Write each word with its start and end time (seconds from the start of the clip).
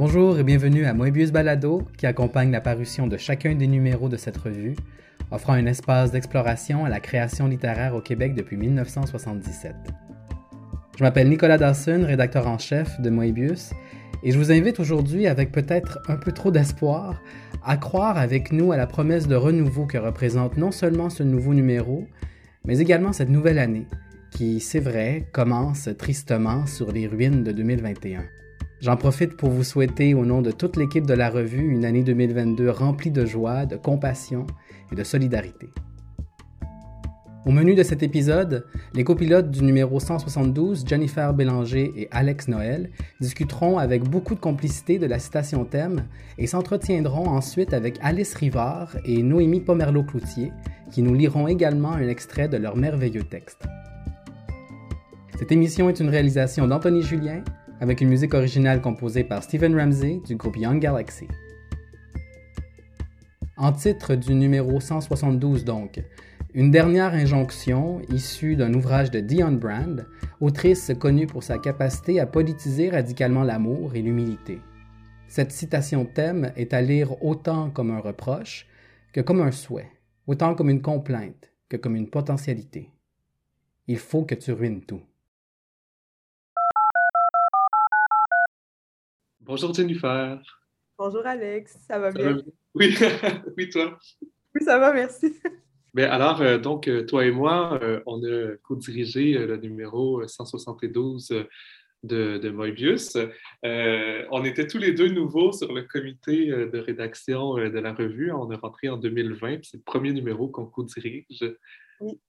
Bonjour 0.00 0.38
et 0.38 0.44
bienvenue 0.44 0.86
à 0.86 0.94
Moebius 0.94 1.30
Balado 1.30 1.86
qui 1.98 2.06
accompagne 2.06 2.50
la 2.50 2.62
parution 2.62 3.06
de 3.06 3.18
chacun 3.18 3.54
des 3.54 3.66
numéros 3.66 4.08
de 4.08 4.16
cette 4.16 4.38
revue, 4.38 4.74
offrant 5.30 5.52
un 5.52 5.66
espace 5.66 6.10
d'exploration 6.10 6.86
à 6.86 6.88
la 6.88 7.00
création 7.00 7.46
littéraire 7.46 7.94
au 7.94 8.00
Québec 8.00 8.34
depuis 8.34 8.56
1977. 8.56 9.74
Je 10.96 11.04
m'appelle 11.04 11.28
Nicolas 11.28 11.58
Dawson, 11.58 12.02
rédacteur 12.06 12.46
en 12.46 12.56
chef 12.56 12.98
de 13.02 13.10
Moebius, 13.10 13.74
et 14.22 14.30
je 14.32 14.38
vous 14.38 14.50
invite 14.50 14.80
aujourd'hui, 14.80 15.26
avec 15.26 15.52
peut-être 15.52 15.98
un 16.08 16.16
peu 16.16 16.32
trop 16.32 16.50
d'espoir, 16.50 17.20
à 17.62 17.76
croire 17.76 18.16
avec 18.16 18.52
nous 18.52 18.72
à 18.72 18.78
la 18.78 18.86
promesse 18.86 19.28
de 19.28 19.36
renouveau 19.36 19.84
que 19.84 19.98
représente 19.98 20.56
non 20.56 20.70
seulement 20.70 21.10
ce 21.10 21.24
nouveau 21.24 21.52
numéro, 21.52 22.06
mais 22.64 22.78
également 22.78 23.12
cette 23.12 23.28
nouvelle 23.28 23.58
année, 23.58 23.86
qui, 24.30 24.60
c'est 24.60 24.80
vrai, 24.80 25.26
commence 25.32 25.90
tristement 25.98 26.64
sur 26.64 26.90
les 26.90 27.06
ruines 27.06 27.44
de 27.44 27.52
2021. 27.52 28.22
J'en 28.80 28.96
profite 28.96 29.36
pour 29.36 29.50
vous 29.50 29.62
souhaiter, 29.62 30.14
au 30.14 30.24
nom 30.24 30.40
de 30.40 30.50
toute 30.50 30.78
l'équipe 30.78 31.06
de 31.06 31.12
la 31.12 31.28
revue, 31.28 31.70
une 31.70 31.84
année 31.84 32.02
2022 32.02 32.70
remplie 32.70 33.10
de 33.10 33.26
joie, 33.26 33.66
de 33.66 33.76
compassion 33.76 34.46
et 34.90 34.94
de 34.94 35.04
solidarité. 35.04 35.68
Au 37.44 37.50
menu 37.50 37.74
de 37.74 37.82
cet 37.82 38.02
épisode, 38.02 38.64
les 38.94 39.04
copilotes 39.04 39.50
du 39.50 39.62
numéro 39.62 40.00
172, 40.00 40.86
Jennifer 40.86 41.34
Bélanger 41.34 41.92
et 41.94 42.08
Alex 42.10 42.48
Noël, 42.48 42.88
discuteront 43.20 43.76
avec 43.76 44.02
beaucoup 44.02 44.34
de 44.34 44.40
complicité 44.40 44.98
de 44.98 45.06
la 45.06 45.18
citation 45.18 45.66
thème 45.66 46.04
et 46.38 46.46
s'entretiendront 46.46 47.28
ensuite 47.28 47.74
avec 47.74 47.98
Alice 48.00 48.32
Rivard 48.32 48.96
et 49.04 49.22
Noémie 49.22 49.60
Pomerleau-Cloutier, 49.60 50.52
qui 50.90 51.02
nous 51.02 51.14
liront 51.14 51.48
également 51.48 51.92
un 51.92 52.08
extrait 52.08 52.48
de 52.48 52.56
leur 52.56 52.76
merveilleux 52.76 53.24
texte. 53.24 53.66
Cette 55.38 55.52
émission 55.52 55.88
est 55.88 56.00
une 56.00 56.10
réalisation 56.10 56.66
d'Anthony 56.66 57.02
Julien, 57.02 57.42
avec 57.80 58.02
une 58.02 58.08
musique 58.08 58.34
originale 58.34 58.82
composée 58.82 59.24
par 59.24 59.42
Stephen 59.42 59.74
Ramsey 59.74 60.20
du 60.26 60.36
groupe 60.36 60.56
Young 60.56 60.78
Galaxy. 60.78 61.26
En 63.56 63.72
titre 63.72 64.14
du 64.14 64.34
numéro 64.34 64.80
172 64.80 65.64
donc, 65.64 66.02
une 66.52 66.70
dernière 66.70 67.14
injonction 67.14 68.02
issue 68.10 68.56
d'un 68.56 68.74
ouvrage 68.74 69.10
de 69.10 69.20
Dion 69.20 69.52
Brand, 69.52 70.06
autrice 70.40 70.92
connue 70.98 71.26
pour 71.26 71.42
sa 71.42 71.58
capacité 71.58 72.20
à 72.20 72.26
politiser 72.26 72.90
radicalement 72.90 73.44
l'amour 73.44 73.94
et 73.94 74.02
l'humilité. 74.02 74.60
Cette 75.28 75.52
citation 75.52 76.04
thème 76.04 76.52
est 76.56 76.74
à 76.74 76.82
lire 76.82 77.22
autant 77.22 77.70
comme 77.70 77.90
un 77.90 78.00
reproche 78.00 78.66
que 79.12 79.20
comme 79.20 79.40
un 79.40 79.52
souhait, 79.52 79.90
autant 80.26 80.54
comme 80.54 80.70
une 80.70 80.82
complainte 80.82 81.52
que 81.68 81.76
comme 81.76 81.96
une 81.96 82.10
potentialité. 82.10 82.90
Il 83.86 83.98
faut 83.98 84.24
que 84.24 84.34
tu 84.34 84.52
ruines 84.52 84.82
tout. 84.82 85.02
Bonjour 89.50 89.74
Jennifer. 89.74 90.40
Bonjour 90.96 91.26
Alex, 91.26 91.76
ça 91.88 91.98
va 91.98 92.12
bien? 92.12 92.40
Oui, 92.72 92.94
oui, 93.56 93.68
toi? 93.68 93.98
Oui, 94.54 94.62
ça 94.64 94.78
va, 94.78 94.92
merci. 94.92 95.34
Bien, 95.92 96.08
alors, 96.08 96.40
euh, 96.40 96.56
donc, 96.56 96.86
euh, 96.86 97.04
toi 97.04 97.26
et 97.26 97.32
moi, 97.32 97.80
euh, 97.82 98.00
on 98.06 98.22
a 98.22 98.56
co-dirigé 98.62 99.32
le 99.32 99.56
numéro 99.56 100.24
172 100.24 101.30
de, 102.04 102.38
de 102.38 102.50
Moebius. 102.50 103.16
on 103.64 104.44
était 104.44 104.68
tous 104.68 104.78
les 104.78 104.92
deux 104.92 105.08
nouveaux 105.08 105.50
sur 105.50 105.72
le 105.72 105.82
comité 105.82 106.46
de 106.46 106.78
rédaction 106.78 107.54
de 107.54 107.78
la 107.80 107.92
revue. 107.92 108.30
On 108.30 108.52
est 108.52 108.56
rentré 108.56 108.88
en 108.88 108.98
2020, 108.98 109.64
c'est 109.64 109.78
le 109.78 109.82
premier 109.82 110.12
numéro 110.12 110.46
qu'on 110.46 110.66
co-dirige. 110.66 111.56
Oui. 111.98 112.20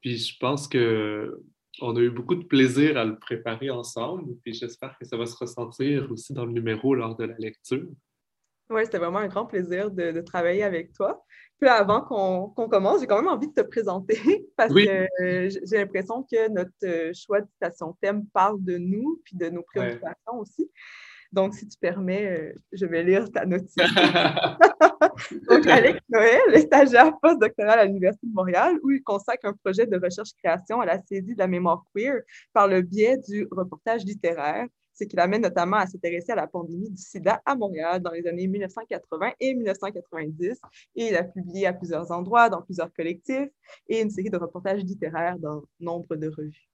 Puis 0.00 0.16
je 0.16 0.38
pense 0.38 0.68
que 0.68 1.38
on 1.80 1.96
a 1.96 2.00
eu 2.00 2.10
beaucoup 2.10 2.34
de 2.34 2.44
plaisir 2.44 2.96
à 2.96 3.04
le 3.04 3.18
préparer 3.18 3.70
ensemble, 3.70 4.34
puis 4.42 4.54
j'espère 4.54 4.96
que 4.98 5.04
ça 5.06 5.16
va 5.16 5.26
se 5.26 5.36
ressentir 5.36 6.10
aussi 6.10 6.32
dans 6.32 6.44
le 6.44 6.52
numéro 6.52 6.94
lors 6.94 7.16
de 7.16 7.24
la 7.24 7.36
lecture. 7.38 7.86
Oui, 8.68 8.80
c'était 8.84 8.98
vraiment 8.98 9.20
un 9.20 9.28
grand 9.28 9.46
plaisir 9.46 9.90
de, 9.90 10.20
travailler 10.22 10.64
avec 10.64 10.92
toi. 10.92 11.24
Puis 11.60 11.68
avant 11.68 12.02
qu'on 12.02 12.68
commence, 12.68 13.00
j'ai 13.00 13.06
quand 13.06 13.22
même 13.22 13.32
envie 13.32 13.48
de 13.48 13.54
te 13.54 13.60
présenter 13.60 14.18
parce 14.56 14.74
que 14.74 15.06
j'ai 15.20 15.76
l'impression 15.76 16.24
que 16.24 16.50
notre 16.50 16.70
euh, 16.84 17.12
choix 17.14 17.40
de 17.40 17.46
citation 17.52 17.96
thème 18.00 18.26
parle 18.26 18.62
de 18.62 18.76
nous 18.76 19.20
puis 19.24 19.36
de 19.36 19.48
nos 19.48 19.62
préoccupations 19.62 20.40
aussi. 20.40 20.70
Donc, 21.32 21.54
si 21.54 21.66
tu 21.66 21.78
permets, 21.78 22.26
euh, 22.26 22.52
je 22.72 22.86
vais 22.86 23.02
lire 23.02 23.30
ta 23.30 23.44
notice. 23.44 23.74
Donc, 25.48 25.66
Alex 25.66 26.00
Noël 26.08 26.40
est 26.54 26.60
stagiaire 26.60 27.18
postdoctoral 27.20 27.78
à 27.78 27.84
l'Université 27.84 28.26
de 28.26 28.32
Montréal 28.32 28.76
où 28.82 28.90
il 28.90 29.02
consacre 29.02 29.46
un 29.46 29.52
projet 29.52 29.86
de 29.86 29.98
recherche-création 29.98 30.80
à 30.80 30.86
la 30.86 30.98
saisie 31.02 31.34
de 31.34 31.38
la 31.38 31.46
mémoire 31.46 31.84
queer 31.94 32.20
par 32.52 32.68
le 32.68 32.82
biais 32.82 33.18
du 33.28 33.46
reportage 33.50 34.04
littéraire, 34.04 34.66
ce 34.94 35.04
qui 35.04 35.16
l'amène 35.16 35.42
notamment 35.42 35.76
à 35.76 35.86
s'intéresser 35.86 36.32
à 36.32 36.36
la 36.36 36.46
pandémie 36.46 36.90
du 36.90 37.02
sida 37.02 37.42
à 37.44 37.54
Montréal 37.54 38.00
dans 38.00 38.12
les 38.12 38.26
années 38.26 38.46
1980 38.46 39.32
et 39.40 39.54
1990. 39.54 40.60
Et 40.96 41.08
il 41.08 41.16
a 41.16 41.24
publié 41.24 41.66
à 41.66 41.72
plusieurs 41.72 42.10
endroits, 42.10 42.48
dans 42.48 42.62
plusieurs 42.62 42.92
collectifs, 42.92 43.50
et 43.88 44.00
une 44.00 44.10
série 44.10 44.30
de 44.30 44.38
reportages 44.38 44.82
littéraires 44.82 45.38
dans 45.38 45.62
nombre 45.80 46.16
de 46.16 46.28
revues. 46.28 46.68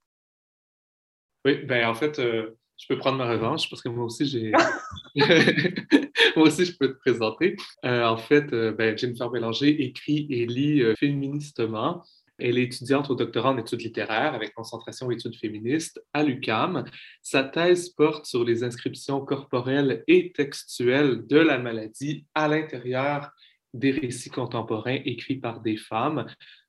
Oui, 1.44 1.64
ben 1.64 1.88
en 1.88 1.94
fait, 1.94 2.20
euh, 2.20 2.56
je 2.78 2.86
peux 2.88 2.98
prendre 2.98 3.18
ma 3.18 3.30
revanche 3.30 3.68
parce 3.70 3.82
que 3.82 3.88
moi 3.88 4.04
aussi, 4.04 4.26
j'ai. 4.26 4.52
moi 6.36 6.46
aussi, 6.46 6.64
je 6.64 6.76
peux 6.76 6.88
te 6.88 6.98
présenter. 6.98 7.56
Euh, 7.84 8.04
en 8.04 8.16
fait, 8.16 8.52
euh, 8.52 8.72
ben, 8.72 8.96
Jennifer 8.96 9.30
Bélanger 9.30 9.82
écrit 9.82 10.26
et 10.30 10.46
lit 10.46 10.82
euh, 10.82 10.94
féministement. 10.96 12.02
Elle 12.38 12.58
est 12.58 12.64
étudiante 12.64 13.08
au 13.10 13.14
doctorat 13.14 13.50
en 13.50 13.58
études 13.58 13.82
littéraires 13.82 14.34
avec 14.34 14.54
concentration 14.54 15.06
en 15.06 15.10
études 15.10 15.36
féministes 15.36 16.02
à 16.12 16.24
l'UCAM. 16.24 16.84
Sa 17.22 17.44
thèse 17.44 17.90
porte 17.90 18.26
sur 18.26 18.42
les 18.42 18.64
inscriptions 18.64 19.20
corporelles 19.20 20.02
et 20.08 20.32
textuelles 20.32 21.26
de 21.26 21.38
la 21.38 21.58
maladie 21.58 22.26
à 22.34 22.48
l'intérieur 22.48 23.30
des 23.74 23.92
récits 23.92 24.30
contemporains 24.30 24.98
écrits 25.04 25.36
par 25.36 25.60
des 25.60 25.76
femmes. 25.76 26.26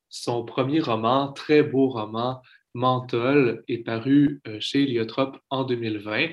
Son 0.10 0.46
premier 0.46 0.80
roman, 0.80 1.32
très 1.32 1.64
beau 1.64 1.88
roman, 1.90 2.42
Menthol 2.74 3.64
est 3.68 3.80
paru 3.80 4.42
euh, 4.48 4.58
chez 4.60 4.86
Liotrop 4.86 5.38
en 5.50 5.64
2020. 5.64 6.30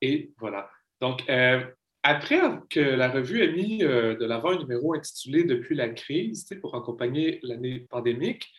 Et 0.00 0.32
voilà. 0.38 0.70
Donc, 1.00 1.28
euh, 1.28 1.64
après 2.02 2.40
que 2.70 2.80
la 2.80 3.10
revue 3.10 3.42
ait 3.42 3.52
mis 3.52 3.82
euh, 3.82 4.16
de 4.16 4.24
l'avant 4.24 4.50
un 4.50 4.58
numéro 4.58 4.94
intitulé 4.94 5.44
Depuis 5.44 5.74
la 5.74 5.88
crise 5.88 6.48
pour 6.60 6.74
accompagner 6.74 7.40
l'année 7.42 7.86
pandémique, 7.90 8.50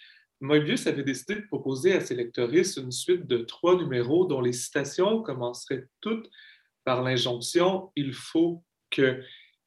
Moebius 0.42 0.88
avait 0.88 1.04
décidé 1.04 1.36
de 1.36 1.48
proposer 1.48 1.94
à 1.94 2.02
ses 2.02 2.16
lectoristes 2.16 2.78
une 2.78 2.92
suite 2.92 3.28
de 3.28 3.38
trois 3.38 3.78
numéros 3.78 4.26
dont 4.26 4.42
les 4.42 4.54
citations 4.54 5.22
commenceraient 5.22 5.86
toutes 6.02 6.30
par 6.84 7.02
l'injonction 7.02 7.92
Il 7.96 8.14
faut 8.14 8.64
que. 8.90 9.22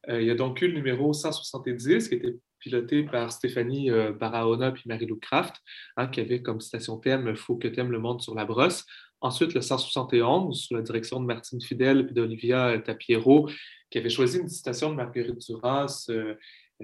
il 0.07 0.21
y 0.21 0.29
a 0.29 0.35
donc 0.35 0.61
eu 0.61 0.67
le 0.67 0.75
numéro 0.75 1.13
170 1.13 2.09
qui 2.09 2.15
était 2.15 2.35
piloté 2.67 3.03
par 3.03 3.31
Stéphanie 3.31 3.89
euh, 3.89 4.11
Barahona 4.11 4.71
puis 4.71 4.83
Marie-Lou 4.87 5.17
Kraft, 5.17 5.55
hein, 5.95 6.07
qui 6.07 6.19
avait 6.19 6.41
comme 6.41 6.59
citation 6.59 6.97
thème 6.97 7.35
Faut 7.35 7.55
que 7.55 7.67
t'aimes 7.67 7.91
le 7.91 7.99
monde 7.99 8.21
sur 8.21 8.35
la 8.35 8.45
brosse. 8.45 8.85
Ensuite, 9.21 9.53
le 9.53 9.61
171, 9.61 10.59
sous 10.59 10.75
la 10.75 10.81
direction 10.81 11.19
de 11.19 11.25
Martine 11.25 11.61
Fidel 11.61 12.07
et 12.09 12.13
d'Olivia 12.13 12.77
Tapiero, 12.79 13.49
qui 13.89 13.97
avait 13.97 14.09
choisi 14.09 14.39
une 14.39 14.49
citation 14.49 14.91
de 14.91 14.95
Marguerite 14.95 15.39
Duras 15.39 16.07
euh, 16.09 16.35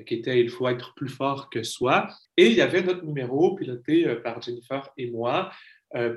qui 0.07 0.16
était 0.16 0.39
Il 0.39 0.49
faut 0.49 0.67
être 0.69 0.95
plus 0.95 1.09
fort 1.09 1.49
que 1.49 1.61
soi. 1.63 2.07
Et 2.38 2.47
il 2.47 2.53
y 2.53 2.61
avait 2.61 2.81
notre 2.81 3.05
numéro 3.05 3.53
piloté 3.55 4.07
euh, 4.07 4.15
par 4.15 4.41
Jennifer 4.41 4.89
et 4.97 5.11
moi, 5.11 5.51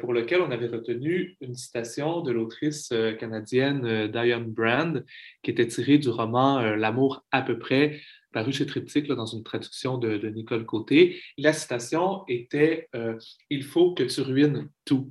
pour 0.01 0.15
lequel 0.15 0.41
on 0.41 0.51
avait 0.51 0.69
retenu 0.69 1.37
une 1.43 1.55
citation 1.55 2.23
de 2.23 2.33
l'autrice 2.33 2.95
canadienne 3.21 4.07
Diane 4.07 4.51
Brand, 4.51 5.05
qui 5.43 5.51
était 5.51 5.67
tirée 5.67 5.99
du 5.99 6.09
roman 6.09 6.63
L'amour 6.77 7.27
à 7.31 7.43
peu 7.43 7.59
près 7.59 8.01
paru 8.37 8.53
chez 8.53 8.67
Triptyque 8.67 9.09
dans 9.09 9.25
une 9.25 9.43
traduction 9.43 9.97
de, 9.97 10.29
Nicole 10.29 10.67
Côté. 10.67 11.19
La 11.39 11.55
citation 11.55 12.23
était 12.29 12.87
euh, 12.95 13.19
Il 13.49 13.65
faut 13.65 13.95
que 13.95 14.03
tu 14.03 14.21
ruines 14.21 14.69
tout. 14.85 15.11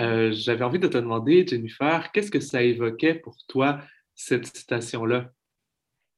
Euh, 0.00 0.32
j'avais 0.32 0.64
envie 0.64 0.78
de 0.78 0.88
te 0.88 0.96
demander, 0.96 1.46
Jennifer, 1.46 2.10
qu'est-ce 2.10 2.30
que 2.30 2.40
ça 2.40 2.62
évoquait 2.62 3.16
pour 3.16 3.36
toi, 3.48 3.82
cette 4.14 4.46
citation-là? 4.46 5.30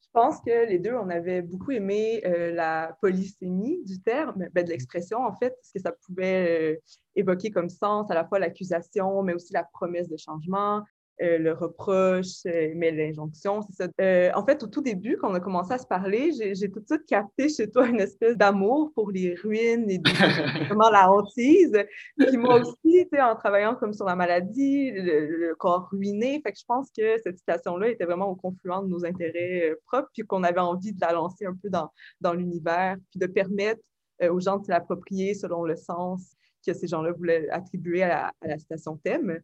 Je 0.04 0.08
pense 0.12 0.36
que 0.46 0.68
les 0.68 0.78
deux, 0.78 0.94
on 0.94 1.10
avait 1.10 1.42
beaucoup 1.42 1.72
aimé 1.72 2.22
euh, 2.24 2.52
la 2.52 2.96
polysémie 3.00 3.82
du 3.84 4.00
terme, 4.00 4.46
ben, 4.54 4.64
de 4.64 4.70
l'expression 4.70 5.18
en 5.26 5.34
fait, 5.34 5.56
ce 5.62 5.72
que 5.72 5.80
ça 5.80 5.90
pouvait 6.06 6.80
évoquer 7.16 7.50
comme 7.50 7.68
sens, 7.68 8.08
à 8.08 8.14
la 8.14 8.24
fois 8.24 8.38
l'accusation, 8.38 9.24
mais 9.24 9.34
aussi 9.34 9.52
la 9.52 9.64
promesse 9.64 10.08
de 10.08 10.16
changement, 10.16 10.84
euh, 11.22 11.36
le 11.36 11.52
reproche, 11.52 12.46
euh, 12.46 12.72
mais 12.74 12.90
l'injonction, 12.92 13.60
c'est 13.62 13.84
ça. 13.84 13.90
Euh, 14.00 14.30
en 14.34 14.44
fait, 14.46 14.62
au 14.62 14.66
tout 14.66 14.80
début, 14.80 15.18
quand 15.18 15.30
on 15.30 15.34
a 15.34 15.40
commencé 15.40 15.72
à 15.72 15.78
se 15.78 15.86
parler, 15.86 16.32
j'ai 16.32 16.70
tout 16.70 16.80
de 16.80 16.86
suite 16.86 17.04
capté 17.06 17.50
chez 17.50 17.70
toi 17.70 17.86
une 17.88 18.00
espèce 18.00 18.38
d'amour 18.38 18.90
pour 18.94 19.10
les 19.10 19.34
ruines 19.34 19.90
et 19.90 20.00
vraiment 20.66 20.88
la 20.88 21.10
hantise. 21.10 21.76
Puis 22.16 22.38
moi 22.38 22.60
aussi, 22.60 23.06
en 23.20 23.36
travaillant 23.36 23.74
comme 23.74 23.92
sur 23.92 24.06
la 24.06 24.16
maladie, 24.16 24.92
le, 24.92 25.54
corps 25.58 25.88
ruiné, 25.90 26.40
fait 26.42 26.52
que 26.52 26.58
je 26.58 26.64
pense 26.64 26.88
que 26.96 27.18
cette 27.22 27.36
citation-là 27.36 27.88
était 27.90 28.06
vraiment 28.06 28.30
au 28.30 28.36
confluent 28.36 28.82
de 28.82 28.88
nos 28.88 29.04
intérêts 29.04 29.74
propres, 29.86 30.08
puis 30.14 30.22
qu'on 30.22 30.42
avait 30.42 30.60
envie 30.60 30.94
de 30.94 31.00
la 31.02 31.12
lancer 31.12 31.44
un 31.44 31.54
peu 31.54 31.68
dans, 31.68 31.90
dans 32.22 32.32
l'univers, 32.32 32.96
puis 33.10 33.20
de 33.20 33.26
permettre 33.26 33.82
aux 34.22 34.40
gens 34.40 34.56
de 34.56 34.64
l'approprier 34.68 35.34
selon 35.34 35.64
le 35.64 35.76
sens 35.76 36.34
que 36.66 36.72
ces 36.72 36.86
gens-là 36.86 37.12
voulaient 37.12 37.48
attribuer 37.50 38.02
à 38.04 38.08
la, 38.08 38.26
à 38.40 38.48
la 38.48 38.58
citation 38.58 38.96
thème. 38.96 39.40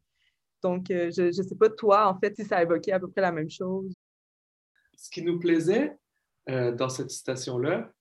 Donc, 0.62 0.86
je 0.88 1.26
ne 1.26 1.30
sais 1.30 1.54
pas, 1.54 1.68
toi, 1.70 2.08
en 2.08 2.18
fait, 2.18 2.34
si 2.36 2.44
ça 2.44 2.58
a 2.58 2.62
évoqué 2.62 2.92
à 2.92 3.00
peu 3.00 3.08
près 3.08 3.20
la 3.20 3.32
même 3.32 3.50
chose. 3.50 3.92
Ce 4.96 5.10
qui 5.10 5.22
nous 5.22 5.38
plaisait 5.38 5.96
dans 6.46 6.88
cette 6.88 7.10
citation-là, 7.10 7.92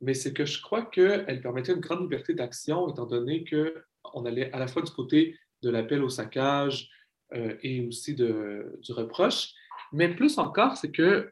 mais 0.00 0.14
c'est 0.14 0.32
que 0.32 0.44
je 0.44 0.60
crois 0.60 0.84
qu'elle 0.84 1.40
permettait 1.40 1.72
une 1.72 1.80
grande 1.80 2.02
liberté 2.02 2.34
d'action, 2.34 2.88
étant 2.88 3.06
donné 3.06 3.44
qu'on 3.44 4.24
allait 4.24 4.52
à 4.52 4.58
la 4.58 4.66
fois 4.66 4.82
du 4.82 4.90
côté 4.90 5.38
de 5.62 5.70
l'appel 5.70 6.02
au 6.02 6.08
saccage 6.08 6.90
et 7.32 7.86
aussi 7.86 8.14
de, 8.14 8.78
du 8.82 8.92
reproche, 8.92 9.54
mais 9.92 10.14
plus 10.14 10.38
encore, 10.38 10.76
c'est 10.76 10.90
que, 10.90 11.30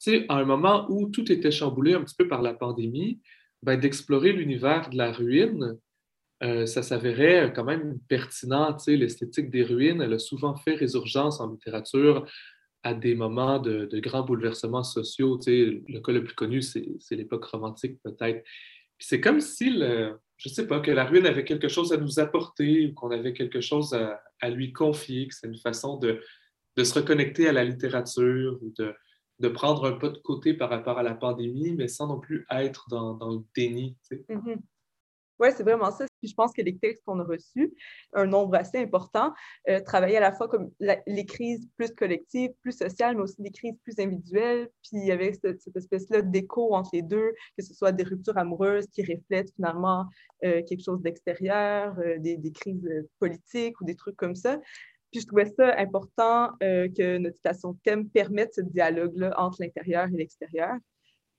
tu 0.00 0.24
à 0.28 0.34
un 0.36 0.44
moment 0.44 0.86
où 0.88 1.08
tout 1.08 1.30
était 1.32 1.50
chamboulé 1.50 1.94
un 1.94 2.04
petit 2.04 2.14
peu 2.14 2.28
par 2.28 2.42
la 2.42 2.54
pandémie, 2.54 3.20
ben, 3.62 3.78
d'explorer 3.78 4.32
l'univers 4.32 4.90
de 4.90 4.96
la 4.96 5.12
ruine, 5.12 5.78
euh, 6.44 6.66
ça 6.66 6.82
s'avérait 6.82 7.52
quand 7.54 7.64
même 7.64 7.98
pertinent. 8.08 8.76
L'esthétique 8.86 9.50
des 9.50 9.62
ruines, 9.62 10.02
elle 10.02 10.12
a 10.12 10.18
souvent 10.18 10.54
fait 10.54 10.74
résurgence 10.74 11.40
en 11.40 11.50
littérature 11.50 12.26
à 12.82 12.92
des 12.92 13.14
moments 13.14 13.58
de, 13.58 13.88
grands 14.00 14.24
bouleversements 14.24 14.84
sociaux. 14.84 15.40
Le 15.46 16.00
cas 16.00 16.12
le 16.12 16.22
plus 16.22 16.34
connu, 16.34 16.60
c'est 16.60 17.00
l'époque 17.12 17.46
romantique 17.46 17.98
peut-être. 18.02 18.44
C'est 18.98 19.20
comme 19.20 19.40
si, 19.40 19.70
je 19.78 20.48
ne 20.48 20.54
sais 20.54 20.66
pas, 20.66 20.80
que 20.80 20.90
la 20.90 21.04
ruine 21.04 21.26
avait 21.26 21.44
quelque 21.44 21.68
chose 21.68 21.92
à 21.92 21.96
nous 21.96 22.20
apporter 22.20 22.88
ou 22.88 22.94
qu'on 22.94 23.10
avait 23.10 23.32
quelque 23.32 23.60
chose 23.62 23.94
à, 23.94 24.50
lui 24.50 24.72
confier, 24.74 25.28
que 25.28 25.34
c'est 25.34 25.46
une 25.46 25.56
façon 25.56 25.96
de, 25.96 26.20
se 26.76 26.94
reconnecter 26.94 27.48
à 27.48 27.52
la 27.52 27.64
littérature 27.64 28.58
ou 28.60 28.72
de, 28.78 29.48
prendre 29.48 29.86
un 29.86 29.92
pas 29.92 30.10
de 30.10 30.18
côté 30.18 30.52
par 30.52 30.68
rapport 30.68 30.98
à 30.98 31.02
la 31.02 31.14
pandémie, 31.14 31.72
mais 31.72 31.88
sans 31.88 32.06
non 32.08 32.20
plus 32.20 32.44
être 32.50 32.86
dans, 32.90 33.14
dans 33.14 33.30
le 33.30 33.40
déni. 33.56 33.96
Mm-hmm. 34.10 34.58
Oui, 35.44 35.50
c'est 35.54 35.62
vraiment 35.62 35.90
ça. 35.90 36.06
je 36.22 36.32
pense 36.32 36.54
que 36.54 36.62
les 36.62 36.78
textes 36.78 37.04
qu'on 37.04 37.20
a 37.20 37.24
reçus, 37.24 37.74
un 38.14 38.24
nombre 38.24 38.54
assez 38.54 38.78
important, 38.78 39.34
euh, 39.68 39.78
travaillaient 39.80 40.16
à 40.16 40.20
la 40.20 40.32
fois 40.32 40.48
comme 40.48 40.70
les 40.80 41.26
crises 41.26 41.68
plus 41.76 41.90
collectives, 41.94 42.50
plus 42.62 42.72
sociales, 42.72 43.14
mais 43.14 43.22
aussi 43.22 43.42
des 43.42 43.50
crises 43.50 43.76
plus 43.82 43.98
individuelles. 43.98 44.70
Puis 44.82 44.92
il 44.94 45.06
y 45.06 45.12
avait 45.12 45.34
cette, 45.34 45.60
espèce-là 45.76 46.22
d'écho 46.22 46.74
entre 46.74 46.90
les 46.94 47.02
deux, 47.02 47.34
que 47.58 47.62
ce 47.62 47.74
soit 47.74 47.92
des 47.92 48.04
ruptures 48.04 48.38
amoureuses 48.38 48.86
qui 48.86 49.02
reflètent 49.02 49.52
finalement 49.54 50.06
euh, 50.44 50.62
quelque 50.66 50.82
chose 50.82 51.02
d'extérieur, 51.02 51.94
euh, 51.98 52.16
des, 52.18 52.52
crises 52.52 52.88
politiques 53.18 53.78
ou 53.82 53.84
des 53.84 53.96
trucs 53.96 54.16
comme 54.16 54.34
ça. 54.34 54.58
Puis 55.10 55.20
je 55.20 55.26
trouvais 55.26 55.44
ça 55.44 55.78
important 55.78 56.52
euh, 56.62 56.88
que 56.88 57.18
notre 57.18 57.36
citation 57.36 57.72
de 57.72 57.78
thème 57.84 58.08
permette 58.08 58.54
ce 58.54 58.62
dialogue-là 58.62 59.34
entre 59.36 59.58
l'intérieur 59.60 60.08
et 60.08 60.16
l'extérieur. 60.16 60.74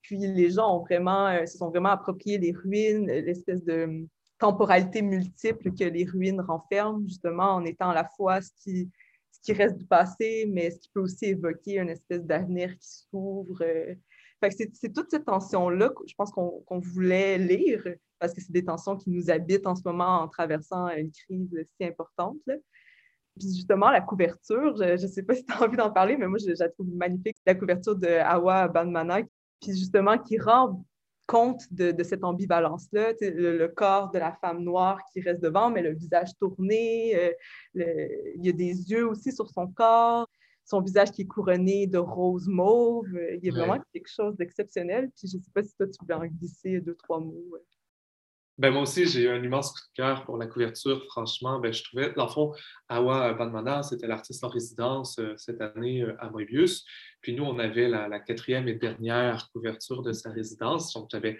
Puis 0.05 0.17
les 0.17 0.51
gens 0.51 0.77
ont 0.77 0.81
vraiment, 0.81 1.27
euh, 1.29 1.47
se 1.47 1.57
sont 1.57 1.69
vraiment 1.69 1.89
appropriés 1.89 2.37
les 2.37 2.51
ruines, 2.51 3.07
l'espèce 3.07 3.63
de 3.63 3.85
hum, 3.85 4.07
temporalité 4.37 5.01
multiple 5.01 5.71
que 5.73 5.83
les 5.83 6.05
ruines 6.05 6.41
renferment, 6.41 7.03
justement, 7.07 7.55
en 7.55 7.65
étant 7.65 7.89
à 7.89 7.95
la 7.95 8.07
fois 8.15 8.39
ce 8.41 8.51
qui, 8.61 8.91
reste 9.47 9.77
du 9.77 9.85
passé, 9.85 10.49
mais 10.51 10.71
ce 10.71 10.79
qui 10.79 10.89
peut 10.89 11.01
aussi 11.01 11.25
évoquer 11.25 11.79
une 11.79 11.89
espèce 11.89 12.23
d'avenir 12.23 12.71
qui 12.77 12.87
s'ouvre. 12.87 13.61
Euh. 13.61 13.95
c'est 14.49 14.91
toute 14.91 15.11
cette 15.11 15.25
tension-là 15.25 15.91
je 16.07 16.13
pense 16.15 16.31
qu'on 16.31 16.79
voulait 16.79 17.37
lire, 17.37 17.83
parce 18.19 18.33
que 18.33 18.41
c'est 18.41 18.51
des 18.51 18.65
tensions 18.65 18.97
qui 18.97 19.09
nous 19.09 19.29
habitent 19.29 19.67
en 19.67 19.75
ce 19.75 19.83
moment 19.85 20.21
en 20.21 20.27
traversant 20.27 20.87
une 20.89 21.11
crise 21.11 21.65
si 21.79 21.85
importante. 21.85 22.37
Puis 22.45 23.53
justement, 23.53 23.91
la 23.91 24.01
couverture, 24.01 24.75
je 24.77 25.01
ne 25.01 25.07
sais 25.07 25.23
pas 25.23 25.35
si 25.35 25.45
tu 25.45 25.53
as 25.53 25.61
envie 25.61 25.77
d'en 25.77 25.91
parler, 25.91 26.17
mais 26.17 26.27
moi, 26.27 26.39
je, 26.39 26.51
la 26.57 26.69
trouve 26.69 26.87
magnifique. 26.95 27.37
La 27.45 27.55
couverture 27.55 27.95
de 27.95 28.07
Awa 28.07 28.67
Bandmana, 28.67 29.21
puis 29.61 29.71
justement, 29.71 30.17
qui 30.17 30.37
rend 30.37 30.85
compte 31.27 31.61
de, 31.71 32.03
cette 32.03 32.23
ambivalence-là, 32.23 33.13
le, 33.21 33.67
corps 33.67 34.11
de 34.11 34.19
la 34.19 34.33
femme 34.33 34.63
noire 34.63 34.99
qui 35.11 35.21
reste 35.21 35.41
devant, 35.41 35.71
mais 35.71 35.81
le 35.81 35.93
visage 35.93 36.29
tourné, 36.39 37.15
euh, 37.15 37.31
il 38.35 38.45
y 38.45 38.49
a 38.49 38.51
des 38.51 38.91
yeux 38.91 39.07
aussi 39.07 39.31
sur 39.31 39.49
son 39.49 39.67
corps, 39.67 40.29
son 40.63 40.81
visage 40.81 41.11
qui 41.11 41.23
est 41.23 41.27
couronné 41.27 41.87
de 41.87 41.97
rose 41.97 42.47
mauve, 42.47 43.07
il 43.33 43.43
y 43.43 43.49
a 43.49 43.53
vraiment 43.53 43.81
quelque 43.93 44.09
chose 44.09 44.35
d'exceptionnel. 44.35 45.11
Puis 45.15 45.27
je 45.29 45.37
ne 45.37 45.41
sais 45.41 45.51
pas 45.53 45.63
si 45.63 45.75
toi, 45.75 45.87
tu 45.87 45.97
voulais 46.01 46.15
en 46.15 46.25
glisser 46.25 46.81
deux, 46.81 46.95
trois 46.95 47.19
mots. 47.19 47.55
Ben, 48.57 48.71
moi 48.71 48.83
aussi, 48.83 49.05
j'ai 49.05 49.23
eu 49.23 49.29
un 49.29 49.43
immense 49.43 49.73
cœur 49.93 50.23
pour 50.23 50.37
la 50.37 50.47
couverture. 50.47 51.03
Franchement, 51.09 51.59
ben, 51.59 51.73
je 51.73 51.83
trouvais, 51.83 52.13
dans 52.13 52.25
le 52.25 52.31
fond, 52.31 52.53
Awa 52.87 53.33
Bandmana, 53.33 53.83
c'était 53.83 54.07
l'artiste 54.07 54.45
en 54.45 54.47
résidence 54.47 55.19
euh, 55.19 55.33
cette 55.35 55.59
année 55.59 56.03
euh, 56.03 56.15
à 56.19 56.29
Moebius. 56.29 56.85
Puis 57.19 57.33
nous, 57.33 57.43
on 57.43 57.59
avait 57.59 57.89
la, 57.89 58.19
quatrième 58.19 58.69
et 58.69 58.75
dernière 58.75 59.49
couverture 59.51 60.01
de 60.03 60.13
sa 60.13 60.31
résidence. 60.31 60.93
Donc, 60.93 61.09
j'avais, 61.11 61.37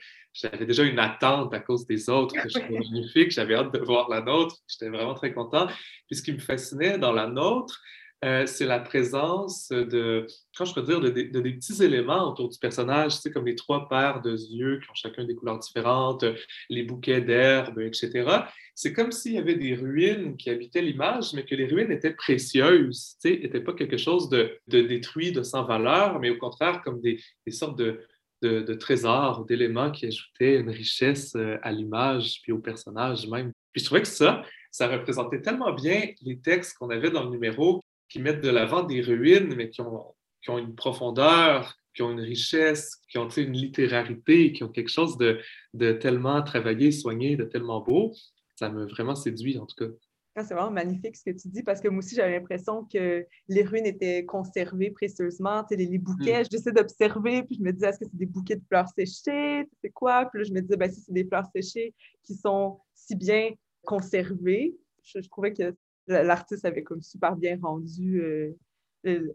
déjà 0.65 0.83
une 0.83 1.00
attente 1.00 1.53
à 1.53 1.59
cause 1.59 1.85
des 1.85 2.09
autres 2.09 2.35
trouvais 2.35 2.79
magnifique. 2.79 3.31
J'avais 3.31 3.56
hâte 3.56 3.73
de 3.73 3.79
voir 3.79 4.09
la 4.09 4.21
nôtre. 4.21 4.57
J'étais 4.67 4.89
vraiment 4.89 5.13
très 5.13 5.33
content. 5.33 5.67
Puis 6.07 6.17
ce 6.17 6.21
qui 6.21 6.33
me 6.33 6.39
fascinait 6.39 6.97
dans 6.97 7.13
la 7.13 7.27
nôtre, 7.27 7.81
euh, 8.23 8.45
c'est 8.45 8.65
la 8.65 8.79
présence 8.79 9.69
de, 9.69 10.25
quand 10.57 10.65
je 10.65 10.73
peux 10.73 10.81
dire, 10.81 11.01
de, 11.01 11.09
des 11.09 11.53
petits 11.53 11.83
éléments 11.83 12.31
autour 12.31 12.50
du 12.50 12.57
personnage, 12.57 13.15
tu 13.15 13.21
sais, 13.21 13.31
comme 13.31 13.45
les 13.45 13.56
trois 13.56 13.89
paires 13.89 14.21
de 14.21 14.31
yeux 14.31 14.79
qui 14.79 14.89
ont 14.89 14.95
chacun 14.95 15.25
des 15.25 15.35
couleurs 15.35 15.59
différentes, 15.59 16.25
les 16.69 16.83
bouquets 16.83 17.21
d'herbes, 17.21 17.79
etc. 17.79 18.45
C'est 18.73 18.94
comme 18.94 19.12
s'il 19.12 19.33
y 19.33 19.38
avait 19.38 19.56
des 19.56 19.75
ruines 19.75 20.38
qui 20.38 20.50
habitaient 20.50 20.81
l'image, 20.81 21.33
mais 21.33 21.44
que 21.44 21.56
les 21.56 21.65
ruines 21.65 21.91
étaient 21.91 22.13
précieuses, 22.13 23.15
tu 23.21 23.29
sais, 23.29 23.39
n'étaient 23.39 23.59
pas 23.59 23.73
quelque 23.73 23.97
chose 23.97 24.29
de, 24.29 24.59
détruit, 24.67 25.31
de 25.31 25.44
sans 25.44 25.63
valeur, 25.63 26.19
mais 26.19 26.29
au 26.29 26.38
contraire 26.38 26.81
comme 26.83 27.01
des, 27.01 27.19
sortes 27.50 27.77
de, 27.77 28.00
de, 28.41 28.73
trésors, 28.73 29.45
d'éléments 29.45 29.91
qui 29.91 30.07
ajoutaient 30.07 30.59
une 30.59 30.69
richesse 30.69 31.33
euh, 31.35 31.57
à 31.63 31.71
l'image, 31.71 32.39
puis 32.44 32.53
au 32.53 32.59
personnage 32.59 33.27
même. 33.27 33.51
Puis 33.73 33.81
je 33.81 33.85
trouvais 33.85 34.01
que 34.01 34.07
ça, 34.07 34.41
ça 34.71 34.88
représentait 34.88 35.41
tellement 35.41 35.73
bien 35.73 36.09
les 36.21 36.39
textes 36.39 36.77
qu'on 36.77 36.89
avait 36.89 37.12
dans 37.12 37.25
le 37.25 37.29
numéro 37.29 37.83
qui 38.15 38.21
mettent 38.21 38.39
de 38.39 38.50
l'avant 38.50 38.83
des 38.83 39.01
ruines, 39.01 39.53
mais 39.57 39.69
qui 39.69 39.81
ont, 39.81 40.15
qui 40.41 40.50
ont 40.50 40.57
une 40.57 40.73
profondeur, 40.73 41.77
qui 41.94 42.01
ont 42.01 42.12
une 42.12 42.21
richesse, 42.21 42.95
qui 43.09 43.17
ont 43.17 43.27
une 43.27 43.51
littérarité, 43.51 44.53
qui 44.53 44.63
ont 44.63 44.69
quelque 44.69 44.89
chose 44.89 45.17
de, 45.17 45.41
de 45.73 45.91
tellement 45.91 46.41
travaillé, 46.41 46.94
soigné, 46.94 47.35
de 47.35 47.44
tellement 47.44 47.81
beau. 47.81 48.13
Ça 48.56 48.69
m'a 48.69 48.85
vraiment 48.85 49.15
séduit, 49.15 49.57
en 49.57 49.65
tout 49.65 49.75
cas. 49.75 49.91
Ah, 50.33 50.45
c'est 50.45 50.53
vraiment 50.53 50.71
magnifique 50.71 51.17
ce 51.17 51.29
que 51.29 51.38
tu 51.38 51.50
dis 51.50 51.62
parce 51.62 51.81
que 51.81 51.89
moi 51.89 52.00
aussi, 52.00 52.15
j'avais 52.15 52.39
l'impression 52.39 52.85
que 52.85 53.25
les 53.50 53.63
ruines 53.63 53.85
étaient 53.85 54.23
conservées 54.23 54.91
précieusement. 54.91 55.65
Tu 55.65 55.75
sais, 55.75 55.85
les, 55.85 55.97
bouquets, 55.97 56.44
mm. 56.44 56.45
j'essaie 56.50 56.71
d'observer, 56.71 57.44
puis 57.44 57.57
je 57.57 57.63
me 57.63 57.73
disais, 57.73 57.89
est-ce 57.89 58.00
que 58.00 58.06
c'est 58.06 58.17
des 58.17 58.27
bouquets 58.27 58.56
de 58.56 58.63
fleurs 58.69 58.88
séchées? 58.97 59.67
C'est 59.81 59.89
quoi? 59.89 60.25
Puis 60.27 60.39
là, 60.39 60.47
je 60.47 60.53
me 60.53 60.62
disais, 60.62 60.77
ben, 60.77 60.89
si 60.89 61.01
c'est 61.01 61.12
des 61.12 61.25
fleurs 61.25 61.47
séchées 61.53 61.93
qui 62.24 62.34
sont 62.34 62.79
si 62.93 63.17
bien 63.17 63.50
conservées, 63.84 64.74
je 65.03 65.19
trouvais 65.27 65.51
que 65.51 65.75
l'artiste 66.07 66.65
avait 66.65 66.83
comme 66.83 67.01
super 67.01 67.35
bien 67.35 67.57
rendu 67.62 68.21
euh, 68.21 68.53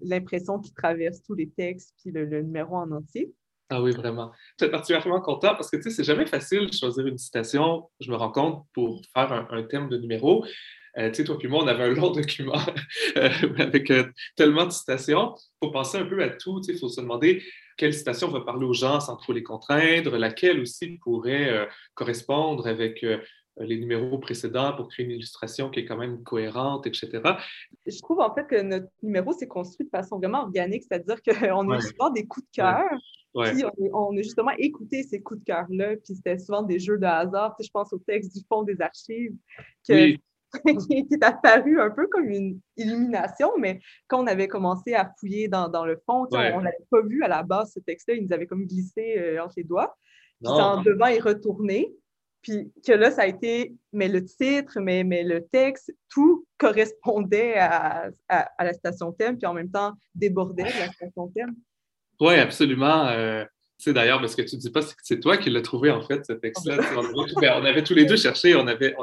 l'impression 0.03 0.59
qu'il 0.59 0.75
traverse 0.75 1.23
tous 1.23 1.35
les 1.35 1.49
textes 1.49 1.95
puis 2.01 2.11
le, 2.11 2.27
numéro 2.43 2.77
en 2.77 2.91
entier. 2.91 3.33
Ah 3.69 3.81
oui, 3.81 3.93
vraiment. 3.93 4.33
Je 4.59 4.65
suis 4.65 4.71
particulièrement 4.71 5.21
content 5.21 5.55
parce 5.55 5.71
que 5.71 5.77
tu 5.77 5.85
sais, 5.85 5.91
c'est 5.91 6.05
jamais 6.05 6.27
facile 6.27 6.67
de 6.67 6.73
choisir 6.73 7.07
une 7.07 7.19
citation, 7.19 7.89
je 8.01 8.11
me 8.11 8.17
rends 8.17 8.33
compte, 8.33 8.67
pour 8.75 9.01
faire 9.15 9.47
un, 9.51 9.63
thème 9.63 9.89
de 9.89 9.97
numéro. 9.97 10.45
Euh, 10.99 11.09
tu 11.11 11.17
sais, 11.17 11.25
toi 11.25 11.39
et 11.41 11.47
moi, 11.47 11.63
on 11.63 11.69
avait 11.69 11.85
un 11.85 11.95
long 11.95 12.11
document 12.11 12.59
euh, 13.17 13.31
avec 13.59 13.93
tellement 14.35 14.67
de 14.67 14.73
citations. 14.73 15.37
Il 15.37 15.67
faut 15.67 15.71
penser 15.71 15.99
un 15.99 16.07
peu 16.07 16.21
à 16.21 16.31
tout. 16.31 16.61
Il 16.67 16.79
faut 16.79 16.89
se 16.89 17.01
demander 17.01 17.45
quelle 17.81 17.95
citation 17.95 18.29
va 18.29 18.41
parler 18.41 18.67
aux 18.67 18.75
gens 18.75 19.01
sans 19.01 19.17
trop 19.17 19.33
les 19.33 19.45
contraindre, 19.45 20.17
laquelle 20.19 20.61
aussi 20.61 20.99
pourrait 21.03 21.69
correspondre 21.95 22.67
avec 22.67 23.03
euh, 23.05 23.19
les 23.61 23.79
numéros 23.79 24.19
précédents 24.19 24.75
pour 24.75 24.89
créer 24.89 25.07
une 25.07 25.13
illustration 25.13 25.71
qui 25.71 25.81
est 25.81 25.85
quand 25.85 25.97
même 25.97 26.23
cohérente, 26.23 26.87
etc. 26.87 27.21
Je 27.87 27.99
trouve 28.01 28.21
en 28.21 28.35
fait 28.35 28.47
que 28.47 28.61
notre 28.63 28.89
numéro 29.03 29.33
s'est 29.33 29.47
construit 29.47 29.87
de 29.87 29.91
façon 29.91 30.19
vraiment 30.19 30.43
organique, 30.43 30.85
c'est-à-dire 30.85 31.23
qu'on 31.23 31.71
a 31.71 31.81
souvent 31.81 32.11
des 32.11 32.27
coups 32.27 32.47
de 32.47 32.53
cœur. 32.53 32.89
Puis 33.33 33.65
on, 33.93 34.17
a 34.17 34.23
justement 34.23 34.51
écouté 34.59 35.05
ces 35.05 35.21
coups 35.21 35.41
de 35.41 35.45
cœur-là, 35.45 35.97
puis 35.97 36.17
c'était 36.17 36.39
souvent 36.39 36.63
des 36.63 36.81
jeux 36.81 36.99
de 36.99 37.07
hasard. 37.07 37.55
je 37.61 37.71
pense 37.73 37.93
au 37.93 37.99
texte 37.99 38.35
du 38.35 38.43
fond 38.49 38.65
des 38.65 38.81
archives 38.81 39.37
qui, 39.85 40.19
est 40.91 41.23
apparu 41.23 41.81
un 41.81 41.91
peu 41.91 42.09
comme 42.09 42.29
une 42.29 42.59
illumination, 42.77 43.53
mais 43.57 43.81
quand 44.09 44.25
on 44.25 44.27
avait 44.27 44.49
commencé 44.49 44.95
à 44.95 45.09
fouiller 45.21 45.47
dans, 45.47 45.69
dans 45.69 45.85
le 45.85 45.97
fond, 46.07 46.27
on 46.33 46.37
ne 46.37 46.65
l'avait 46.65 46.87
pas 46.91 47.03
vu 47.03 47.23
à 47.23 47.29
la 47.29 47.45
base, 47.45 47.73
ce 47.75 47.81
texte-là, 47.81 48.15
il 48.15 48.25
nous 48.25 48.33
avait 48.33 48.47
comme 48.47 48.67
glissé 48.67 49.17
euh, 49.17 49.45
entre 49.45 49.55
les 49.59 49.65
doigts. 49.65 49.97
Puis 50.43 50.51
en 50.51 50.83
devant 50.83 51.07
et 51.07 51.21
retourné, 51.21 51.95
puis 52.43 52.73
que 52.87 52.93
là, 52.93 53.11
ça 53.11 53.23
a 53.23 53.27
été, 53.27 53.75
mais 53.93 54.09
le 54.09 54.25
titre, 54.25 54.81
mais, 54.81 55.05
mais 55.05 55.23
le 55.23 55.45
texte, 55.47 55.95
tout 56.09 56.47
correspondait 56.59 57.55
à, 57.57 58.11
à, 58.29 58.65
la 58.65 58.73
station 58.73 59.13
thème, 59.13 59.37
puis 59.37 59.47
en 59.47 59.55
même 59.55 59.71
temps 59.71 59.93
débordait 60.15 60.65
de 60.65 60.79
la 60.79 60.93
station 60.93 61.29
thème. 61.29 61.55
Oui, 62.21 62.35
absolument. 62.35 63.09
Euh, 63.09 63.45
sais, 63.81 63.93
d'ailleurs, 63.93 64.27
ce 64.29 64.37
que 64.37 64.43
tu 64.43 64.57
ne 64.57 64.61
dis 64.61 64.71
pas, 64.71 64.83
c'est 64.83 64.95
que 64.95 65.01
c'est 65.03 65.21
toi 65.21 65.37
qui 65.37 65.51
l'as 65.51 65.63
trouvé, 65.63 65.91
en 65.91 66.03
fait, 66.03 66.25
ce 66.27 66.33
texte-là. 66.33 66.79
On, 66.97 67.65
avait 67.65 67.83
tous 67.83 67.95
les 67.95 68.05
deux 68.05 68.17
cherché, 68.17 68.55
on 68.55 68.67
avait, 68.67 68.95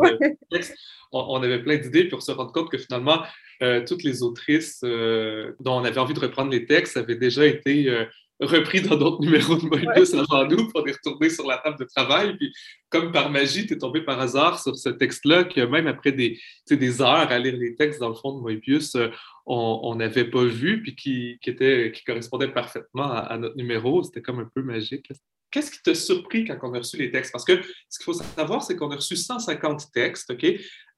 on 1.12 1.42
avait, 1.42 1.60
plein 1.60 1.78
d'idées, 1.78 2.06
puis 2.06 2.16
on 2.16 2.20
se 2.20 2.32
rend 2.32 2.48
compte 2.48 2.72
que 2.72 2.78
finalement, 2.78 3.24
euh, 3.64 3.84
toutes 3.86 4.04
les 4.04 4.22
autrices 4.22 4.82
euh, 4.84 5.54
dont 5.60 5.80
on 5.80 5.84
avait 5.84 6.00
envie 6.00 6.14
de 6.14 6.20
reprendre 6.20 6.52
les 6.52 6.66
textes 6.66 6.96
avaient 6.96 7.16
déjà 7.16 7.46
été 7.46 8.08
repris 8.40 8.82
dans 8.82 8.96
d'autres 8.96 9.22
numéros 9.22 9.56
de 9.56 9.66
Moebius 9.66 10.14
avant 10.14 10.46
nous, 10.46 10.68
pour 10.70 10.86
les 10.86 10.94
retourner 10.94 11.30
sur 11.30 11.48
la 11.48 11.58
table 11.58 11.80
de 11.80 11.86
travail. 11.86 12.38
Puis, 12.38 12.54
comme 12.90 13.12
par 13.12 13.30
magie, 13.30 13.66
tu 13.66 13.74
es 13.74 13.78
tombé 13.78 14.02
par 14.02 14.20
hasard 14.20 14.62
sur 14.62 14.76
ce 14.76 14.90
texte-là, 14.90 15.46
que 15.46 15.62
même 15.62 15.88
après 15.88 16.12
des, 16.12 16.40
des 16.70 17.02
heures 17.02 17.32
à 17.32 17.40
lire 17.40 17.56
les 17.58 17.76
textes 17.76 18.00
dans 18.00 18.10
le 18.10 18.16
fond 18.16 18.38
de 18.38 18.42
Moebius, 18.42 18.96
euh, 18.96 19.10
on 19.46 19.96
n'avait 19.96 20.30
pas 20.30 20.44
vu, 20.44 20.82
puis 20.82 20.96
qui, 20.96 21.40
qui, 21.42 21.50
était, 21.50 21.92
qui 21.94 22.04
correspondait 22.04 22.50
parfaitement 22.50 23.12
à, 23.12 23.38
notre 23.38 23.56
numéro. 23.56 24.04
C'était 24.04 24.22
comme 24.22 24.40
un 24.40 24.50
peu 24.54 24.62
magique. 24.62 25.10
Qu'est-ce 25.50 25.72
qui 25.72 25.82
t'a 25.82 25.96
surpris 25.96 26.44
quand 26.44 26.58
on 26.64 26.74
a 26.74 26.80
reçu 26.80 26.98
les 26.98 27.10
textes? 27.10 27.32
Parce 27.32 27.46
que 27.46 27.62
ce 27.90 27.98
qu'il 27.98 28.04
faut 28.04 28.14
savoir, 28.14 28.62
c'est 28.62 28.76
qu'on 28.76 28.92
a 28.92 28.96
reçu 28.96 29.16
150 29.16 29.92
textes, 29.94 30.32
OK? 30.32 30.46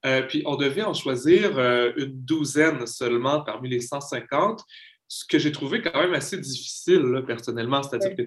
Euh, 0.06 0.22
puis 0.22 0.42
on 0.46 0.56
devait 0.56 0.82
en 0.82 0.94
choisir 0.94 1.58
euh, 1.58 1.92
une 1.96 2.24
douzaine 2.24 2.86
seulement 2.86 3.42
parmi 3.42 3.68
les 3.68 3.80
150 3.80 4.64
ce 5.10 5.24
que 5.24 5.40
j'ai 5.40 5.50
trouvé 5.50 5.82
quand 5.82 6.00
même 6.00 6.14
assez 6.14 6.38
difficile, 6.38 7.24
personnellement. 7.26 7.82
C'est-à-dire 7.82 8.14
que, 8.16 8.22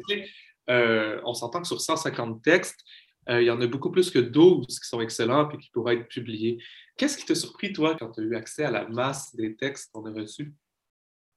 euh, 0.69 1.21
on 1.23 1.33
s'entend 1.33 1.61
que 1.61 1.67
sur 1.67 1.79
150 1.79 2.43
textes, 2.43 2.81
euh, 3.29 3.41
il 3.41 3.45
y 3.45 3.51
en 3.51 3.61
a 3.61 3.67
beaucoup 3.67 3.89
plus 3.89 4.11
que 4.11 4.19
12 4.19 4.67
qui 4.67 4.87
sont 4.87 4.99
excellents 4.99 5.49
et 5.49 5.57
qui 5.57 5.69
pourraient 5.69 5.95
être 5.95 6.09
publiés. 6.09 6.61
Qu'est-ce 6.97 7.17
qui 7.17 7.25
t'a 7.25 7.35
surpris, 7.35 7.71
toi, 7.71 7.95
quand 7.97 8.11
tu 8.11 8.19
as 8.19 8.23
eu 8.25 8.35
accès 8.35 8.65
à 8.65 8.71
la 8.71 8.85
masse 8.89 9.33
des 9.33 9.55
textes 9.55 9.91
qu'on 9.93 10.05
a 10.05 10.11
reçus? 10.11 10.53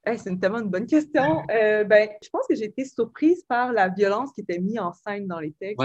c'est 0.05 0.31
une 0.31 0.39
tellement 0.39 0.61
une 0.61 0.71
bonne 0.71 0.87
question. 0.87 1.43
Euh, 1.51 1.83
ben, 1.83 2.09
je 2.23 2.29
pense 2.29 2.47
que 2.49 2.55
j'ai 2.55 2.67
été 2.67 2.85
surprise 2.85 3.43
par 3.49 3.73
la 3.73 3.89
violence 3.89 4.31
qui 4.33 4.41
était 4.41 4.61
mise 4.61 4.79
en 4.79 4.93
scène 4.93 5.27
dans 5.27 5.41
les 5.41 5.53
textes 5.53 5.81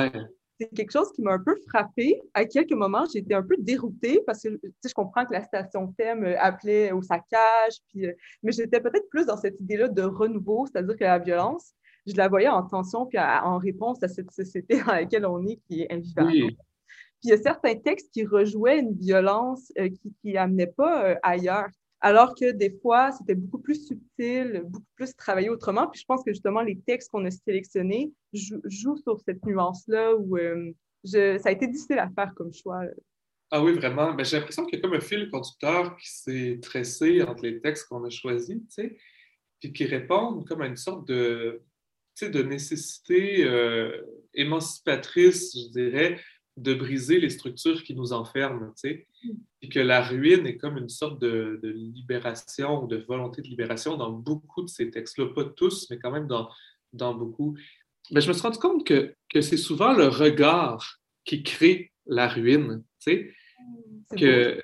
c'est 0.62 0.76
quelque 0.76 0.92
chose 0.92 1.12
qui 1.14 1.22
m'a 1.22 1.34
un 1.34 1.40
peu 1.40 1.56
frappée. 1.68 2.22
À 2.34 2.46
quelques 2.46 2.74
moments, 2.74 3.06
été 3.06 3.34
un 3.34 3.42
peu 3.42 3.56
déroutée 3.58 4.22
parce 4.26 4.44
que 4.44 4.50
je 4.64 4.94
comprends 4.94 5.26
que 5.26 5.34
la 5.34 5.42
station 5.42 5.94
thème 5.98 6.24
euh, 6.24 6.36
appelait 6.40 6.92
au 6.92 7.02
saccage, 7.02 7.78
puis, 7.90 8.06
euh, 8.06 8.14
mais 8.44 8.52
j'étais 8.52 8.80
peut-être 8.80 9.10
plus 9.10 9.26
dans 9.26 9.38
cette 9.38 9.60
idée-là 9.60 9.88
de 9.88 10.04
renouveau, 10.04 10.68
c'est-à-dire 10.68 10.96
que 10.96 11.04
la 11.04 11.20
violence, 11.20 11.74
je 12.06 12.16
la 12.16 12.28
voyais 12.28 12.50
en 12.50 12.64
tension 12.64 13.06
puis 13.06 13.20
en 13.20 13.58
réponse 13.58 14.02
à 14.04 14.08
cette 14.08 14.32
société 14.32 14.80
dans 14.86 14.94
laquelle 14.94 15.26
on 15.26 15.46
est 15.48 15.60
qui 15.68 15.82
est 15.82 15.92
invivable. 15.92 16.32
Puis 16.32 16.58
il 17.24 17.30
y 17.30 17.34
a 17.34 17.38
certains 17.38 17.76
textes 17.76 18.12
qui 18.12 18.26
rejouaient 18.26 18.80
une 18.80 18.94
violence 18.94 19.72
euh, 19.80 19.90
qui 20.22 20.34
n'amenaient 20.34 20.74
pas 20.76 21.16
ailleurs 21.24 21.70
alors 22.02 22.34
que 22.34 22.52
des 22.52 22.72
fois, 22.82 23.12
c'était 23.12 23.36
beaucoup 23.36 23.60
plus 23.60 23.88
subtil, 23.88 24.64
beaucoup 24.66 24.86
plus 24.96 25.16
travaillé 25.16 25.50
autrement. 25.50 25.88
Puis 25.88 26.02
je 26.02 26.06
pense 26.06 26.24
que 26.24 26.32
justement, 26.32 26.62
les 26.62 26.80
textes 26.80 27.12
qu'on 27.12 27.26
a 27.26 27.32
sélectionnés 27.32 28.12
jouent, 28.34 28.98
sur 28.98 29.20
cette 29.22 29.46
nuance-là 29.46 30.16
où 30.16 30.38
euh, 30.38 30.72
ça 31.04 31.40
a 31.46 31.52
été 31.52 31.68
difficile 31.68 32.00
à 32.00 32.10
faire 32.10 32.34
comme 32.36 32.52
choix. 32.54 32.82
Ah 33.52 33.64
oui, 33.64 33.74
vraiment. 33.74 34.14
Mais 34.14 34.24
j'ai 34.24 34.38
l'impression 34.38 34.66
qu'il 34.66 34.80
y 34.80 34.82
a 34.82 34.82
comme 34.82 34.96
un 34.96 35.02
fil 35.02 35.30
conducteur 35.30 35.96
qui 35.98 36.10
s'est 36.10 36.60
tressé 36.62 37.22
entre 37.22 37.44
les 37.44 37.60
textes 37.60 37.88
qu'on 37.88 38.04
a 38.04 38.10
choisis, 38.10 38.58
tu 38.58 38.66
sais, 38.70 38.98
puis 39.60 39.72
qui 39.72 39.86
répondent 39.86 40.48
comme 40.48 40.62
à 40.62 40.68
une 40.68 40.78
sorte 40.78 41.08
de, 41.08 41.62
de 42.22 42.42
nécessité 42.42 43.44
euh, 43.44 44.02
émancipatrice, 44.34 45.56
je 45.56 45.70
dirais, 45.72 46.20
de 46.58 46.74
briser 46.74 47.20
les 47.20 47.30
structures 47.30 47.84
qui 47.84 47.96
nous 47.96 48.14
enferment, 48.14 48.72
tu 48.72 48.90
sais. 48.90 49.08
Et 49.62 49.70
que 49.70 49.80
la 49.80 50.02
ruine 50.02 50.46
est 50.46 50.58
comme 50.58 50.78
une 50.78 50.90
sorte 50.90 51.20
de, 51.20 51.60
de 51.64 51.70
libération, 51.70 52.86
de 52.88 52.98
volonté 52.98 53.42
de 53.42 53.48
libération 53.48 53.96
dans 53.98 54.12
beaucoup 54.12 54.62
de 54.64 54.70
ces 54.70 54.92
textes-là. 54.92 55.28
Pas 55.34 55.46
tous, 55.46 55.90
mais 55.90 55.98
quand 55.98 56.12
même 56.12 56.28
dans, 56.28 56.50
dans 56.94 57.14
beaucoup. 57.14 57.58
Mais 58.12 58.22
je 58.22 58.28
me 58.28 58.34
suis 58.34 58.42
rendu 58.42 58.60
compte 58.60 58.86
que, 58.86 59.16
que 59.30 59.42
c'est 59.42 59.58
souvent 59.58 59.94
le 59.94 60.08
regard 60.08 60.98
qui 61.24 61.44
crée 61.44 61.92
la 62.06 62.28
ruine, 62.28 62.84
tu 63.00 63.12
sais. 63.12 63.34
Que, 64.18 64.62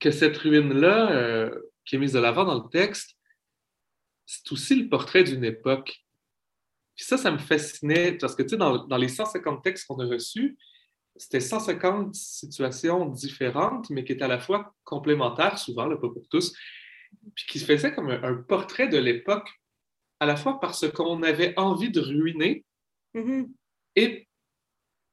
que 0.00 0.10
cette 0.10 0.36
ruine-là, 0.38 1.10
euh, 1.12 1.60
qui 1.84 1.96
est 1.96 1.98
mise 1.98 2.12
de 2.12 2.18
l'avant 2.18 2.44
dans 2.44 2.62
le 2.62 2.70
texte, 2.70 3.16
c'est 4.24 4.50
aussi 4.52 4.74
le 4.74 4.88
portrait 4.88 5.24
d'une 5.24 5.44
époque. 5.44 6.02
Puis 6.94 7.04
ça, 7.04 7.18
ça 7.18 7.30
me 7.30 7.38
fascinait, 7.38 8.12
parce 8.12 8.34
que, 8.34 8.42
tu 8.42 8.50
sais, 8.50 8.56
dans, 8.56 8.86
dans 8.86 8.96
les 8.96 9.08
150 9.08 9.62
textes 9.62 9.86
qu'on 9.86 9.98
a 10.00 10.06
reçus, 10.06 10.56
c'était 11.18 11.40
150 11.40 12.14
situations 12.14 13.06
différentes, 13.06 13.90
mais 13.90 14.04
qui 14.04 14.12
étaient 14.12 14.24
à 14.24 14.28
la 14.28 14.38
fois 14.38 14.74
complémentaires, 14.84 15.58
souvent, 15.58 15.88
pas 15.88 15.96
pour 15.96 16.28
tous, 16.30 16.54
puis 17.34 17.46
qui 17.46 17.58
se 17.58 17.64
faisaient 17.64 17.94
comme 17.94 18.10
un, 18.10 18.34
portrait 18.34 18.88
de 18.88 18.98
l'époque, 18.98 19.48
à 20.20 20.26
la 20.26 20.36
fois 20.36 20.60
parce 20.60 20.88
qu'on 20.90 21.22
avait 21.22 21.54
envie 21.58 21.90
de 21.90 22.00
ruiner 22.00 22.64
mm-hmm. 23.14 23.50
et 23.96 24.28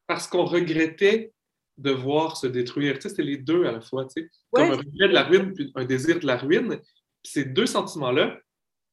parce 0.07 0.27
qu'on 0.27 0.45
regrettait 0.45 1.33
de 1.77 1.91
voir 1.91 2.37
se 2.37 2.47
détruire. 2.47 2.95
Tu 2.95 3.01
sais, 3.01 3.09
c'était 3.09 3.23
les 3.23 3.37
deux 3.37 3.65
à 3.65 3.71
la 3.71 3.81
fois, 3.81 4.05
tu 4.05 4.21
sais, 4.21 4.29
comme 4.51 4.71
un 4.71 4.75
regret 4.75 5.07
de 5.07 5.13
la 5.13 5.23
ruine 5.23 5.53
puis 5.53 5.71
un 5.75 5.85
désir 5.85 6.19
de 6.19 6.27
la 6.27 6.37
ruine. 6.37 6.79
ces 7.23 7.45
deux 7.45 7.65
sentiments-là, 7.65 8.39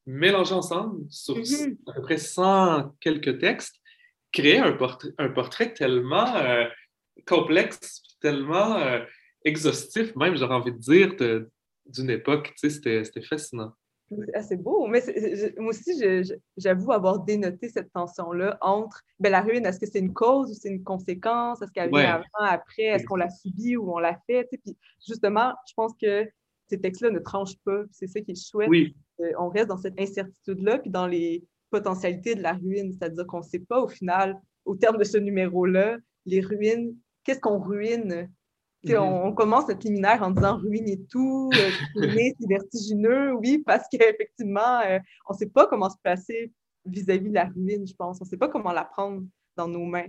mélangés 0.07 0.55
ensemble 0.55 1.05
sur 1.11 1.37
mm-hmm. 1.37 1.77
à 1.89 1.93
peu 1.93 2.03
près 2.03 2.19
100 2.19 2.97
quelques 3.01 3.39
textes, 3.39 3.77
créaient 4.33 4.59
un 4.59 4.73
portrait, 4.73 5.11
un 5.19 5.29
portrait 5.29 5.75
tellement 5.75 6.35
euh, 6.37 6.65
complexe, 7.27 8.03
tellement 8.21 8.77
euh, 8.77 9.01
exhaustif, 9.45 10.15
même, 10.17 10.37
j'aurais 10.37 10.55
envie 10.55 10.73
de 10.73 10.79
dire, 10.79 11.15
d'une 11.87 12.11
époque. 12.11 12.53
Tu 12.59 12.71
sais, 12.71 13.05
c'était 13.05 13.23
fascinant. 13.23 13.73
C'est 14.43 14.61
beau, 14.61 14.89
mais 14.89 15.01
moi 15.57 15.71
aussi, 15.71 15.93
j'avoue 16.57 16.91
avoir 16.91 17.21
dénoté 17.21 17.69
cette 17.69 17.93
tension-là 17.93 18.59
entre 18.61 19.03
ben, 19.21 19.31
la 19.31 19.41
ruine, 19.41 19.65
est-ce 19.65 19.79
que 19.79 19.87
c'est 19.87 20.01
une 20.01 20.13
cause 20.13 20.51
ou 20.51 20.55
c'est 20.55 20.69
une 20.69 20.83
conséquence? 20.83 21.63
Est-ce 21.63 21.71
qu'elle 21.71 21.91
vient 21.91 22.15
avant, 22.15 22.51
après? 22.51 22.83
Est-ce 22.83 23.05
qu'on 23.05 23.15
l'a 23.15 23.31
subi 23.31 23.77
ou 23.77 23.95
on 23.95 24.01
l'a 24.01 24.19
fait? 24.27 24.49
Puis 24.51 24.77
justement, 25.07 25.55
je 25.69 25.75
pense 25.77 25.93
que 26.01 26.29
ces 26.69 26.81
textes-là 26.81 27.11
ne 27.11 27.21
tranchent 27.21 27.59
pas. 27.65 27.85
C'est 27.93 28.09
ça 28.09 28.21
qui 28.21 28.33
est 28.33 28.51
chouette. 28.51 28.69
Oui. 28.69 28.97
Euh, 29.21 29.31
on 29.39 29.49
reste 29.49 29.69
dans 29.69 29.79
cette 29.79 30.01
incertitude-là, 30.01 30.79
puis 30.79 30.91
dans 30.91 31.07
les 31.07 31.45
potentialités 31.71 32.35
de 32.35 32.43
la 32.43 32.55
ruine. 32.55 32.93
C'est-à-dire 32.93 33.27
qu'on 33.29 33.39
ne 33.39 33.45
sait 33.45 33.61
pas 33.61 33.81
au 33.81 33.89
final, 33.89 34.41
au 34.65 34.75
terme 34.75 34.99
de 34.99 35.05
ce 35.05 35.19
numéro-là, 35.19 35.99
les 36.27 36.41
ruines 36.41 36.97
qu'est-ce 37.25 37.41
qu'on 37.41 37.59
ruine? 37.59 38.31
On, 38.89 39.33
commence 39.33 39.69
notre 39.69 39.87
liminaire 39.87 40.23
en 40.23 40.31
disant 40.31 40.57
ruiner 40.57 40.99
tout, 41.11 41.51
euh, 41.55 41.71
c'est 42.41 42.49
vertigineux, 42.49 43.35
oui, 43.35 43.59
parce 43.59 43.87
qu'effectivement, 43.91 44.81
euh, 44.87 44.99
on 45.29 45.35
ne 45.35 45.39
sait 45.39 45.51
pas 45.51 45.67
comment 45.67 45.91
se 45.91 45.99
placer 46.03 46.51
vis-à-vis 46.87 47.29
de 47.29 47.35
la 47.35 47.45
ruine, 47.45 47.87
je 47.87 47.95
pense. 47.95 48.19
On 48.21 48.25
ne 48.25 48.29
sait 48.29 48.39
pas 48.39 48.49
comment 48.49 48.73
la 48.73 48.85
prendre 48.85 49.23
dans 49.57 49.69
nos 49.69 49.85
mains. 49.85 50.07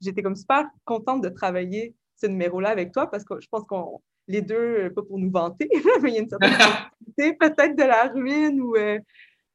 J'étais 0.00 0.22
comme 0.22 0.36
super 0.36 0.66
contente 0.84 1.22
de 1.22 1.28
travailler 1.28 1.96
ce 2.14 2.26
numéro-là 2.26 2.68
avec 2.68 2.92
toi 2.92 3.10
parce 3.10 3.24
que 3.24 3.40
je 3.40 3.48
pense 3.48 3.64
qu'on 3.64 4.00
les 4.28 4.42
deux, 4.42 4.86
euh, 4.86 4.90
pas 4.90 5.02
pour 5.02 5.18
nous 5.18 5.30
vanter, 5.30 5.68
mais 6.02 6.10
il 6.10 6.14
y 6.14 6.18
a 6.18 6.22
une 6.22 6.28
certaine 6.28 6.52
peut-être 7.38 7.76
de 7.76 7.82
la 7.82 8.08
ruine 8.08 8.60
ou 8.60 8.74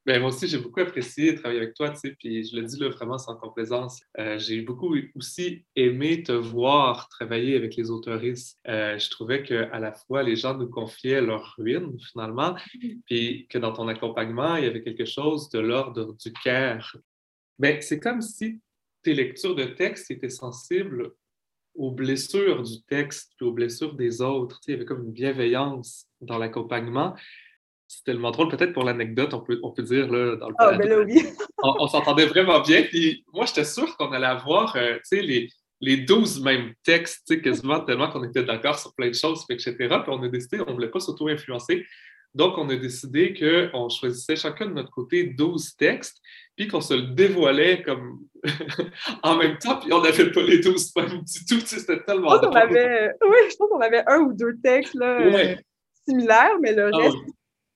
ben, 0.06 0.20
moi 0.20 0.30
aussi, 0.30 0.48
j'ai 0.48 0.58
beaucoup 0.58 0.80
apprécié 0.80 1.36
travailler 1.36 1.62
avec 1.62 1.76
toi, 1.76 1.92
tu 1.92 1.98
sais, 1.98 2.16
puis 2.18 2.44
je 2.44 2.56
le 2.56 2.64
dis 2.64 2.80
là, 2.80 2.90
vraiment 2.90 3.20
sans 3.20 3.36
complaisance. 3.36 4.02
Euh, 4.18 4.40
j'ai 4.40 4.62
beaucoup 4.62 4.96
aussi 5.16 5.64
aimé 5.76 6.24
te 6.24 6.32
voir 6.32 7.08
travailler 7.08 7.56
avec 7.56 7.76
les 7.76 7.92
autoristes. 7.92 8.58
Euh, 8.68 8.98
je 8.98 9.10
trouvais 9.12 9.44
qu'à 9.44 9.80
la 9.80 9.92
fois, 9.92 10.24
les 10.24 10.36
gens 10.36 10.58
nous 10.58 10.70
confiaient 10.70 11.22
leur 11.22 11.54
ruine, 11.56 12.00
finalement, 12.12 12.56
puis 13.06 13.46
que 13.48 13.60
dans 13.60 13.74
ton 13.74 13.88
accompagnement, 13.88 14.56
il 14.56 14.64
y 14.64 14.68
avait 14.68 14.82
quelque 14.82 15.06
chose 15.06 15.50
de 15.50 15.60
l'ordre 15.60 16.16
du 16.18 16.34
cœur. 16.34 16.98
Mais 17.60 17.74
ben, 17.74 17.82
c'est 17.82 18.00
comme 18.00 18.22
si 18.22 18.60
tes 19.04 19.14
lectures 19.14 19.56
de 19.56 19.66
texte 19.66 20.10
étaient 20.10 20.30
sensibles 20.30 21.12
aux 21.76 21.92
blessures 21.92 22.64
du 22.64 22.82
texte, 22.84 23.34
puis 23.38 23.46
aux 23.46 23.54
blessures 23.54 23.94
des 23.94 24.22
autres. 24.22 24.60
Tu 24.62 24.66
sais, 24.66 24.72
il 24.72 24.74
y 24.74 24.76
avait 24.78 24.86
comme 24.86 25.06
une 25.06 25.14
bienveillance 25.14 26.08
dans 26.22 26.40
l'accompagnement 26.40 27.16
c'est 27.92 28.06
tellement 28.06 28.32
drôle. 28.32 28.48
Peut-être 28.48 28.72
pour 28.72 28.86
l'anecdote, 28.86 29.34
on 29.34 29.42
peut, 29.42 29.60
on 29.64 29.72
peut 29.72 29.84
dire 29.84 30.10
là, 30.10 30.38
dans 30.38 30.48
le 30.48 30.56
Ah, 30.60 30.78
ben 30.78 30.88
là, 30.88 31.00
oui. 31.00 31.22
on, 31.64 31.88
s'entendait 31.88 32.26
vraiment 32.26 32.62
bien. 32.62 32.84
Puis 32.84 33.26
moi, 33.34 33.46
j'étais 33.46 33.66
sûr 33.66 33.98
qu'on 33.98 34.12
allait 34.14 34.28
avoir 34.28 34.76
euh, 34.78 34.98
les, 35.12 35.50
les 35.82 35.98
12 35.98 36.42
mêmes 36.42 36.74
textes, 36.84 37.42
quasiment 37.42 37.82
tellement 37.82 38.10
qu'on 38.10 38.24
était 38.24 38.44
d'accord 38.44 38.80
sur 38.80 38.94
plein 38.96 39.10
de 39.10 39.14
choses, 39.14 39.44
etc. 39.50 39.76
Puis 39.78 40.08
on 40.08 40.24
a 40.24 40.30
décidé, 40.30 40.62
on 40.62 40.70
ne 40.70 40.74
voulait 40.74 40.90
pas 40.90 41.02
s'auto-influencer. 41.02 41.86
Donc, 42.34 42.58
on 42.58 42.70
a 42.70 42.78
décidé 42.78 43.34
qu'on 43.34 43.90
choisissait 43.90 44.38
chacun 44.38 44.68
de 44.68 44.74
notre 44.74 44.92
côté 44.92 45.26
12 45.26 45.76
textes, 45.76 46.18
puis 46.56 46.70
qu'on 46.70 46.80
se 46.80 46.94
le 46.94 47.14
dévoilait 47.14 47.84
comme 47.84 48.22
en 49.24 49.36
même 49.36 49.58
temps, 49.58 49.80
puis 49.80 49.92
on 49.92 50.02
n'avait 50.02 50.32
pas 50.32 50.42
les 50.44 50.60
12 50.60 50.96
mêmes 50.96 51.24
du 51.24 51.46
tout. 51.46 51.60
C'était 51.66 52.02
tellement 52.04 52.38
drôle. 52.38 52.58
Avait... 52.58 53.12
Oui, 53.22 53.38
je 53.52 53.56
pense 53.58 53.70
qu'on 53.70 53.82
avait 53.82 54.04
un 54.08 54.20
ou 54.20 54.32
deux 54.32 54.56
textes 54.64 54.96
là, 54.96 55.20
euh, 55.20 55.56
similaires, 56.08 56.58
mais 56.62 56.74
le 56.74 56.90
ah 56.94 56.98
reste, 56.98 57.18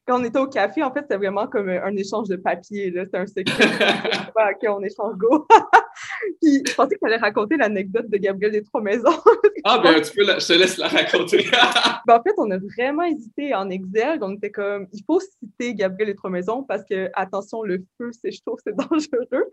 quand 0.05 0.21
on 0.21 0.24
était 0.24 0.39
au 0.39 0.47
café, 0.47 0.83
en 0.83 0.91
fait, 0.93 1.01
c'était 1.01 1.17
vraiment 1.17 1.47
comme 1.47 1.67
un 1.67 1.95
échange 1.95 2.27
de 2.27 2.35
papier. 2.35 2.93
C'était 2.95 3.17
un 3.17 3.25
secret. 3.25 3.45
OK, 4.35 4.69
on 4.69 4.83
échange 4.83 5.15
go. 5.17 5.47
Puis 6.41 6.62
je 6.67 6.75
pensais 6.75 6.95
que 6.95 7.00
tu 7.00 7.05
allais 7.05 7.17
raconter 7.17 7.57
l'anecdote 7.57 8.09
de 8.09 8.17
Gabriel 8.17 8.51
des 8.51 8.63
Trois 8.63 8.81
Maisons. 8.81 9.17
ah, 9.63 9.79
ben 9.79 10.01
tu 10.01 10.13
peux, 10.13 10.25
je 10.25 10.47
te 10.47 10.53
laisse 10.53 10.77
la 10.77 10.89
raconter. 10.89 11.45
ben, 12.05 12.15
en 12.15 12.21
fait, 12.21 12.33
on 12.38 12.51
a 12.51 12.57
vraiment 12.57 13.03
hésité 13.03 13.55
en 13.55 13.69
exergue. 13.69 14.21
On 14.21 14.35
était 14.35 14.51
comme, 14.51 14.88
il 14.93 15.03
faut 15.05 15.19
citer 15.19 15.74
Gabriel 15.74 16.13
des 16.13 16.15
Trois 16.15 16.29
Maisons 16.29 16.63
parce 16.63 16.83
que, 16.83 17.09
attention, 17.13 17.63
le 17.63 17.83
feu, 17.97 18.12
c'est, 18.21 18.29
trouve, 18.45 18.59
c'est 18.63 18.75
dangereux. 18.75 19.50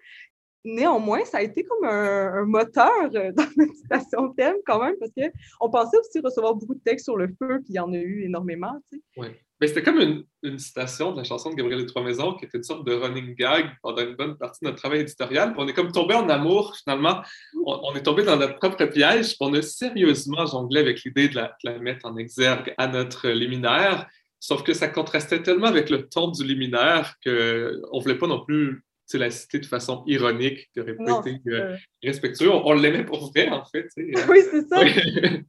néanmoins, 0.64 1.24
ça 1.24 1.38
a 1.38 1.42
été 1.42 1.64
comme 1.64 1.88
un, 1.88 2.44
moteur 2.44 3.08
dans 3.10 3.48
notre 3.56 3.74
citation 3.74 4.32
thème 4.34 4.56
quand 4.66 4.82
même, 4.82 4.96
parce 5.00 5.12
qu'on 5.12 5.70
pensait 5.70 5.96
aussi 5.96 6.20
recevoir 6.20 6.54
beaucoup 6.56 6.74
de 6.74 6.82
textes 6.84 7.04
sur 7.04 7.16
le 7.16 7.28
feu, 7.28 7.60
puis 7.60 7.70
il 7.70 7.76
y 7.76 7.80
en 7.80 7.92
a 7.92 7.96
eu 7.96 8.24
énormément. 8.24 8.74
Tu 8.90 8.98
sais. 8.98 9.02
Oui. 9.16 9.28
C'était 9.68 9.82
comme 9.82 10.24
une, 10.42 10.58
citation 10.58 11.12
de 11.12 11.18
la 11.18 11.24
chanson 11.24 11.50
de 11.50 11.54
Gabriel 11.54 11.86
Trois 11.86 12.02
Maisons 12.02 12.34
qui 12.34 12.46
était 12.46 12.58
une 12.58 12.64
sorte 12.64 12.84
de 12.84 12.94
running 12.94 13.36
gag 13.36 13.70
pendant 13.80 14.02
une 14.02 14.16
bonne 14.16 14.36
partie 14.36 14.58
de 14.62 14.66
notre 14.66 14.80
travail 14.80 15.00
éditorial. 15.00 15.54
on 15.56 15.68
est 15.68 15.72
comme 15.72 15.92
tombé 15.92 16.14
en 16.14 16.28
amour, 16.28 16.74
finalement. 16.76 17.22
On, 17.64 17.94
est 17.94 18.02
tombé 18.02 18.24
dans 18.24 18.36
notre 18.36 18.56
propre 18.56 18.84
piège. 18.86 19.36
On 19.40 19.54
a 19.54 19.62
sérieusement 19.62 20.46
jonglé 20.46 20.80
avec 20.80 21.02
l'idée 21.04 21.28
de, 21.28 21.34
de 21.34 21.48
la, 21.64 21.78
mettre 21.78 22.06
en 22.06 22.16
exergue 22.16 22.74
à 22.76 22.88
notre 22.88 23.28
liminaire. 23.28 24.08
Sauf 24.40 24.64
que 24.64 24.74
ça 24.74 24.88
contrastait 24.88 25.42
tellement 25.42 25.68
avec 25.68 25.90
le 25.90 26.08
ton 26.08 26.28
du 26.28 26.44
liminaire 26.44 27.14
qu'on 27.24 27.30
ne 27.30 28.02
voulait 28.02 28.18
pas 28.18 28.26
non 28.26 28.44
plus 28.44 28.82
la 29.14 29.30
citer 29.30 29.58
de 29.58 29.66
façon 29.66 30.02
ironique, 30.06 30.70
qui 30.72 30.80
aurait 30.80 30.96
pas 30.96 31.20
été 31.26 31.40
euh, 31.48 31.76
respectueux. 32.02 32.50
On, 32.50 32.72
l'aimait 32.72 33.04
pour 33.04 33.30
vrai, 33.30 33.48
en 33.48 33.64
fait. 33.64 33.88
oui, 33.96 34.38
c'est 34.50 34.66
ça. 34.68 34.82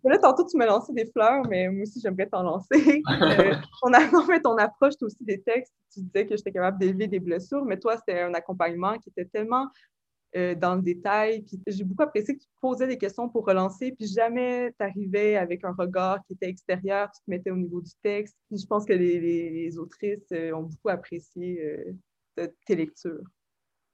là, 0.04 0.18
tantôt, 0.20 0.46
tu 0.50 0.58
m'as 0.58 0.66
lancé 0.66 0.94
des 0.94 1.06
fleurs, 1.06 1.44
mais 1.50 1.70
moi 1.70 1.84
aussi, 1.84 2.00
j'aimerais 2.02 2.28
t'en 2.28 2.44
lancer. 2.44 3.02
euh, 3.22 3.56
on 3.84 3.94
a, 3.94 4.16
en 4.16 4.26
fait, 4.26 4.46
on 4.46 4.58
approche 4.58 4.96
aussi 5.02 5.24
des 5.24 5.42
textes. 5.42 5.74
Tu 5.94 6.02
disais 6.02 6.26
que 6.26 6.36
j'étais 6.36 6.52
capable 6.52 6.80
d'élever 6.80 7.08
des 7.08 7.20
blessures, 7.20 7.64
mais 7.66 7.80
toi, 7.80 7.98
c'était 7.98 8.22
un 8.22 8.34
accompagnement 8.34 8.98
qui 8.98 9.10
était 9.10 9.26
tellement 9.26 9.68
euh, 10.36 10.56
dans 10.56 10.76
le 10.76 10.82
détail. 10.82 11.44
Puis 11.44 11.62
j'ai 11.68 11.84
beaucoup 11.84 12.04
apprécié 12.04 12.36
que 12.36 12.42
tu 12.42 12.48
posais 12.60 12.88
des 12.88 12.98
questions 12.98 13.30
pour 13.30 13.46
relancer, 13.46 13.92
puis 13.92 14.08
jamais 14.08 14.74
tu 14.78 14.86
arrivais 14.86 15.36
avec 15.38 15.64
un 15.64 15.74
regard 15.78 16.20
qui 16.26 16.34
était 16.34 16.50
extérieur, 16.50 17.12
tu 17.12 17.24
te 17.24 17.30
mettais 17.30 17.52
au 17.52 17.58
niveau 17.58 17.82
du 17.82 17.92
texte. 18.02 18.36
Puis 18.50 18.60
je 18.60 18.66
pense 18.66 18.86
que 18.86 18.94
les, 18.94 19.20
les, 19.20 19.78
autrices 19.78 20.32
euh, 20.32 20.52
ont 20.54 20.64
beaucoup 20.64 20.90
apprécié 20.90 21.78
tes 22.66 22.76
lectures. 22.76 23.22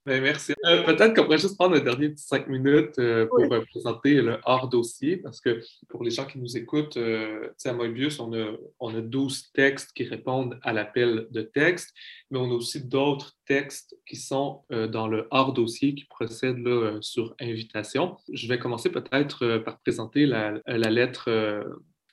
Ben, 0.06 0.24
merci. 0.24 0.54
Euh, 0.66 0.84
peut-être 0.84 1.14
qu'on 1.14 1.24
pourrait 1.24 1.38
juste 1.38 1.58
prendre 1.58 1.76
un 1.76 1.82
dernier 1.82 2.10
petit 2.10 2.26
cinq 2.26 2.48
minutes 2.48 2.98
euh, 3.00 3.28
pour 3.28 3.52
euh, 3.54 3.62
présenter 3.70 4.22
le 4.22 4.38
hors 4.46 4.70
dossier, 4.70 5.18
parce 5.18 5.42
que 5.42 5.62
pour 5.90 6.04
les 6.04 6.12
gens 6.12 6.26
qui 6.26 6.40
nous 6.40 6.58
écoutent, 6.58 6.98
à 6.98 7.74
Moebius, 7.74 8.20
on 8.20 8.34
a, 8.34 8.56
on 8.80 8.96
a 8.96 9.02
12 9.02 9.52
textes 9.52 9.92
qui 9.94 10.06
répondent 10.06 10.58
à 10.64 10.72
l'appel 10.74 11.28
de 11.32 11.42
texte, 11.42 11.94
mais 12.32 12.40
on 12.40 12.50
a 12.50 12.54
aussi 12.54 12.88
d'autres 12.88 13.34
textes 13.46 13.96
qui 14.08 14.16
sont 14.16 14.64
dans 14.70 15.08
le 15.08 15.28
hors 15.32 15.54
dossier 15.54 15.94
qui 15.94 16.06
procèdent 16.06 16.66
là, 16.66 16.98
sur 17.02 17.36
invitation. 17.40 18.18
Je 18.32 18.48
vais 18.48 18.58
commencer 18.58 18.90
peut-être 18.90 19.58
par 19.60 19.80
présenter 19.80 20.26
la, 20.26 20.54
la 20.66 20.90
lettre 20.90 21.30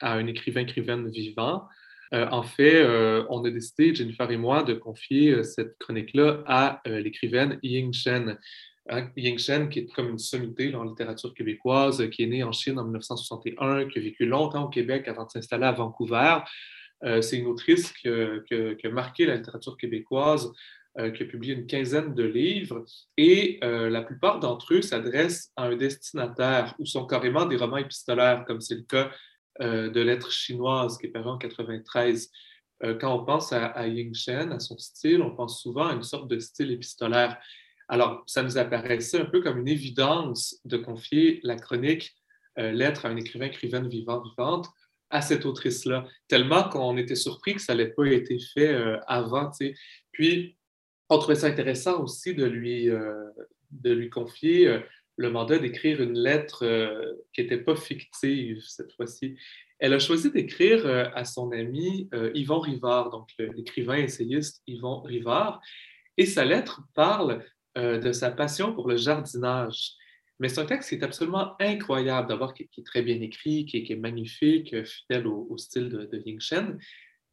à 0.00 0.12
un 0.12 0.26
écrivain-écrivaine 0.26 1.08
vivant. 1.08 1.66
Euh, 2.14 2.26
en 2.30 2.42
fait, 2.42 2.76
euh, 2.76 3.24
on 3.28 3.44
a 3.44 3.50
décidé, 3.50 3.94
Jennifer 3.94 4.30
et 4.30 4.36
moi, 4.36 4.62
de 4.62 4.74
confier 4.74 5.32
euh, 5.32 5.42
cette 5.42 5.76
chronique-là 5.78 6.42
à 6.46 6.80
l'écrivaine 6.86 7.58
Ying 7.62 7.92
Shen. 7.92 8.38
Hein, 8.88 9.10
Ying 9.16 9.38
Shen, 9.38 9.68
qui 9.68 9.80
est 9.80 9.92
comme 9.92 10.10
une 10.10 10.18
sommité 10.18 10.74
en 10.74 10.84
littérature 10.84 11.34
québécoise, 11.34 12.08
qui 12.10 12.22
est 12.22 12.26
née 12.26 12.44
en 12.44 12.52
Chine 12.52 12.78
en 12.78 12.84
1961, 12.84 13.88
qui 13.88 13.98
a 13.98 14.02
vécu 14.02 14.26
longtemps 14.26 14.64
au 14.64 14.68
Québec 14.68 15.08
avant 15.08 15.24
de 15.24 15.30
s'installer 15.30 15.64
à 15.64 15.72
Vancouver. 15.72 16.38
C'est 17.02 17.36
une 17.36 17.46
autrice 17.46 17.92
qui, 17.92 18.08
a 18.08 18.90
marqué 18.90 19.26
la 19.26 19.36
littérature 19.36 19.76
québécoise, 19.76 20.50
qui 20.96 21.22
a 21.22 21.26
publié 21.26 21.54
une 21.54 21.66
quinzaine 21.66 22.14
de 22.14 22.22
livres, 22.22 22.84
et 23.16 23.58
la 23.62 24.02
plupart 24.02 24.38
d'entre 24.38 24.74
eux 24.74 24.82
s'adressent 24.82 25.50
à 25.56 25.64
un 25.64 25.76
destinataire 25.76 26.74
ou 26.78 26.86
sont 26.86 27.06
carrément 27.06 27.44
des 27.44 27.56
romans 27.56 27.78
épistolaires, 27.78 28.44
comme 28.46 28.60
c'est 28.60 28.76
le 28.76 28.82
cas 28.82 29.10
euh, 29.60 29.90
de 29.90 30.00
lettres 30.00 30.30
chinoises 30.30 30.98
qui 30.98 31.06
est 31.06 31.10
paru 31.10 31.30
en 31.30 31.38
93. 31.38 32.30
Euh, 32.84 32.94
quand 32.94 33.14
on 33.14 33.24
pense 33.24 33.52
à, 33.52 33.86
Ying 33.86 34.14
Shen, 34.14 34.52
à 34.52 34.60
son 34.60 34.76
style, 34.76 35.22
on 35.22 35.34
pense 35.34 35.62
souvent 35.62 35.86
à 35.86 35.94
une 35.94 36.02
sorte 36.02 36.28
de 36.28 36.38
style 36.38 36.70
épistolaire. 36.70 37.38
Alors, 37.88 38.22
ça 38.26 38.42
nous 38.42 38.58
apparaissait 38.58 39.20
un 39.20 39.24
peu 39.24 39.40
comme 39.40 39.58
une 39.58 39.68
évidence 39.68 40.60
de 40.64 40.76
confier 40.76 41.40
la 41.42 41.56
chronique 41.56 42.14
euh, 42.58 42.72
Lettre 42.72 43.06
à 43.06 43.08
un 43.08 43.16
écrivain, 43.16 43.46
écrivaine 43.46 43.88
vivant, 43.88 44.20
vivante 44.20 44.68
à 45.08 45.22
cette 45.22 45.46
autrice-là, 45.46 46.06
tellement 46.28 46.68
qu'on 46.68 46.96
était 46.96 47.14
surpris 47.14 47.54
que 47.54 47.62
ça 47.62 47.74
n'avait 47.74 47.92
pas 47.92 48.06
été 48.06 48.38
fait 48.54 48.76
avant. 49.06 49.52
Puis, 50.10 50.56
on 51.08 51.18
trouvait 51.18 51.36
ça 51.36 51.46
intéressant 51.46 52.02
aussi 52.02 52.34
de 52.34 52.44
lui, 52.44 52.88
de 53.70 53.92
lui 53.92 54.10
confier 54.10 54.80
le 55.16 55.30
mandat 55.30 55.58
d'écrire 55.58 56.02
une 56.02 56.18
lettre 56.18 56.64
euh, 56.64 57.14
qui 57.32 57.42
n'était 57.42 57.58
pas 57.58 57.76
fictive 57.76 58.62
cette 58.66 58.92
fois-ci. 58.92 59.36
Elle 59.78 59.94
a 59.94 59.98
choisi 59.98 60.30
d'écrire 60.30 60.86
euh, 60.86 61.08
à 61.14 61.24
son 61.24 61.52
ami 61.52 62.08
euh, 62.14 62.30
Yvon 62.34 62.60
Rivard, 62.60 63.10
donc 63.10 63.30
l'écrivain 63.38 63.96
essayiste 63.96 64.62
Yvon 64.66 65.00
Rivard, 65.00 65.60
et 66.16 66.26
sa 66.26 66.44
lettre 66.44 66.82
parle 66.94 67.44
de 67.76 68.10
sa 68.10 68.30
passion 68.30 68.72
pour 68.72 68.88
le 68.88 68.96
jardinage. 68.96 69.92
Mais 70.40 70.48
c'est 70.48 70.62
un 70.62 70.64
texte 70.64 70.88
qui 70.88 70.94
est 70.94 71.02
absolument 71.02 71.54
incroyable, 71.60 72.26
d'abord 72.26 72.54
qui, 72.54 72.62
est 72.62 72.86
très 72.86 73.02
bien 73.02 73.20
écrit, 73.20 73.66
qui, 73.66 73.86
est 73.86 73.96
magnifique, 73.96 74.74
fidèle 74.86 75.26
au, 75.26 75.54
style 75.58 75.90
de, 75.90 76.06
de 76.06 76.22
Ying 76.24 76.40
Shen, 76.40 76.78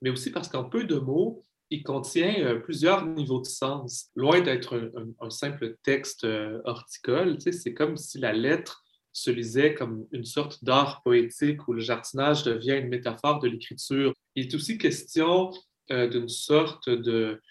mais 0.01 0.09
aussi 0.09 0.31
parce 0.31 0.49
qu'en 0.49 0.65
peu 0.65 0.83
de 0.83 0.97
mots, 0.97 1.45
il 1.73 1.81
contient 1.81 2.35
euh, 2.45 2.59
plusieurs 2.59 3.03
niveaux 3.03 3.41
de 3.41 3.47
sens. 3.47 4.11
Loin 4.15 4.41
d'être 4.41 4.91
un, 5.19 5.29
simple 5.31 5.75
texte 5.81 6.23
euh, 6.23 6.61
horticole, 6.65 7.37
c'est 7.41 7.73
comme 7.73 7.97
si 7.97 8.19
la 8.19 8.31
lettre 8.31 8.83
se 9.11 9.31
lisait 9.31 9.73
comme 9.73 10.05
une 10.11 10.23
sorte 10.23 10.63
d'art 10.63 11.01
poétique 11.01 11.67
où 11.67 11.73
le 11.73 11.79
jardinage 11.79 12.43
devient 12.43 12.77
une 12.79 12.89
métaphore 12.89 13.39
de 13.39 13.47
l'écriture. 13.47 14.13
Il 14.35 14.45
est 14.45 14.53
aussi 14.53 14.77
question 14.77 15.51
euh, 15.89 16.07
d'une 16.07 16.29
sorte 16.29 16.89
de, 16.89 17.41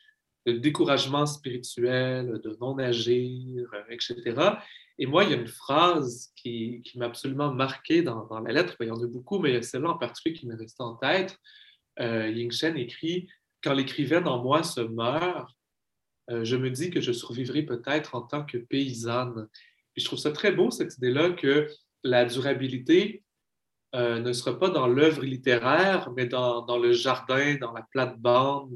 découragement 0.46 1.26
spirituel, 1.26 2.40
de 2.42 2.56
non-agir, 2.61 3.68
etc. 3.90 4.56
Et 4.98 5.06
moi, 5.06 5.22
il 5.22 5.30
y 5.30 5.35
a 5.35 5.37
une 5.37 5.46
phrase 5.46 6.32
qui, 6.37 6.82
m'a 6.96 7.06
absolument 7.06 7.52
marqué 7.52 8.02
dans, 8.02 8.28
la 8.40 8.52
lettre. 8.52 8.76
Il 8.80 8.88
y 8.88 8.90
en 8.90 9.00
a 9.00 9.06
beaucoup, 9.06 9.38
mais 9.38 9.50
il 9.50 9.54
y 9.54 9.58
a 9.58 9.62
celle-là 9.62 9.90
en 9.90 9.98
particulier 9.98 10.35
qui 10.35 10.48
m'est 10.48 10.56
restée 10.56 10.82
en 10.82 10.96
tête. 10.96 11.38
Ying 12.00 12.50
Shen 12.50 12.76
écrit 12.76 13.28
quand 13.62 13.75
l'écrivaine 13.75 14.27
en 14.27 14.42
moi 14.42 14.62
se 14.62 14.81
meurt, 14.81 15.51
euh, 16.31 16.44
je 16.44 16.57
me 16.57 16.70
dis 16.70 16.90
que 16.90 17.01
je 17.01 17.12
survivrai 17.12 17.62
peut-être 17.62 18.14
en 18.14 18.22
tant 18.22 18.44
que 18.44 18.59
paysanne. 18.59 19.48
Et 19.96 20.01
je 20.01 20.05
trouve 20.05 20.18
ça 20.18 20.33
très 20.33 20.53
beau, 20.53 20.70
cette 20.70 20.96
idée-là, 20.96 21.31
que 21.31 21.68
la 22.05 22.25
durabilité 22.25 23.22
euh, 23.94 24.20
ne 24.20 24.33
sera 24.33 24.59
pas 24.59 24.70
dans 24.70 24.87
l'œuvre 24.87 25.22
littéraire, 25.22 26.11
mais 26.16 26.27
dans, 26.27 26.79
le 26.79 26.92
jardin, 26.92 27.57
dans 27.57 27.72
la 27.72 27.83
plate-bande, 27.90 28.75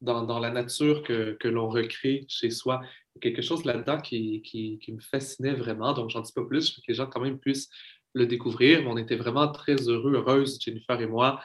dans, 0.00 0.38
la 0.38 0.50
nature 0.50 1.02
que, 1.02 1.48
l'on 1.48 1.68
recrée 1.68 2.26
chez 2.28 2.50
soi. 2.50 2.82
Quelque 3.20 3.42
chose 3.42 3.64
là-dedans 3.64 4.00
qui, 4.00 4.80
me 4.88 5.00
fascinait 5.00 5.54
vraiment. 5.54 5.92
Donc, 5.92 6.10
j'en 6.10 6.20
dis 6.20 6.32
pas 6.32 6.44
plus 6.44 6.70
pour 6.70 6.82
que 6.82 6.90
les 6.90 6.94
gens 6.94 7.06
quand 7.06 7.20
même 7.20 7.38
puissent 7.38 7.70
le 8.12 8.26
découvrir. 8.26 8.82
Mais 8.82 8.88
on 8.88 8.98
était 8.98 9.16
vraiment 9.16 9.48
très 9.48 9.76
heureux, 9.88 10.14
heureuses, 10.14 10.58
Jennifer 10.60 11.00
et 11.00 11.06
moi, 11.06 11.40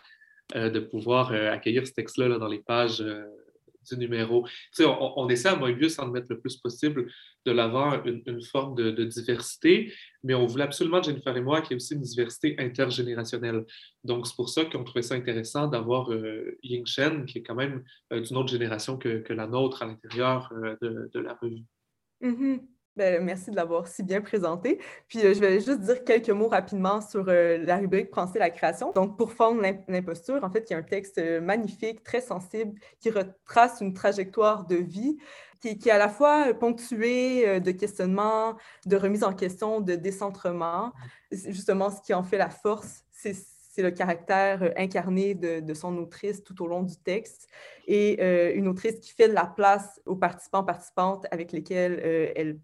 de 0.55 0.79
pouvoir 0.79 1.31
euh, 1.31 1.51
accueillir 1.51 1.85
ce 1.85 1.93
texte-là 1.93 2.37
dans 2.37 2.47
les 2.47 2.59
pages 2.59 3.01
euh, 3.01 3.25
du 3.89 3.97
numéro. 3.97 4.45
On, 4.79 5.29
essaie 5.29 5.49
à 5.49 5.55
Moebius, 5.55 5.97
en 5.99 6.07
mettre 6.09 6.27
le 6.29 6.39
plus 6.39 6.57
possible 6.57 7.11
de 7.45 7.51
l'avant 7.51 8.03
une, 8.03 8.41
forme 8.43 8.75
de, 8.75 9.03
diversité, 9.05 9.93
mais 10.23 10.33
on 10.35 10.45
voulait 10.45 10.65
absolument, 10.65 11.01
Jennifer 11.01 11.35
et 11.35 11.41
moi, 11.41 11.61
qu'il 11.61 11.71
y 11.71 11.73
ait 11.73 11.75
aussi 11.77 11.95
une 11.95 12.01
diversité 12.01 12.55
intergénérationnelle. 12.59 13.65
Donc, 14.03 14.27
c'est 14.27 14.35
pour 14.35 14.49
ça 14.49 14.65
qu'on 14.65 14.83
trouvait 14.83 15.01
ça 15.01 15.15
intéressant 15.15 15.67
d'avoir 15.67 16.11
Ying 16.61 16.85
Shen, 16.85 17.25
qui 17.25 17.39
est 17.39 17.41
quand 17.41 17.55
même 17.55 17.83
d'une 18.11 18.37
autre 18.37 18.49
génération 18.49 18.97
que, 18.97 19.23
la 19.29 19.47
nôtre 19.47 19.81
à 19.81 19.87
l'intérieur 19.87 20.53
de, 20.81 21.19
la 21.19 21.33
revue. 21.41 21.63
Mm-hmm. 22.21 22.59
Ben, 22.95 23.23
merci 23.23 23.49
de 23.49 23.55
l'avoir 23.55 23.87
si 23.87 24.03
bien 24.03 24.19
présenté. 24.19 24.79
Puis 25.07 25.19
euh, 25.19 25.33
je 25.33 25.39
vais 25.39 25.59
juste 25.61 25.79
dire 25.79 26.03
quelques 26.03 26.29
mots 26.31 26.49
rapidement 26.49 26.99
sur 26.99 27.29
euh, 27.29 27.57
la 27.57 27.77
rubrique 27.77 28.11
Penser 28.11 28.39
la 28.39 28.49
création. 28.49 28.91
Donc, 28.91 29.17
pour 29.17 29.31
Fondre 29.31 29.61
l'imposture, 29.87 30.43
en 30.43 30.49
fait, 30.49 30.65
il 30.69 30.73
y 30.73 30.75
a 30.75 30.79
un 30.79 30.83
texte 30.83 31.17
euh, 31.17 31.39
magnifique, 31.39 32.03
très 32.03 32.19
sensible, 32.19 32.77
qui 32.99 33.09
retrace 33.09 33.79
une 33.79 33.93
trajectoire 33.93 34.65
de 34.65 34.75
vie 34.75 35.17
qui, 35.61 35.69
est 35.69 35.89
à 35.89 35.97
la 35.97 36.09
fois 36.09 36.53
ponctuée 36.53 37.59
de 37.59 37.71
questionnements, 37.71 38.55
de 38.85 38.95
remise 38.95 39.25
en 39.25 39.33
question, 39.33 39.81
de 39.81 39.95
décentrement. 39.95 40.93
Justement, 41.31 41.91
ce 41.91 42.01
qui 42.01 42.13
en 42.13 42.23
fait 42.23 42.37
la 42.37 42.49
force, 42.49 43.03
c'est 43.11 43.81
le 43.81 43.91
caractère 43.91 44.73
incarné 44.77 45.35
de, 45.35 45.59
de, 45.59 45.73
son 45.73 45.97
autrice 45.97 46.45
tout 46.45 46.63
au 46.63 46.67
long 46.67 46.83
du 46.83 46.95
texte 46.95 47.49
et 47.87 48.23
une 48.55 48.69
autrice 48.69 49.01
qui 49.01 49.11
fait 49.11 49.27
de 49.27 49.33
la 49.33 49.47
place 49.47 50.01
aux 50.05 50.15
participants, 50.15 50.63
participantes 50.63 51.25
avec 51.29 51.51
lesquels 51.51 51.99
elle 52.37 52.59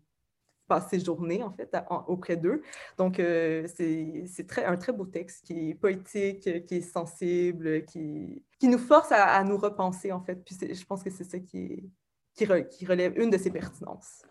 passer 0.68 1.00
journée, 1.00 1.44
en 1.44 1.52
fait, 1.52 1.76
auprès 2.08 2.38
d'eux. 2.38 2.62
Donc, 2.98 3.20
euh, 3.20 3.68
c'est 3.68 4.48
très, 4.48 4.66
un 4.66 4.78
très 4.78 4.94
beau 4.94 5.06
texte 5.06 5.46
qui 5.46 5.72
est 5.72 5.76
poétique, 5.76 6.66
qui 6.66 6.76
est 6.76 6.82
sensible, 6.82 7.86
qui, 7.86 8.44
qui 8.60 8.68
nous 8.68 8.78
force 8.78 9.12
à, 9.12 9.44
nous 9.44 9.58
repenser, 9.58 10.12
en 10.12 10.22
fait. 10.22 10.44
Puis 10.44 10.56
je 10.62 10.86
pense 10.86 11.04
que 11.04 11.10
c'est 11.10 11.24
ça 11.24 11.40
qui, 11.40 11.90
qui, 12.36 12.48
qui, 12.72 12.86
relève 12.86 13.18
une 13.18 13.30
de 13.30 13.38
ses 13.38 13.52
pertinences. 13.52 14.24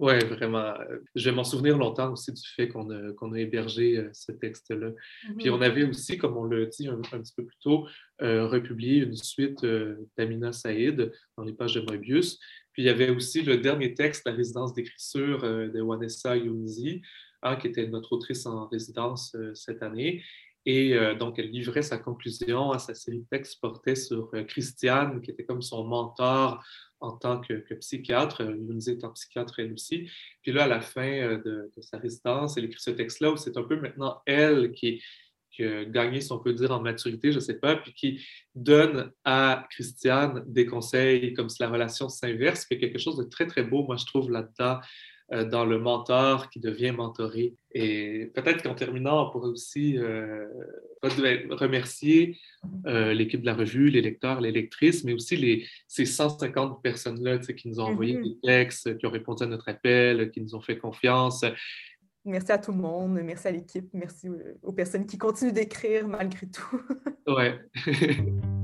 Oui, 0.00 0.16
vraiment. 0.26 0.74
Je 1.16 1.28
vais 1.28 1.34
m'en 1.34 1.42
souvenir 1.42 1.76
longtemps 1.76 2.12
aussi 2.12 2.32
du 2.32 2.48
fait 2.54 2.68
qu'on 2.68 2.88
a, 2.90 3.12
qu'on 3.14 3.32
a, 3.32 3.38
hébergé 3.40 3.96
euh, 3.96 4.10
ce 4.12 4.30
texte-là. 4.30 4.92
Puis 5.36 5.48
mm-hmm. 5.48 5.50
on 5.50 5.60
avait 5.60 5.82
aussi, 5.82 6.16
comme 6.16 6.36
on 6.36 6.44
l'a 6.44 6.66
dit 6.66 6.86
un, 6.86 7.00
petit 7.00 7.32
peu 7.36 7.44
plus 7.44 7.58
tôt, 7.60 7.88
euh, 8.22 8.46
republié 8.46 8.98
une 8.98 9.16
suite 9.16 9.66
d'Amina 10.16 10.52
Saïd 10.52 11.12
dans 11.36 11.42
les 11.42 11.52
pages 11.52 11.74
de 11.74 11.80
Moebius. 11.80 12.38
Puis 12.78 12.84
il 12.84 12.86
y 12.86 12.90
avait 12.90 13.10
aussi 13.10 13.42
le 13.42 13.56
dernier 13.56 13.92
texte, 13.92 14.24
La 14.24 14.30
résidence 14.30 14.72
d'écriture 14.72 15.40
de 15.40 15.80
Wanessa 15.80 16.36
Younzi, 16.36 17.02
hein, 17.42 17.56
qui 17.56 17.66
était 17.66 17.88
notre 17.88 18.12
autrice 18.12 18.46
en 18.46 18.68
résidence 18.68 19.36
cette 19.54 19.82
année. 19.82 20.22
Et 20.64 20.96
donc, 21.18 21.40
elle 21.40 21.50
livrait 21.50 21.82
sa 21.82 21.98
conclusion 21.98 22.70
à 22.70 22.78
sa 22.78 22.94
série 22.94 23.18
de 23.18 23.26
textes 23.28 23.60
portait 23.60 23.96
sur 23.96 24.30
Christiane, 24.46 25.20
qui 25.22 25.32
était 25.32 25.44
comme 25.44 25.60
son 25.60 25.88
mentor 25.88 26.64
en 27.00 27.16
tant 27.16 27.40
que, 27.40 27.74
psychiatre. 27.80 28.42
Younzi 28.42 28.92
étant 28.92 29.10
psychiatre 29.10 29.58
elle 29.58 29.72
aussi. 29.72 30.08
Puis 30.44 30.52
là, 30.52 30.62
à 30.62 30.68
la 30.68 30.80
fin 30.80 31.36
de, 31.36 31.72
de 31.76 31.82
sa 31.82 31.98
résidence, 31.98 32.58
elle 32.58 32.66
écrit 32.66 32.80
ce 32.80 32.90
texte-là 32.90 33.32
où 33.32 33.36
c'est 33.36 33.56
un 33.56 33.64
peu 33.64 33.74
maintenant 33.80 34.22
elle 34.24 34.70
qui, 34.70 35.02
gagné, 35.90 36.20
si 36.20 36.32
on 36.32 36.38
peut 36.38 36.52
dire, 36.52 36.70
en 36.70 36.80
maturité, 36.80 37.30
je 37.32 37.36
ne 37.36 37.40
sais 37.40 37.58
pas, 37.58 37.76
puis 37.76 37.92
qui 37.92 38.26
donne 38.54 39.12
à 39.24 39.66
Christiane 39.70 40.44
des 40.46 40.66
conseils 40.66 41.32
comme 41.34 41.48
si 41.48 41.62
la 41.62 41.68
relation 41.68 42.08
s'inverse, 42.08 42.66
puis 42.66 42.78
quelque 42.78 42.98
chose 42.98 43.16
de 43.16 43.24
très, 43.24 43.46
très 43.46 43.62
beau, 43.62 43.84
moi, 43.84 43.96
je 43.96 44.06
trouve, 44.06 44.30
là-dedans, 44.30 44.80
euh, 45.30 45.44
dans 45.44 45.66
le 45.66 45.78
mentor 45.78 46.48
qui 46.48 46.58
devient 46.58 46.90
mentoré. 46.90 47.54
Et 47.74 48.30
peut-être 48.34 48.62
qu'en 48.62 48.74
terminant, 48.74 49.26
on 49.26 49.30
pourrait 49.30 49.50
aussi 49.50 49.98
euh, 49.98 50.46
remercier 51.02 52.38
euh, 52.86 53.12
l'équipe 53.12 53.42
de 53.42 53.46
la 53.46 53.52
revue, 53.52 53.90
les 53.90 54.00
lecteurs, 54.00 54.40
les 54.40 54.52
lectrices, 54.52 55.04
mais 55.04 55.12
aussi 55.12 55.36
les, 55.36 55.66
ces 55.86 56.06
150 56.06 56.82
personnes-là 56.82 57.40
qui 57.40 57.68
nous 57.68 57.78
ont 57.78 57.88
envoyé 57.88 58.16
mm-hmm. 58.16 58.22
des 58.22 58.38
textes, 58.42 58.96
qui 58.96 59.04
ont 59.04 59.10
répondu 59.10 59.42
à 59.42 59.46
notre 59.48 59.68
appel, 59.68 60.30
qui 60.30 60.40
nous 60.40 60.54
ont 60.54 60.62
fait 60.62 60.78
confiance. 60.78 61.44
Merci 62.24 62.52
à 62.52 62.58
tout 62.58 62.72
le 62.72 62.78
monde, 62.78 63.18
merci 63.24 63.48
à 63.48 63.50
l'équipe, 63.50 63.88
merci 63.94 64.28
aux 64.62 64.72
personnes 64.72 65.06
qui 65.06 65.16
continuent 65.18 65.52
d'écrire 65.52 66.06
malgré 66.06 66.46
tout. 66.46 66.80
ouais. 67.26 67.58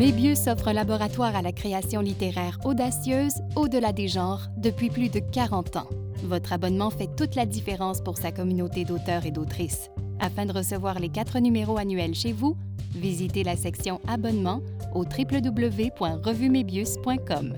Mébius 0.00 0.46
offre 0.46 0.68
un 0.68 0.72
laboratoire 0.72 1.36
à 1.36 1.42
la 1.42 1.52
création 1.52 2.00
littéraire 2.00 2.58
audacieuse 2.64 3.34
au-delà 3.54 3.92
des 3.92 4.08
genres 4.08 4.46
depuis 4.56 4.88
plus 4.88 5.10
de 5.10 5.18
40 5.18 5.76
ans. 5.76 5.90
Votre 6.24 6.54
abonnement 6.54 6.88
fait 6.88 7.14
toute 7.16 7.34
la 7.34 7.44
différence 7.44 8.00
pour 8.00 8.16
sa 8.16 8.32
communauté 8.32 8.84
d'auteurs 8.84 9.26
et 9.26 9.30
d'autrices. 9.30 9.90
Afin 10.18 10.46
de 10.46 10.52
recevoir 10.52 11.00
les 11.00 11.10
quatre 11.10 11.38
numéros 11.38 11.76
annuels 11.76 12.14
chez 12.14 12.32
vous, 12.32 12.56
visitez 12.94 13.44
la 13.44 13.56
section 13.56 14.00
Abonnement 14.06 14.62
au 14.94 15.04
www.revumebius.com. 15.04 17.54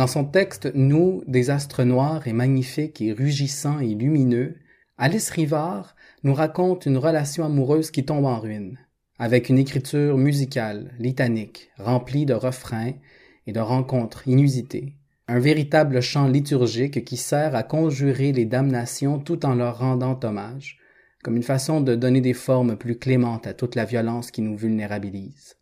Dans 0.00 0.06
son 0.06 0.24
texte 0.24 0.70
Nous, 0.74 1.22
des 1.26 1.50
astres 1.50 1.84
noirs 1.84 2.26
et 2.26 2.32
magnifiques 2.32 3.02
et 3.02 3.12
rugissants 3.12 3.80
et 3.80 3.94
lumineux, 3.94 4.56
Alice 4.96 5.28
Rivard 5.28 5.94
nous 6.22 6.32
raconte 6.32 6.86
une 6.86 6.96
relation 6.96 7.44
amoureuse 7.44 7.90
qui 7.90 8.06
tombe 8.06 8.24
en 8.24 8.38
ruine, 8.38 8.78
avec 9.18 9.50
une 9.50 9.58
écriture 9.58 10.16
musicale, 10.16 10.94
litanique, 10.98 11.68
remplie 11.76 12.24
de 12.24 12.32
refrains 12.32 12.94
et 13.46 13.52
de 13.52 13.60
rencontres 13.60 14.26
inusitées, 14.26 14.94
un 15.30 15.38
véritable 15.38 16.00
chant 16.00 16.26
liturgique 16.26 17.04
qui 17.04 17.16
sert 17.16 17.54
à 17.54 17.62
conjurer 17.62 18.32
les 18.32 18.46
damnations 18.46 19.20
tout 19.20 19.46
en 19.46 19.54
leur 19.54 19.78
rendant 19.78 20.18
hommage, 20.24 20.80
comme 21.22 21.36
une 21.36 21.44
façon 21.44 21.80
de 21.80 21.94
donner 21.94 22.20
des 22.20 22.34
formes 22.34 22.76
plus 22.76 22.98
clémentes 22.98 23.46
à 23.46 23.54
toute 23.54 23.76
la 23.76 23.84
violence 23.84 24.32
qui 24.32 24.42
nous 24.42 24.56
vulnérabilise. 24.56 25.56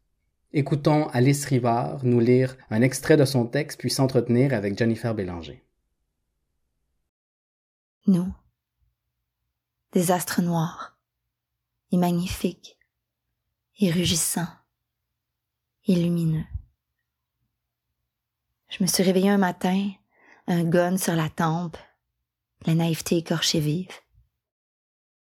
Écoutons 0.55 1.09
Alice 1.09 1.45
Rivard 1.45 2.03
nous 2.03 2.19
lire 2.19 2.57
un 2.71 2.81
extrait 2.81 3.19
de 3.19 3.27
son 3.27 3.45
texte 3.45 3.79
puis 3.79 3.91
s'entretenir 3.91 4.55
avec 4.55 4.79
Jennifer 4.79 5.15
Bélanger. 5.15 5.63
Nous, 8.07 8.33
des 9.93 10.11
astres 10.13 10.41
noirs, 10.41 10.99
et 11.93 11.99
magnifiques, 11.99 12.79
et 13.79 13.91
rugissants, 13.91 14.49
et 15.87 15.95
lumineux. 15.95 16.47
Je 18.69 18.83
me 18.83 18.87
suis 18.87 19.03
réveillée 19.03 19.31
un 19.31 19.39
matin, 19.39 19.91
un 20.47 20.65
gun 20.65 20.99
sur 20.99 21.15
la 21.15 21.31
tempe, 21.31 21.77
la 22.67 22.75
naïveté 22.75 23.17
écorchée 23.17 23.61
vive. 23.61 23.93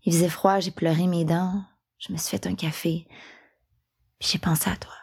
Il 0.03 0.13
faisait 0.13 0.29
froid, 0.29 0.59
j'ai 0.59 0.71
pleuré 0.71 1.07
mes 1.07 1.25
dents, 1.25 1.63
je 1.99 2.11
me 2.11 2.17
suis 2.17 2.29
fait 2.29 2.47
un 2.47 2.55
café, 2.55 3.07
puis 4.19 4.29
j'ai 4.31 4.39
pensé 4.39 4.69
à 4.69 4.75
toi. 4.75 4.93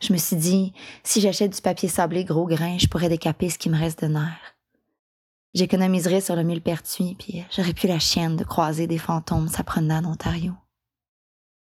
Je 0.00 0.12
me 0.12 0.18
suis 0.18 0.36
dit, 0.36 0.72
si 1.04 1.20
j'achète 1.20 1.54
du 1.54 1.62
papier 1.62 1.88
sablé 1.88 2.24
gros 2.24 2.46
grain, 2.46 2.78
je 2.78 2.88
pourrais 2.88 3.08
décaper 3.08 3.48
ce 3.48 3.58
qui 3.58 3.70
me 3.70 3.78
reste 3.78 4.02
de 4.02 4.08
nerfs. 4.08 4.56
J'économiserais 5.54 6.20
sur 6.20 6.36
le 6.36 6.42
millepertuis, 6.42 7.14
puis 7.18 7.44
j'aurais 7.50 7.74
pu 7.74 7.86
la 7.86 7.98
chienne 7.98 8.36
de 8.36 8.44
croiser 8.44 8.86
des 8.86 8.98
fantômes 8.98 9.48
s'apprenant 9.48 10.04
en 10.04 10.12
Ontario. 10.12 10.52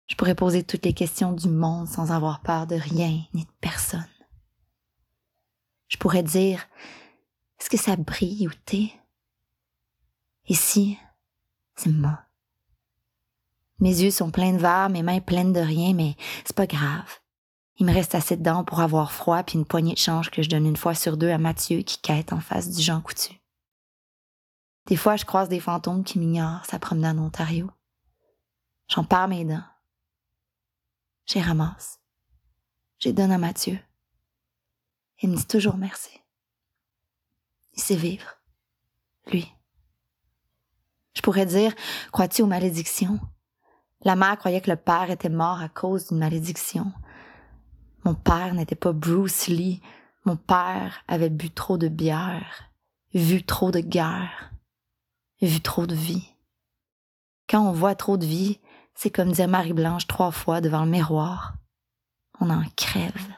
Je 0.08 0.16
pourrais 0.16 0.36
poser 0.36 0.64
toutes 0.64 0.86
les 0.86 0.94
questions 0.94 1.34
du 1.34 1.50
monde 1.50 1.88
sans 1.88 2.12
avoir 2.12 2.42
peur 2.42 2.68
de 2.68 2.76
rien 2.76 3.24
ni 3.34 3.44
de 3.44 3.52
personne. 3.60 4.06
Je 5.96 5.98
pourrais 5.98 6.24
dire, 6.24 6.68
est-ce 7.58 7.70
que 7.70 7.78
ça 7.78 7.96
brille 7.96 8.50
ou 8.50 8.52
t'es? 8.66 8.92
Ici, 10.50 10.98
c'est 11.78 11.90
moi. 11.90 12.20
Mes 13.80 14.02
yeux 14.02 14.12
sont 14.12 14.30
pleins 14.30 14.52
de 14.52 14.58
verre, 14.58 14.90
mes 14.90 15.04
mains 15.04 15.22
pleines 15.22 15.54
de 15.54 15.62
rien, 15.62 15.94
mais 15.94 16.18
c'est 16.44 16.56
pas 16.56 16.68
grave. 16.68 17.22
Il 17.78 17.86
me 17.86 17.94
reste 17.94 18.14
assez 18.14 18.36
de 18.36 18.44
dents 18.44 18.66
pour 18.66 18.82
avoir 18.82 19.14
froid 19.14 19.42
puis 19.44 19.58
une 19.58 19.64
poignée 19.64 19.94
de 19.94 19.98
change 19.98 20.32
que 20.32 20.44
je 20.44 20.50
donne 20.50 20.66
une 20.66 20.76
fois 20.76 20.96
sur 20.96 21.16
deux 21.16 21.30
à 21.30 21.38
Mathieu 21.38 21.82
qui 21.82 22.02
quête 22.02 22.34
en 22.34 22.42
face 22.42 22.70
du 22.70 22.84
Jean 22.84 23.00
Coutu. 23.00 23.40
Des 24.88 24.98
fois, 24.98 25.16
je 25.16 25.24
croise 25.24 25.48
des 25.48 25.62
fantômes 25.62 26.04
qui 26.04 26.20
m'ignorent, 26.20 26.66
ça 26.66 26.78
promenade 26.78 27.18
en 27.18 27.28
Ontario. 27.28 27.72
J'en 28.90 29.06
perds 29.06 29.30
mes 29.30 29.46
dents. 29.46 29.64
J'y 31.26 31.40
ramasse. 31.40 32.02
J'y 33.00 33.14
donne 33.14 33.32
à 33.32 33.38
Mathieu. 33.38 33.80
Il 35.22 35.30
me 35.30 35.36
dit 35.36 35.48
toujours 35.48 35.78
merci. 35.78 36.10
Il 37.74 37.82
sait 37.82 37.96
vivre. 37.96 38.38
Lui. 39.28 39.52
Je 41.14 41.22
pourrais 41.22 41.46
dire, 41.46 41.74
crois-tu 42.12 42.42
aux 42.42 42.48
malédictions? 42.48 43.20
La 44.02 44.16
mère 44.16 44.38
croyait 44.38 44.62
que 44.62 44.70
le 44.70 44.78
père 44.78 45.10
était 45.10 45.30
mort 45.30 45.62
à 45.62 45.70
cause 45.70 46.08
d'une 46.08 46.20
malédiction. 46.20 46.92
Mon 48.04 48.14
père 48.14 48.54
n'était 48.54 48.76
pas 48.76 48.94
Bruce 48.94 49.48
Lee. 49.48 49.82
Mon 50.26 50.36
père 50.36 51.04
avait 51.08 51.30
bu 51.30 51.50
trop 51.50 51.78
de 51.78 51.88
bière, 51.88 52.66
vu 53.14 53.44
trop 53.44 53.72
de 53.72 53.80
guerre, 53.80 54.52
vu 55.42 55.62
trop 55.62 55.88
de 55.88 55.96
vie. 55.96 56.28
Quand 57.50 57.62
on 57.62 57.72
voit 57.72 57.96
trop 57.96 58.18
de 58.18 58.26
vie, 58.26 58.60
c'est 58.96 59.10
comme 59.10 59.32
dire 59.32 59.48
Marie-Blanche 59.48 60.08
trois 60.08 60.32
fois 60.32 60.62
devant 60.62 60.86
le 60.86 60.92
miroir. 60.92 61.56
On 62.40 62.50
en 62.50 62.64
crève. 62.76 63.34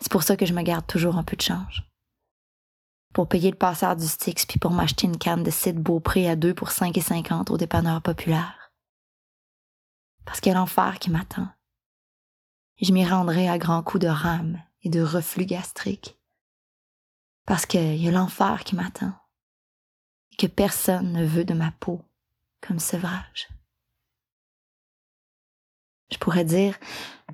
C'est 0.00 0.10
pour 0.10 0.22
ça 0.22 0.36
que 0.36 0.46
je 0.46 0.54
me 0.54 0.62
garde 0.62 0.86
toujours 0.86 1.16
un 1.16 1.22
peu 1.22 1.36
de 1.36 1.42
change. 1.42 1.84
Pour 3.12 3.28
payer 3.28 3.50
le 3.50 3.56
passeur 3.56 3.96
du 3.96 4.06
Styx 4.06 4.46
puis 4.46 4.58
pour 4.58 4.70
m'acheter 4.70 5.06
une 5.06 5.18
canne 5.18 5.42
de 5.42 5.50
cidre 5.50 5.80
Beaupré 5.80 6.28
à 6.28 6.36
deux 6.36 6.54
pour 6.54 6.70
cinq 6.70 6.96
et 6.96 7.02
cinquante 7.02 7.50
au 7.50 7.56
dépanneur 7.56 8.00
populaire. 8.00 8.72
Parce 10.24 10.40
qu'il 10.40 10.52
y 10.52 10.54
a 10.54 10.58
l'enfer 10.58 10.98
qui 10.98 11.10
m'attend 11.10 11.48
je 12.82 12.92
m'y 12.92 13.06
rendrai 13.06 13.48
à 13.48 13.58
grands 13.58 13.82
coups 13.82 14.02
de 14.02 14.08
rame 14.08 14.60
et 14.82 14.88
de 14.88 15.00
reflux 15.00 15.46
gastrique. 15.46 16.18
Parce 17.46 17.64
qu'il 17.64 17.96
y 17.96 18.08
a 18.08 18.10
l'enfer 18.10 18.64
qui 18.64 18.74
m'attend 18.74 19.14
et 20.32 20.36
que 20.36 20.46
personne 20.46 21.12
ne 21.12 21.24
veut 21.24 21.44
de 21.44 21.54
ma 21.54 21.70
peau 21.70 22.02
comme 22.60 22.80
sevrage. 22.80 23.48
Je 26.10 26.18
pourrais 26.18 26.44
dire, 26.44 26.78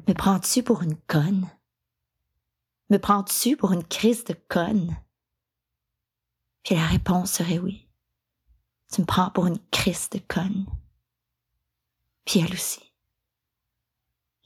me 0.06 0.12
prends-tu 0.12 0.62
pour 0.62 0.82
une 0.82 0.96
conne? 0.96 1.48
Me 2.90 2.98
prends-tu 2.98 3.57
pour 3.57 3.72
une 3.72 3.85
crise 3.85 4.24
de 4.24 4.35
conne? 4.48 4.96
Puis 6.64 6.74
la 6.74 6.87
réponse 6.87 7.33
serait 7.33 7.59
oui. 7.59 7.87
Tu 8.92 9.03
me 9.03 9.07
prends 9.07 9.31
pour 9.31 9.46
une 9.46 9.59
crise 9.70 10.09
de 10.11 10.18
conne. 10.18 10.66
Puis 12.24 12.40
elle 12.40 12.53
aussi. 12.53 12.88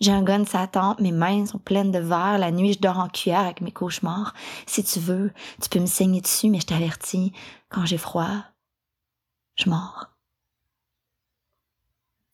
J'ai 0.00 0.10
un 0.10 0.24
gun 0.24 0.44
sa 0.44 0.68
mes 0.98 1.12
mains 1.12 1.46
sont 1.46 1.60
pleines 1.60 1.92
de 1.92 2.00
verre, 2.00 2.38
la 2.38 2.50
nuit 2.50 2.72
je 2.72 2.80
dors 2.80 2.98
en 2.98 3.08
cuillère 3.08 3.42
avec 3.42 3.60
mes 3.60 3.70
cauchemars. 3.70 4.34
Si 4.66 4.82
tu 4.82 4.98
veux, 4.98 5.32
tu 5.60 5.68
peux 5.68 5.78
me 5.78 5.86
saigner 5.86 6.20
dessus, 6.20 6.50
mais 6.50 6.58
je 6.58 6.66
t'avertis, 6.66 7.32
quand 7.68 7.86
j'ai 7.86 7.98
froid, 7.98 8.44
je 9.54 9.70
mords. 9.70 10.08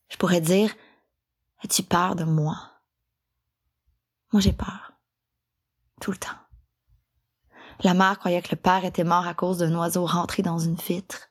Je 0.08 0.16
pourrais 0.16 0.40
dire, 0.40 0.74
as-tu 1.62 1.82
peur 1.82 2.16
de 2.16 2.24
moi? 2.24 2.56
Moi 4.32 4.40
j'ai 4.40 4.54
peur. 4.54 4.87
Tout 6.00 6.10
le 6.10 6.18
temps. 6.18 6.28
La 7.82 7.94
mère 7.94 8.18
croyait 8.18 8.42
que 8.42 8.50
le 8.50 8.60
père 8.60 8.84
était 8.84 9.04
mort 9.04 9.26
à 9.26 9.34
cause 9.34 9.58
d'un 9.58 9.74
oiseau 9.76 10.04
rentré 10.04 10.42
dans 10.42 10.58
une 10.58 10.74
vitre. 10.74 11.30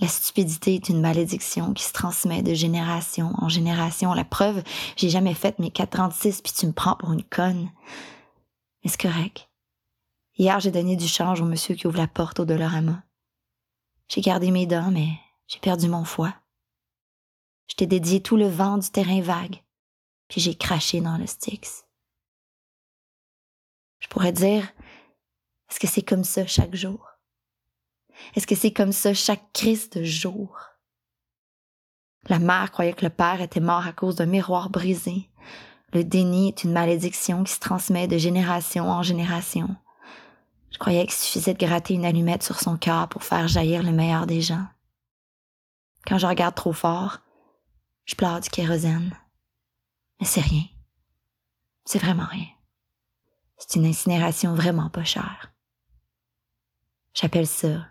La 0.00 0.08
stupidité 0.08 0.74
est 0.74 0.88
une 0.88 1.00
malédiction 1.00 1.72
qui 1.72 1.84
se 1.84 1.92
transmet 1.92 2.42
de 2.42 2.54
génération 2.54 3.32
en 3.38 3.48
génération. 3.48 4.12
La 4.12 4.24
preuve, 4.24 4.64
j'ai 4.96 5.08
jamais 5.08 5.34
fait 5.34 5.58
mes 5.60 5.70
436 5.70 6.42
puis 6.42 6.52
tu 6.52 6.66
me 6.66 6.72
prends 6.72 6.96
pour 6.96 7.12
une 7.12 7.22
conne. 7.22 7.70
Mais 8.82 8.90
c'est 8.90 9.00
correct. 9.00 9.48
Hier, 10.36 10.58
j'ai 10.58 10.72
donné 10.72 10.96
du 10.96 11.06
change 11.06 11.40
au 11.40 11.44
monsieur 11.44 11.76
qui 11.76 11.86
ouvre 11.86 11.98
la 11.98 12.08
porte 12.08 12.40
au 12.40 12.44
Dolorama. 12.44 13.04
J'ai 14.08 14.20
gardé 14.20 14.50
mes 14.50 14.66
dents, 14.66 14.90
mais 14.90 15.10
j'ai 15.46 15.60
perdu 15.60 15.88
mon 15.88 16.04
foie. 16.04 16.34
Je 17.68 17.76
t'ai 17.76 17.86
dédié 17.86 18.20
tout 18.20 18.36
le 18.36 18.48
vent 18.48 18.78
du 18.78 18.90
terrain 18.90 19.20
vague, 19.20 19.62
puis 20.28 20.40
j'ai 20.40 20.56
craché 20.56 21.00
dans 21.00 21.16
le 21.16 21.26
Styx. 21.26 21.83
Je 24.04 24.08
pourrais 24.10 24.32
dire, 24.32 24.70
est-ce 25.70 25.80
que 25.80 25.86
c'est 25.86 26.02
comme 26.02 26.24
ça 26.24 26.46
chaque 26.46 26.74
jour? 26.74 27.08
Est-ce 28.34 28.46
que 28.46 28.54
c'est 28.54 28.70
comme 28.70 28.92
ça 28.92 29.14
chaque 29.14 29.50
crise 29.54 29.88
de 29.88 30.04
jour? 30.04 30.60
La 32.28 32.38
mère 32.38 32.70
croyait 32.70 32.92
que 32.92 33.06
le 33.06 33.10
père 33.10 33.40
était 33.40 33.60
mort 33.60 33.86
à 33.86 33.94
cause 33.94 34.16
d'un 34.16 34.26
miroir 34.26 34.68
brisé. 34.68 35.30
Le 35.94 36.04
déni 36.04 36.48
est 36.48 36.64
une 36.64 36.72
malédiction 36.72 37.44
qui 37.44 37.54
se 37.54 37.60
transmet 37.60 38.06
de 38.06 38.18
génération 38.18 38.90
en 38.90 39.02
génération. 39.02 39.74
Je 40.70 40.76
croyais 40.78 41.04
qu'il 41.06 41.14
suffisait 41.14 41.54
de 41.54 41.66
gratter 41.66 41.94
une 41.94 42.04
allumette 42.04 42.42
sur 42.42 42.60
son 42.60 42.76
cœur 42.76 43.08
pour 43.08 43.24
faire 43.24 43.48
jaillir 43.48 43.82
le 43.82 43.92
meilleur 43.92 44.26
des 44.26 44.42
gens. 44.42 44.66
Quand 46.06 46.18
je 46.18 46.26
regarde 46.26 46.54
trop 46.54 46.74
fort, 46.74 47.20
je 48.04 48.16
pleure 48.16 48.40
du 48.40 48.50
kérosène. 48.50 49.16
Mais 50.20 50.26
c'est 50.26 50.42
rien. 50.42 50.64
C'est 51.86 52.00
vraiment 52.00 52.26
rien. 52.26 52.48
C'est 53.56 53.76
une 53.78 53.86
incinération 53.86 54.54
vraiment 54.54 54.90
pas 54.90 55.04
chère. 55.04 55.52
J'appelle 57.14 57.46
ça 57.46 57.86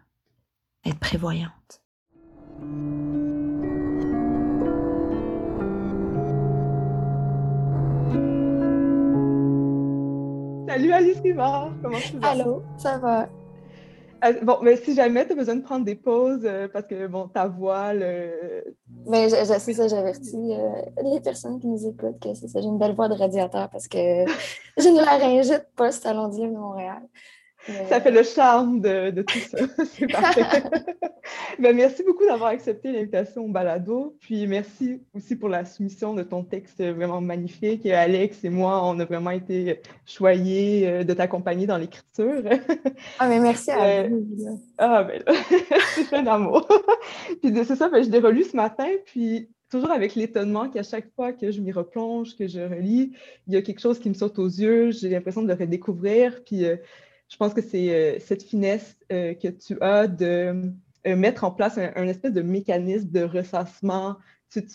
être 0.85 0.99
prévoyante. 0.99 1.81
Salut 10.67 10.91
Alice 10.91 11.19
Rivard, 11.21 11.71
comment 11.81 11.99
tu 11.99 12.17
vas? 12.17 12.29
Allô, 12.29 12.63
ça 12.77 12.97
va? 12.97 13.29
Euh, 14.23 14.33
bon, 14.41 14.59
mais 14.61 14.77
si 14.77 14.95
jamais 14.95 15.25
tu 15.25 15.33
as 15.33 15.35
besoin 15.35 15.55
de 15.55 15.61
prendre 15.61 15.85
des 15.85 15.95
pauses 15.95 16.45
euh, 16.45 16.67
parce 16.71 16.87
que, 16.87 17.07
bon, 17.07 17.27
ta 17.27 17.47
voix, 17.47 17.93
le... 17.93 18.63
Mais 19.07 19.27
je, 19.29 19.35
je 19.35 19.73
ça, 19.73 19.87
j'avertis 19.87 20.53
euh, 20.53 20.69
les 21.03 21.19
personnes 21.19 21.59
qui 21.59 21.67
nous 21.67 21.87
écoutent 21.87 22.19
que 22.19 22.33
c'est 22.33 22.47
ça, 22.47 22.61
j'ai 22.61 22.67
une 22.67 22.77
belle 22.77 22.95
voix 22.95 23.09
de 23.09 23.15
radiateur 23.15 23.69
parce 23.69 23.87
que 23.87 23.97
j'ai 24.77 24.89
une 24.89 24.97
laryngite 24.97 25.67
post-Salon 25.75 26.29
de 26.29 26.47
Montréal. 26.47 27.01
Ça 27.89 28.01
fait 28.01 28.11
le 28.11 28.23
charme 28.23 28.81
de, 28.81 29.21
tout 29.21 29.39
ça. 29.39 29.57
C'est 29.85 30.07
parfait. 30.07 30.43
ben, 31.59 31.75
merci 31.75 32.03
beaucoup 32.03 32.25
d'avoir 32.25 32.49
accepté 32.49 32.91
l'invitation 32.91 33.45
au 33.45 33.47
balado. 33.47 34.17
Puis 34.19 34.47
merci 34.47 35.01
aussi 35.13 35.35
pour 35.35 35.49
la 35.49 35.63
soumission 35.65 36.13
de 36.13 36.23
ton 36.23 36.43
texte 36.43 36.83
vraiment 36.83 37.21
magnifique. 37.21 37.85
Alex 37.85 38.43
et 38.43 38.49
moi, 38.49 38.81
on 38.83 38.99
a 38.99 39.05
vraiment 39.05 39.31
été 39.31 39.79
choyés 40.05 40.87
euh, 40.87 41.03
de 41.03 41.13
t'accompagner 41.13 41.65
dans 41.65 41.77
l'écriture. 41.77 42.43
Ah, 43.19 43.27
mais 43.27 43.39
merci 43.39 43.71
à 43.71 43.83
euh, 43.83 44.09
vous. 44.09 44.61
Ah, 44.77 45.03
ben 45.03 45.23
c'est 45.95 46.13
un 46.13 46.27
amour. 46.27 46.67
puis 47.41 47.53
c'est 47.65 47.75
ça, 47.75 47.89
ben, 47.89 48.03
je 48.03 48.09
l'ai 48.09 48.19
relu 48.19 48.43
ce 48.43 48.55
matin. 48.55 48.87
Puis 49.05 49.49
toujours 49.73 49.91
avec 49.91 50.13
l'étonnement 50.15 50.69
qu'à 50.69 50.83
chaque 50.83 51.09
fois 51.15 51.33
que 51.33 51.49
je 51.49 51.59
m'y 51.59 51.71
replonge, 51.71 52.35
que 52.35 52.47
je 52.47 52.59
relis, 52.59 53.13
il 53.47 53.53
y 53.53 53.57
a 53.57 53.61
quelque 53.61 53.79
chose 53.79 53.99
qui 53.99 54.09
me 54.09 54.13
saute 54.13 54.37
aux 54.37 54.47
yeux. 54.47 54.91
J'ai 54.91 55.09
l'impression 55.09 55.41
de 55.41 55.47
le 55.47 55.55
redécouvrir. 55.55 56.43
Puis 56.45 56.65
euh, 56.65 56.75
je 57.33 57.37
pense 57.37 57.53
que 57.53 57.61
c'est 57.61 57.89
euh, 57.89 58.19
cette 58.19 58.43
finesse 58.43 58.95
euh, 59.11 59.33
que 59.33 59.47
tu 59.47 59.79
as 59.81 60.07
de 60.07 60.71
euh, 61.07 61.15
mettre 61.15 61.43
en 61.43 61.51
place 61.51 61.77
un, 61.77 62.07
espèce 62.07 62.33
de 62.33 62.41
mécanisme 62.41 63.09
de 63.09 63.23
ressassement. 63.23 64.17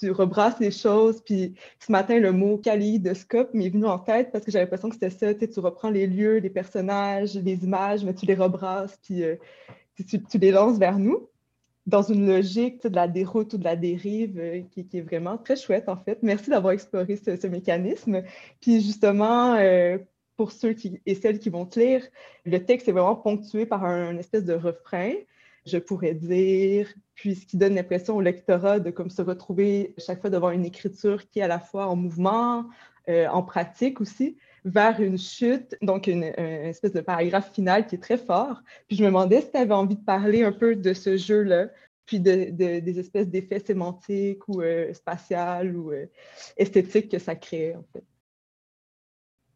Tu, 0.01 0.11
rebrasses 0.11 0.59
les 0.59 0.73
choses, 0.73 1.23
puis 1.25 1.55
ce 1.79 1.93
matin, 1.93 2.19
le 2.19 2.33
mot 2.33 2.59
kaléidoscope 2.59 3.55
m'est 3.55 3.69
venu 3.69 3.87
en 3.87 4.01
tête 4.01 4.33
parce 4.33 4.45
que 4.45 4.51
j'avais 4.51 4.65
l'impression 4.65 4.89
que 4.89 4.97
c'était 4.97 5.11
ça. 5.11 5.33
Tu, 5.35 5.61
reprends 5.61 5.91
les 5.91 6.09
lieux, 6.09 6.39
les 6.39 6.51
personnages, 6.51 7.37
les 7.37 7.63
images, 7.63 8.05
mais 8.05 8.13
tu 8.13 8.27
les 8.27 8.35
rebrasses, 8.35 8.99
puis 9.05 9.23
tu, 10.05 10.39
les 10.39 10.51
lances 10.51 10.79
vers 10.79 10.99
nous 10.99 11.29
dans 11.87 12.03
une 12.03 12.27
logique 12.27 12.83
de 12.89 12.97
la 12.97 13.07
déroute 13.07 13.53
ou 13.53 13.57
de 13.57 13.63
la 13.63 13.77
dérive 13.77 14.67
qui, 14.73 14.85
est 14.93 15.01
vraiment 15.01 15.39
très 15.39 15.55
chouette, 15.55 15.89
en 15.89 15.97
fait. 15.97 16.19
Merci 16.23 16.51
d'avoir 16.51 16.73
exploré 16.73 17.15
ce, 17.15 17.47
mécanisme. 17.47 18.25
Puis 18.61 18.81
justement, 18.81 19.55
pour 20.39 20.53
ceux 20.53 20.73
qui, 20.73 21.03
et 21.05 21.17
celles 21.17 21.41
qui 21.41 21.51
vont 21.51 21.67
te 21.67 21.81
lire, 21.81 22.07
le 22.47 22.65
texte 22.65 22.89
est 22.89 22.93
vraiment 22.93 23.17
ponctué 23.17 23.67
par 23.67 23.85
un, 23.85 24.17
espèce 24.19 24.45
de 24.45 24.55
refrain, 24.55 25.13
je 25.67 25.79
pourrais 25.79 26.15
dire, 26.15 26.89
puis 27.17 27.35
ce 27.35 27.45
qui 27.45 27.57
donne 27.57 27.75
l'impression 27.75 28.17
au 28.17 28.21
lectorat 28.21 28.79
de 28.79 28.93
comme 28.93 29.11
se 29.11 29.21
retrouver 29.21 29.95
chaque 29.99 30.21
fois 30.21 30.31
devant 30.31 30.53
une 30.53 30.65
écriture 30.65 31.29
qui 31.29 31.41
est 31.41 31.43
à 31.43 31.49
la 31.49 31.59
fois 31.59 31.89
en 31.89 31.97
mouvement, 31.97 32.67
euh, 33.09 33.27
en 33.27 33.43
pratique 33.43 34.01
aussi, 34.01 34.39
vers 34.65 35.01
une 35.01 35.19
chute, 35.19 35.77
donc 35.83 36.07
une, 36.07 36.23
espèce 36.23 36.93
de 36.93 37.01
paragraphe 37.01 37.53
final 37.53 37.89
qui 37.89 37.97
est 37.97 38.03
très 38.03 38.17
fort. 38.17 38.63
Puis 38.87 38.97
je 38.97 39.03
me 39.03 39.09
demandais 39.09 39.41
si 39.41 39.51
tu 39.51 39.57
avais 39.57 39.75
envie 39.75 39.97
de 39.97 40.05
parler 40.05 40.45
un 40.45 40.53
peu 40.53 40.77
de 40.77 40.93
ce 40.95 41.17
jeu-là, 41.17 41.67
puis 42.07 42.21
de, 42.21 42.51
des 42.79 43.01
espèces 43.01 43.29
d'effets 43.29 43.59
sémantiques 43.59 44.47
ou 44.47 44.63
euh, 44.63 44.93
ou 45.75 45.91
euh, 45.91 46.07
esthétiques 46.57 47.11
que 47.11 47.19
ça 47.19 47.35
crée, 47.35 47.75
en 47.75 47.85
fait. 47.93 48.05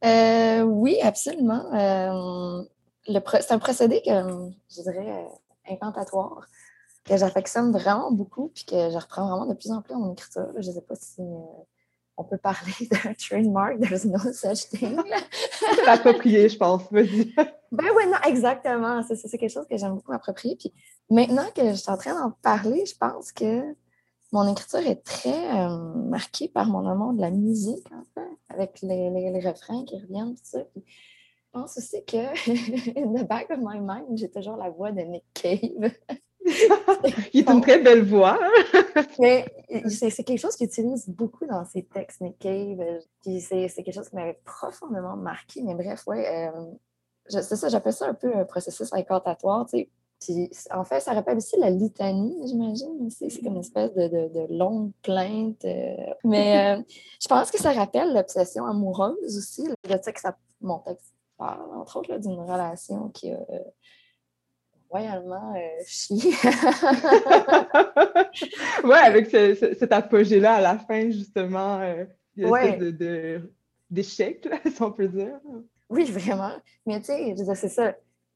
Euh, 0.04 0.62
oui, 0.62 0.98
absolument. 1.02 1.72
Euh, 1.74 2.62
c'est 3.06 3.52
un 3.52 3.58
procédé 3.58 4.02
que 4.04 4.10
je 4.10 4.82
dirais 4.82 5.06
euh, 5.08 5.72
incantatoire, 5.72 6.46
que 7.04 7.16
j'affectionne 7.16 7.72
vraiment 7.72 8.10
beaucoup, 8.10 8.50
puis 8.54 8.64
que 8.64 8.90
je 8.90 8.98
reprends 8.98 9.28
vraiment 9.28 9.46
de 9.46 9.54
plus 9.54 9.70
en 9.70 9.82
plus 9.82 9.94
en 9.94 10.12
écriture. 10.12 10.48
Je 10.58 10.68
ne 10.68 10.74
sais 10.74 10.80
pas 10.80 10.94
si 10.96 11.22
on 12.16 12.24
peut 12.24 12.38
parler 12.38 12.72
d'un 12.90 13.14
trademark, 13.14 13.80
there's 13.80 14.04
no 14.04 14.18
such 14.32 14.68
thing. 14.70 15.00
c'est 15.74 15.88
approprié, 15.88 16.48
je 16.48 16.56
pense. 16.56 16.82
Vas-y. 16.90 17.34
Ben 17.70 17.86
oui, 17.96 18.06
non, 18.06 18.18
exactement. 18.26 19.02
C'est, 19.02 19.38
quelque 19.38 19.50
chose 19.50 19.66
que 19.68 19.76
j'aime 19.76 19.94
beaucoup 19.94 20.12
m'approprier. 20.12 20.56
Puis 20.56 20.72
maintenant 21.10 21.46
que 21.54 21.70
je 21.70 21.74
suis 21.74 21.90
en 21.90 21.96
train 21.96 22.14
d'en 22.14 22.32
parler, 22.42 22.84
je 22.86 22.96
pense 22.96 23.32
que 23.32 23.62
mon 24.32 24.50
écriture 24.50 24.80
est 24.80 25.04
très 25.04 25.54
euh, 25.54 25.76
marquée 26.08 26.48
par 26.48 26.66
mon 26.66 26.86
amour 26.88 27.12
de 27.12 27.20
la 27.20 27.30
musique, 27.30 27.86
en 27.92 28.02
fait, 28.14 28.28
avec 28.48 28.80
les, 28.82 29.10
les, 29.10 29.40
refrains 29.46 29.84
qui 29.84 30.00
reviennent, 30.00 30.34
tout 30.34 30.42
ça. 30.42 30.60
je 30.74 30.80
pense 31.52 31.76
aussi 31.76 32.02
que, 32.04 32.16
in 32.98 33.12
the 33.12 33.28
back 33.28 33.50
of 33.50 33.58
my 33.60 33.78
mind, 33.78 34.16
j'ai 34.16 34.30
toujours 34.30 34.56
la 34.56 34.70
voix 34.70 34.90
de 34.90 35.02
Nick 35.02 35.24
Cave. 35.34 35.92
Il 37.34 37.40
est 37.40 37.50
une 37.50 37.60
très 37.60 37.78
belle 37.78 38.04
voix. 38.04 38.38
Mais 39.20 39.44
c'est 39.88 40.24
quelque 40.24 40.40
chose 40.40 40.56
qu'il 40.56 40.66
utilise 40.66 41.08
beaucoup 41.08 41.46
dans 41.46 41.64
ses 41.64 41.84
textes, 41.84 42.20
Nick 42.20 42.38
Cave. 42.38 43.00
c'est 43.22 43.82
quelque 43.82 43.92
chose 43.92 44.08
qui 44.08 44.16
m'avait 44.16 44.40
profondément 44.44 45.16
marqué. 45.16 45.62
Mais 45.62 45.74
bref, 45.74 46.06
ouais, 46.06 46.48
euh, 46.48 46.64
c'est 47.28 47.56
ça, 47.56 47.68
j'appelle 47.68 47.92
ça 47.92 48.08
un 48.08 48.14
peu 48.14 48.34
un 48.34 48.44
processus 48.44 48.92
incantatoire. 48.92 49.66
Tu 49.66 49.78
sais, 49.78 49.90
en 50.70 50.84
fait, 50.84 51.00
ça 51.00 51.12
rappelle 51.12 51.36
aussi 51.36 51.58
la 51.58 51.70
litanie, 51.70 52.36
j'imagine. 52.46 53.08
C'est 53.10 53.42
comme 53.42 53.54
une 53.54 53.60
espèce 53.60 53.92
de, 53.94 54.56
longue 54.56 54.92
plainte. 55.02 55.64
Euh. 55.64 55.96
Mais 56.24 56.76
euh, 56.78 56.82
je 57.20 57.28
pense 57.28 57.50
que 57.50 57.58
ça 57.58 57.72
rappelle 57.72 58.12
l'obsession 58.14 58.64
amoureuse 58.66 59.36
aussi. 59.36 59.66
Le 59.66 60.12
que 60.12 60.20
ça, 60.20 60.36
mon 60.60 60.78
texte 60.78 61.14
parle, 61.36 61.74
entre 61.76 61.98
autres, 61.98 62.18
d'une 62.18 62.40
relation 62.40 63.08
qui 63.08 63.30
a 63.30 63.38
euh, 63.50 63.58
royalement 64.90 65.54
chié. 65.86 66.32
oui, 68.84 68.96
avec 69.04 69.30
cet 69.30 69.92
apogée-là 69.92 70.54
à 70.54 70.60
la 70.60 70.78
fin, 70.78 71.10
justement. 71.10 71.80
de, 72.36 73.40
d'échec, 73.90 74.48
si 74.74 74.82
on 74.82 74.90
peut 74.92 75.08
dire. 75.08 75.38
Oui, 75.90 76.04
vraiment. 76.04 76.52
Mais 76.86 77.00
tu 77.00 77.06
sais, 77.06 77.34
c'est 77.54 77.68
ça 77.68 77.94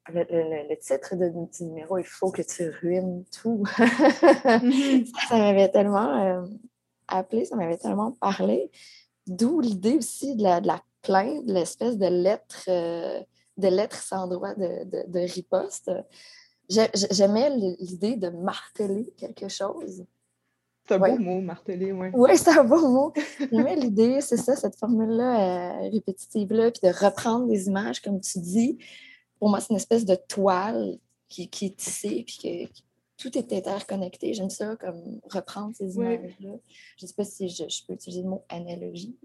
le, 0.09 0.75
titre 0.77 1.17
de, 1.17 1.29
du 1.29 1.65
numéro, 1.65 1.99
il 1.99 2.05
faut 2.05 2.31
que 2.31 2.43
tu 2.43 2.71
ruines 2.81 3.25
tout. 3.41 3.65
Mm-hmm. 4.47 5.29
ça, 5.29 5.39
m'avait 5.39 5.69
tellement 5.69 6.25
euh, 6.25 6.47
appelé, 7.09 7.45
ça 7.45 7.57
m'avait 7.57 7.77
tellement 7.77 8.13
parlé. 8.13 8.71
D'où 9.27 9.61
l'idée 9.61 9.97
aussi 9.97 10.37
de 10.37 10.43
la, 10.43 10.61
de 10.61 10.69
la 10.69 10.81
plainte, 11.03 11.43
l'espèce 11.47 11.99
de 11.99 12.07
lettre, 12.07 12.65
euh, 12.69 13.21
de 13.57 13.69
lettre 13.69 13.97
sans 13.97 14.27
droit 14.29 14.55
de, 14.55 14.85
de, 15.09 15.19
riposte. 15.21 15.91
J'aimais 16.69 17.51
l'idée 17.51 18.17
de 18.17 18.29
marteler 18.29 19.13
quelque 19.17 19.49
chose. 19.49 20.05
C'est 20.87 20.95
un 20.95 20.99
beau 20.99 21.19
mot, 21.19 21.41
marteler, 21.41 21.93
oui. 21.93 22.09
Oui, 22.15 22.37
c'est 22.37 22.57
un 22.57 22.65
beau 22.65 22.89
mot. 22.89 23.13
J'aimais 23.51 23.77
l'idée, 23.77 24.21
c'est 24.21 24.37
ça, 24.37 24.55
cette 24.55 24.77
formule-là 24.77 25.81
euh, 25.85 25.91
répétitive-là, 25.91 26.71
puis 26.71 26.89
de 26.89 26.95
reprendre 27.05 27.49
des 27.49 27.67
images, 27.67 28.01
comme 28.01 28.21
tu 28.21 28.39
dis, 28.39 28.79
pour 29.39 29.51
moi, 29.51 29.61
c'est 29.61 29.71
une 29.71 29.77
espèce 29.77 30.05
de 30.05 30.15
toile 30.15 30.99
qui, 31.29 31.49
qui 31.49 31.67
est 31.67 31.77
tissée, 31.77 32.25
puis 32.27 32.39
que, 32.43 32.83
tout 33.17 33.37
est 33.37 33.53
interconnecté. 33.53 34.35
J'aime 34.35 34.51
ça, 34.51 34.77
comme 34.77 35.21
reprendre 35.31 35.75
ces 35.75 35.97
images-là. 35.97 36.51
Je 36.99 37.05
ne 37.05 37.09
sais 37.09 37.15
pas 37.15 37.25
si 37.25 37.49
je, 37.49 37.65
peux 37.87 37.95
utiliser 37.95 38.23
le 38.23 38.29
mot 38.29 38.45
analogie. 38.49 39.17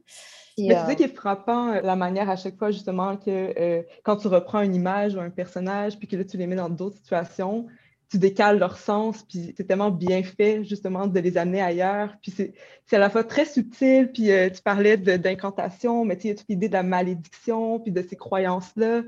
Mais 0.58 0.76
tu 0.76 0.86
sais 0.86 0.96
qu'il 0.96 1.06
est 1.06 1.16
frappant 1.16 1.74
euh, 1.74 1.82
la 1.82 1.96
manière 1.96 2.30
à 2.30 2.36
chaque 2.36 2.58
fois, 2.58 2.72
justement, 2.72 3.18
que 3.18 3.30
euh, 3.30 3.84
quand 4.04 4.18
tu 4.18 4.28
reprends 4.28 4.62
une 4.62 4.76
image 4.76 5.16
ou 5.16 5.20
un 5.20 5.30
personnage, 5.30 5.98
puis 5.98 6.08
que 6.08 6.16
là, 6.16 6.24
tu 6.24 6.38
les 6.38 6.48
mets 6.48 6.56
dans 6.56 6.70
d'autres 6.70 6.98
situations, 6.98 7.68
tu 8.10 8.18
décales 8.18 8.60
leur 8.60 8.78
sens, 8.78 9.24
puis 9.24 9.54
c'est 9.56 9.64
tellement 9.64 9.90
bien 9.90 10.22
fait, 10.22 10.66
justement, 10.66 11.08
de 11.08 11.20
les 11.20 11.38
amener 11.38 11.62
ailleurs. 11.62 12.14
Puis 12.22 12.32
c'est 12.32 12.96
à 12.96 13.00
la 13.00 13.10
fois 13.10 13.24
très 13.24 13.46
subtil, 13.46 14.12
puis 14.12 14.32
euh, 14.32 14.50
tu 14.50 14.62
parlais 14.62 14.98
d'incantation, 14.98 16.04
mais 16.06 16.18
tu 16.18 16.24
sais, 16.24 16.28
il 16.28 16.32
y 16.32 16.34
a 16.34 16.36
toute 16.36 16.50
l'idée 16.50 16.68
de 16.68 16.74
la 16.74 16.84
malédiction, 16.84 17.80
puis 17.80 17.92
de 17.92 18.02
ces 18.02 18.18
croyances-là 18.18 19.04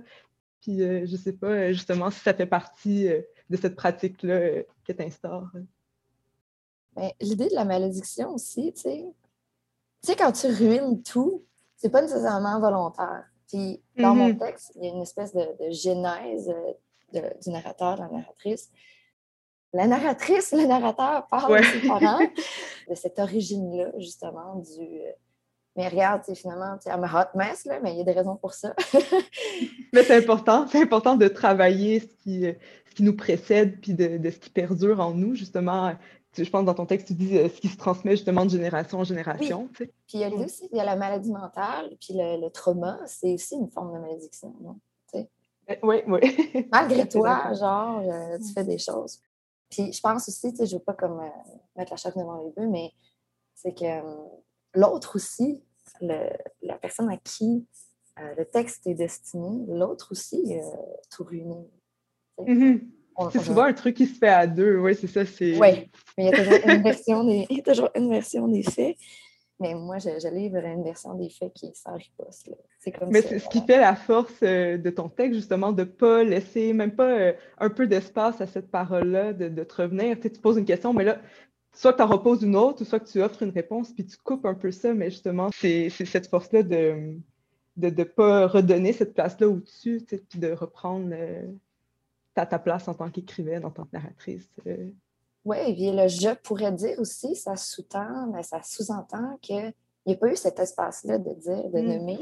Puis 0.64 0.80
je 0.80 1.16
sais 1.18 1.34
pas 1.34 1.74
justement 1.74 2.10
si 2.10 2.22
ça 2.22 2.34
fait 2.34 2.46
partie 2.46 3.10
de 3.50 3.58
cette 3.58 3.76
pratique-là 3.76 4.64
que 4.88 4.94
tu 4.94 5.04
instaures. 5.04 5.52
Ben, 6.96 7.12
l'idée 7.20 7.50
de 7.50 7.56
la 7.56 7.66
malédiction 7.66 8.34
aussi, 8.34 8.72
tu 8.74 8.82
sais, 8.82 9.06
tu 10.02 10.12
sais, 10.12 10.16
quand 10.16 10.32
tu 10.32 10.48
ruines 10.48 11.04
tout, 11.04 11.44
c'est 11.76 11.90
pas 11.90 12.02
nécessairement 12.02 12.60
volontaire. 12.60 13.26
Puis 13.48 13.82
dans 13.98 14.16
mon 14.16 14.30
mm-hmm. 14.30 14.40
texte, 14.40 14.72
il 14.76 14.86
y 14.86 14.88
a 14.88 14.94
une 14.94 15.02
espèce 15.02 15.34
de, 15.34 15.46
genèse 15.72 16.54
du 17.12 17.50
narrateur, 17.50 17.96
de 17.96 18.02
la 18.02 18.08
narratrice. 18.08 18.72
La 19.74 19.88
narratrice, 19.88 20.54
le 20.54 20.66
narrateur 20.66 21.28
parle 21.28 21.60
de 21.60 21.64
ses 21.64 21.88
parents, 21.88 22.20
de 22.90 22.96
cette 22.96 23.20
origine-là, 23.20 23.92
justement, 23.98 24.56
du. 24.56 25.02
Mais 25.76 25.88
regarde, 25.88 26.22
finalement, 26.36 26.78
tu 26.78 26.90
I'm 26.90 27.04
a 27.04 27.08
hot 27.08 27.36
mess, 27.36 27.66
là, 27.66 27.80
mais 27.82 27.94
il 27.94 27.98
y 27.98 28.02
a 28.02 28.04
des 28.04 28.12
raisons 28.12 28.36
pour 28.36 28.54
ça. 28.54 28.76
mais 29.94 30.04
c'est 30.04 30.18
important, 30.18 30.68
c'est 30.68 30.82
important 30.82 31.16
de 31.16 31.28
travailler 31.28 32.00
ce 32.02 32.24
qui, 32.24 32.46
ce 32.90 32.96
qui 32.96 33.04
nous 33.04 33.16
précède, 33.16 33.80
puis 33.82 33.94
de, 33.94 34.18
de, 34.18 34.30
ce 34.30 34.38
qui 34.38 34.52
perdure 34.52 35.00
en 35.00 35.14
nous, 35.14 35.34
justement 35.34 35.94
je 36.42 36.50
pense 36.50 36.66
dans 36.66 36.74
ton 36.74 36.88
texte, 36.88 37.08
tu 37.08 37.14
dis 37.14 37.38
euh, 37.38 37.48
ce 37.48 37.62
qui 37.62 37.68
se 37.68 37.78
transmet 37.78 38.12
justement 38.12 38.46
de 38.46 38.50
génération 38.50 39.00
en 39.00 39.04
génération. 39.04 39.70
Puis 39.74 39.92
il 40.14 40.20
y 40.22 40.24
a 40.24 40.30
aussi 40.30 40.68
il 40.72 40.78
y 40.78 40.82
a 40.82 40.86
la 40.86 40.96
maladie 40.96 41.32
mentale, 41.32 41.96
puis 42.00 42.16
le, 42.16 42.50
trauma, 42.50 42.98
c'est 43.06 43.34
aussi 43.34 43.56
une 43.56 43.70
forme 43.70 43.94
de 43.94 44.00
malédiction, 44.00 44.54
non? 44.62 44.80
Oui, 45.82 46.02
oui. 46.08 46.68
Malgré 46.72 47.08
toi, 47.10 47.54
genre, 47.54 48.00
euh, 48.00 48.38
tu 48.38 48.52
fais 48.52 48.66
des 48.66 48.78
choses. 48.78 49.22
Puis 49.70 49.94
je 49.94 50.02
pense 50.02 50.28
aussi, 50.28 50.52
tu 50.52 50.58
sais, 50.58 50.66
je 50.66 50.74
ne 50.74 50.80
veux 50.80 50.84
pas 50.84 50.94
comme 50.94 51.20
euh, 51.20 51.30
mettre 51.78 51.92
la 51.92 51.98
chatte 51.98 52.18
devant 52.18 52.44
les 52.44 52.52
bœufs, 52.52 52.70
mais 52.70 52.92
c'est 53.56 53.74
que 53.74 53.86
l'autre 54.74 55.16
aussi, 55.16 55.62
la 56.02 56.78
personne 56.82 57.10
à 57.10 57.18
qui 57.18 57.66
le 58.18 58.44
texte 58.44 58.86
est 58.88 58.94
destiné, 58.94 59.66
l'autre 59.68 60.10
aussi 60.12 60.60
tout 61.10 61.24
ruiné. 61.24 61.68
Mm-hmm. 62.40 62.82
C'est 63.32 63.44
souvent 63.44 63.64
un 63.64 63.74
truc 63.74 63.96
qui 63.96 64.08
se 64.08 64.18
fait 64.18 64.28
à 64.28 64.48
deux, 64.48 64.78
oui, 64.78 64.96
c'est 64.96 65.08
ça. 65.08 65.22
Oui, 65.40 65.58
mais 65.60 65.90
il 66.18 66.26
y 66.26 66.28
a 66.30 66.38
toujours 66.38 66.70
une 66.70 66.82
version 66.82 67.24
des, 67.24 67.48
il 67.50 67.58
y 67.58 67.60
a 67.60 67.64
toujours 67.64 67.90
une 67.96 68.10
version 68.10 68.48
des 68.48 68.64
faits. 68.64 68.98
Mais 69.60 69.76
moi, 69.76 70.00
je, 70.00 70.10
je 70.10 70.28
livre 70.34 70.58
une 70.58 70.84
version 70.84 71.14
des 71.14 71.30
faits 71.30 71.54
qui 71.54 71.72
sans 71.74 71.96
riposte. 71.96 72.50
C'est 72.80 72.92
comme 72.92 73.10
Mais 73.12 73.22
c'est 73.22 73.40
ce 73.40 73.48
qui 73.48 73.62
fait 73.62 73.80
la 73.80 73.96
force 73.96 74.34
euh, 74.42 74.78
de 74.78 74.90
ton 74.90 75.10
texte, 75.10 75.36
justement, 75.36 75.72
de 75.72 75.84
ne 75.84 75.88
pas 75.88 76.24
laisser 76.24 76.74
même 76.74 76.96
pas 76.96 77.10
euh, 77.10 77.34
un 77.60 77.70
peu 77.70 77.88
d'espace 77.88 78.42
à 78.42 78.48
cette 78.48 78.72
parole-là, 78.72 79.32
de, 79.32 79.48
de, 79.48 79.64
te 79.64 79.82
revenir. 79.82 80.16
Tu, 80.18 80.24
sais, 80.24 80.30
tu 80.32 80.42
poses 80.42 80.58
une 80.58 80.66
question, 80.66 80.92
mais 80.92 81.04
là, 81.04 81.20
soit 81.74 81.94
tu 81.94 82.02
en 82.02 82.08
reposes 82.08 82.44
une 82.44 82.56
autre, 82.56 82.82
ou 82.82 82.86
soit 82.86 83.00
que 83.00 83.10
tu 83.10 83.22
offres 83.22 83.44
une 83.44 83.52
réponse, 83.52 83.92
puis 83.92 84.06
tu 84.06 84.18
coupes 84.18 84.46
un 84.46 84.54
peu 84.54 84.72
ça. 84.72 84.94
Mais 84.94 85.10
justement, 85.10 85.50
c'est 85.54 85.90
cette 85.90 86.28
force-là 86.28 86.64
de 86.64 87.18
ne 87.78 87.90
de, 87.90 88.04
pas 88.04 88.48
redonner 88.48 88.94
cette 88.94 89.14
place-là 89.14 89.48
au-dessus, 89.48 90.06
puis 90.08 90.40
de 90.40 90.52
reprendre. 90.52 91.10
Euh, 91.12 91.48
à 92.42 92.46
ta 92.46 92.60
place 92.60 92.88
en 92.88 92.94
tant 92.94 93.10
qu'écrivaine, 93.10 93.66
en 93.66 93.72
tant 93.72 93.84
que 93.84 93.94
narratrice. 93.94 94.50
Euh. 94.68 94.90
Oui, 95.46 95.58
et 95.58 95.92
le 95.92 96.08
je 96.08 96.34
pourrais 96.36 96.72
dire 96.72 97.00
aussi, 97.00 97.36
ça 97.36 97.56
sous-tend, 97.56 98.28
mais 98.28 98.44
ça 98.44 98.62
sous-entend 98.64 99.38
qu'il 99.42 99.74
n'y 100.06 100.14
a 100.14 100.16
pas 100.16 100.32
eu 100.32 100.36
cet 100.36 100.60
espace-là 100.60 101.18
de 101.18 101.34
dire, 101.34 101.70
de 101.70 101.80
mm. 101.80 101.86
nommer. 101.86 102.20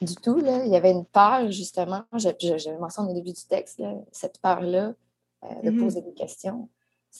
Du 0.00 0.14
tout, 0.16 0.38
là, 0.38 0.64
il 0.64 0.72
y 0.72 0.76
avait 0.76 0.90
une 0.90 1.04
part, 1.04 1.50
justement, 1.50 2.02
je, 2.14 2.28
je, 2.40 2.78
mentionne 2.78 3.08
au 3.08 3.14
début 3.14 3.32
du 3.32 3.44
texte, 3.44 3.80
cette 4.10 4.38
part-là 4.38 4.94
euh, 5.44 5.48
de 5.62 5.70
mm-hmm. 5.70 5.78
poser 5.78 6.02
des 6.02 6.14
questions. 6.14 6.68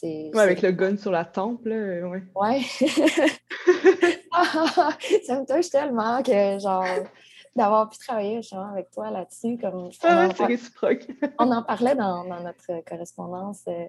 Oui, 0.03 0.31
avec 0.35 0.63
le 0.63 0.73
gun 0.73 0.97
sur 0.97 1.11
la 1.11 1.25
tempe, 1.25 1.65
là, 1.67 2.09
ouais. 2.09 2.23
Ouais. 2.35 2.63
ça 5.27 5.41
me 5.41 5.47
touche 5.47 5.71
tellement 5.71 6.23
que, 6.23 6.59
genre, 6.59 6.85
d'avoir 7.55 7.89
pu 7.91 7.99
travailler 7.99 8.37
justement 8.37 8.71
avec 8.71 8.91
toi 8.91 9.11
là-dessus. 9.11 9.59
Comme, 9.59 9.91
ah, 10.03 10.29
c'est 10.35 10.45
réciproque. 10.45 11.07
on 11.39 11.51
en 11.51 11.63
parlait 11.63 11.95
dans, 11.95 12.25
notre 12.25 12.85
correspondance. 12.85 13.63
Euh, 13.69 13.87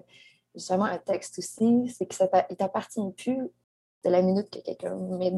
justement, 0.54 0.84
un 0.84 0.98
texte 0.98 1.38
aussi, 1.38 1.88
c'est 1.96 2.06
que 2.06 2.14
ça 2.14 2.28
il 2.50 2.56
t'appartient 2.56 3.00
plus 3.16 3.48
de 4.04 4.10
la 4.10 4.20
minute 4.20 4.50
que 4.50 4.58
quelqu'un 4.58 4.94
met 4.96 5.32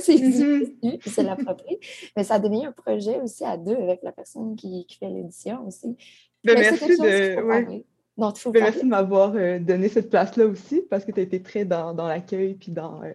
ses 0.00 0.12
idées 0.12 0.76
mm-hmm. 0.80 0.98
puis 0.98 1.10
c'est 1.10 1.24
l'approprié. 1.24 1.80
Mais 2.16 2.22
ça 2.22 2.38
devient 2.38 2.66
un 2.66 2.72
projet 2.72 3.20
aussi 3.20 3.44
à 3.44 3.56
deux 3.56 3.74
avec 3.74 4.02
la 4.04 4.12
personne 4.12 4.54
qui, 4.54 4.86
fait 5.00 5.08
l'édition 5.08 5.66
aussi. 5.66 5.96
Ben, 6.44 6.56
merci 6.56 6.86
de... 6.86 7.42
Ouais. 7.42 7.84
Merci 8.18 8.82
de 8.82 8.88
m'avoir 8.88 9.34
euh, 9.34 9.58
donné 9.58 9.88
cette 9.88 10.10
place-là 10.10 10.46
aussi 10.46 10.82
parce 10.88 11.04
que 11.04 11.12
tu 11.12 11.20
as 11.20 11.22
été 11.22 11.42
très 11.42 11.64
dans, 11.64 11.92
dans 11.92 12.08
l'accueil 12.08 12.54
puis 12.54 12.72
dans 12.72 13.02
euh, 13.02 13.12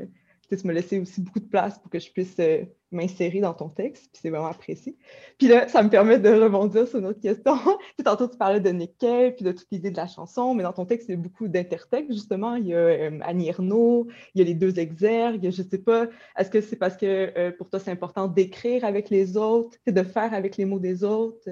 tu 0.55 0.67
me 0.67 0.73
laisser 0.73 0.99
aussi 0.99 1.21
beaucoup 1.21 1.39
de 1.39 1.45
place 1.45 1.79
pour 1.79 1.89
que 1.89 1.99
je 1.99 2.11
puisse 2.11 2.35
euh, 2.39 2.63
m'insérer 2.91 3.39
dans 3.39 3.53
ton 3.53 3.69
texte, 3.69 4.09
puis 4.11 4.19
c'est 4.21 4.29
vraiment 4.29 4.47
apprécié. 4.47 4.97
Puis 5.37 5.47
là, 5.47 5.67
ça 5.67 5.81
me 5.81 5.89
permet 5.89 6.19
de 6.19 6.29
rebondir 6.29 6.87
sur 6.87 6.99
une 6.99 7.05
autre 7.05 7.19
question. 7.19 7.53
tantôt, 8.03 8.27
tu 8.27 8.37
parlais 8.37 8.59
de 8.59 8.69
Nick 8.69 8.97
Cave, 8.97 9.33
puis 9.35 9.45
de 9.45 9.51
toute 9.51 9.67
l'idée 9.71 9.91
de 9.91 9.97
la 9.97 10.07
chanson, 10.07 10.53
mais 10.53 10.63
dans 10.63 10.73
ton 10.73 10.85
texte, 10.85 11.07
il 11.09 11.11
y 11.11 11.13
a 11.15 11.17
beaucoup 11.17 11.47
d'intertextes, 11.47 12.11
justement. 12.11 12.55
Il 12.55 12.67
y 12.67 12.73
a 12.73 12.77
euh, 12.77 13.19
Annie 13.21 13.47
Ernaux, 13.47 14.07
il 14.35 14.39
y 14.39 14.41
a 14.41 14.45
les 14.45 14.55
deux 14.55 14.79
exergues, 14.79 15.49
je 15.51 15.61
ne 15.61 15.67
sais 15.67 15.77
pas, 15.77 16.07
est-ce 16.37 16.49
que 16.49 16.61
c'est 16.61 16.75
parce 16.75 16.97
que 16.97 17.31
euh, 17.37 17.51
pour 17.51 17.69
toi, 17.69 17.79
c'est 17.79 17.91
important 17.91 18.27
d'écrire 18.27 18.83
avec 18.83 19.09
les 19.09 19.37
autres, 19.37 19.77
de 19.87 20.03
faire 20.03 20.33
avec 20.33 20.57
les 20.57 20.65
mots 20.65 20.79
des 20.79 21.03
autres? 21.03 21.47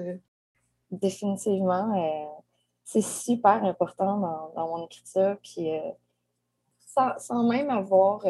Définitivement, 0.90 2.39
c'est 2.92 3.02
super 3.02 3.62
important 3.64 4.18
dans, 4.18 4.52
dans, 4.56 4.68
mon 4.68 4.84
écriture, 4.84 5.36
puis 5.42 5.70
sans, 6.80 7.16
sans, 7.18 7.44
même 7.44 7.70
avoir 7.70 8.24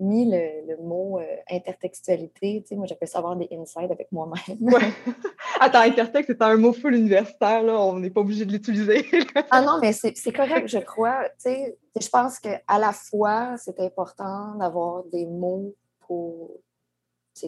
mis 0.00 0.24
le, 0.24 0.76
mot 0.82 1.20
euh, 1.20 1.36
intertextualité. 1.50 2.62
Tu 2.62 2.68
sais, 2.68 2.76
moi, 2.76 2.86
j'appelle 2.86 3.08
ça 3.08 3.18
avoir 3.18 3.36
des 3.36 3.48
insights 3.52 3.90
avec 3.90 4.10
moi-même. 4.10 4.58
Ouais. 4.60 4.92
Attends, 5.60 5.80
intertexte, 5.80 6.32
c'est 6.32 6.42
un 6.42 6.56
mot 6.56 6.72
full 6.72 6.94
universitaire, 6.94 7.62
là. 7.62 7.78
on 7.78 7.98
n'est 7.98 8.10
pas 8.10 8.22
obligé 8.22 8.46
de 8.46 8.52
l'utiliser. 8.52 9.04
ah 9.50 9.60
non, 9.60 9.78
mais 9.80 9.92
c'est 9.92 10.32
correct, 10.32 10.68
je 10.68 10.78
crois. 10.78 11.28
Tu 11.30 11.50
sais, 11.50 11.78
je 12.00 12.08
pense 12.08 12.38
qu'à 12.38 12.60
la 12.66 12.92
fois, 12.92 13.56
c'est 13.58 13.78
important 13.80 14.54
d'avoir 14.56 15.04
des 15.04 15.26
mots 15.26 15.74
pour 16.00 16.50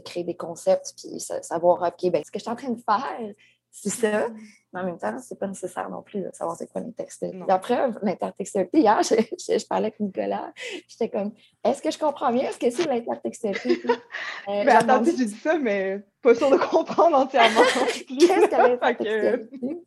créer 0.04 0.24
des 0.24 0.36
concepts, 0.36 0.94
puis 0.96 1.20
savoir, 1.20 1.82
OK, 1.82 2.10
ben, 2.10 2.22
ce 2.24 2.30
que 2.30 2.38
je 2.38 2.44
suis 2.44 2.50
en 2.50 2.56
train 2.56 2.70
de 2.70 2.80
faire, 2.80 3.34
c'est 3.72 3.90
ça. 3.90 4.28
Mais 4.72 4.80
en 4.80 4.84
même 4.84 4.98
temps, 4.98 5.18
c'est 5.18 5.38
pas 5.38 5.46
nécessaire 5.46 5.88
non 5.90 6.02
plus 6.02 6.20
de 6.20 6.30
savoir 6.32 6.56
c'est 6.56 6.70
quoi 6.70 6.80
l'intertexte. 6.80 7.26
La 7.48 7.58
preuve, 7.58 7.98
l'intertextualité, 8.02 8.80
hier, 8.80 9.02
je, 9.02 9.14
je, 9.14 9.66
parlais 9.66 9.86
avec 9.86 10.00
Nicolas, 10.00 10.52
j'étais 10.88 11.08
comme, 11.08 11.32
est-ce 11.64 11.82
que 11.82 11.90
je 11.90 11.98
comprends 11.98 12.32
bien? 12.32 12.48
Est-ce 12.48 12.58
que 12.58 12.70
c'est 12.70 12.86
l'intertextualité? 12.86 13.80
Euh, 14.48 14.64
mais 14.66 14.72
attends, 14.72 15.00
tu 15.02 15.12
dis 15.12 15.28
ça, 15.28 15.56
mais 15.56 16.02
pas 16.20 16.34
sûr 16.34 16.50
de 16.50 16.56
comprendre 16.56 17.16
entièrement. 17.16 17.60
Qu'est-ce 18.08 18.48
que 18.48 18.56
l'intertextualité? 18.56 19.84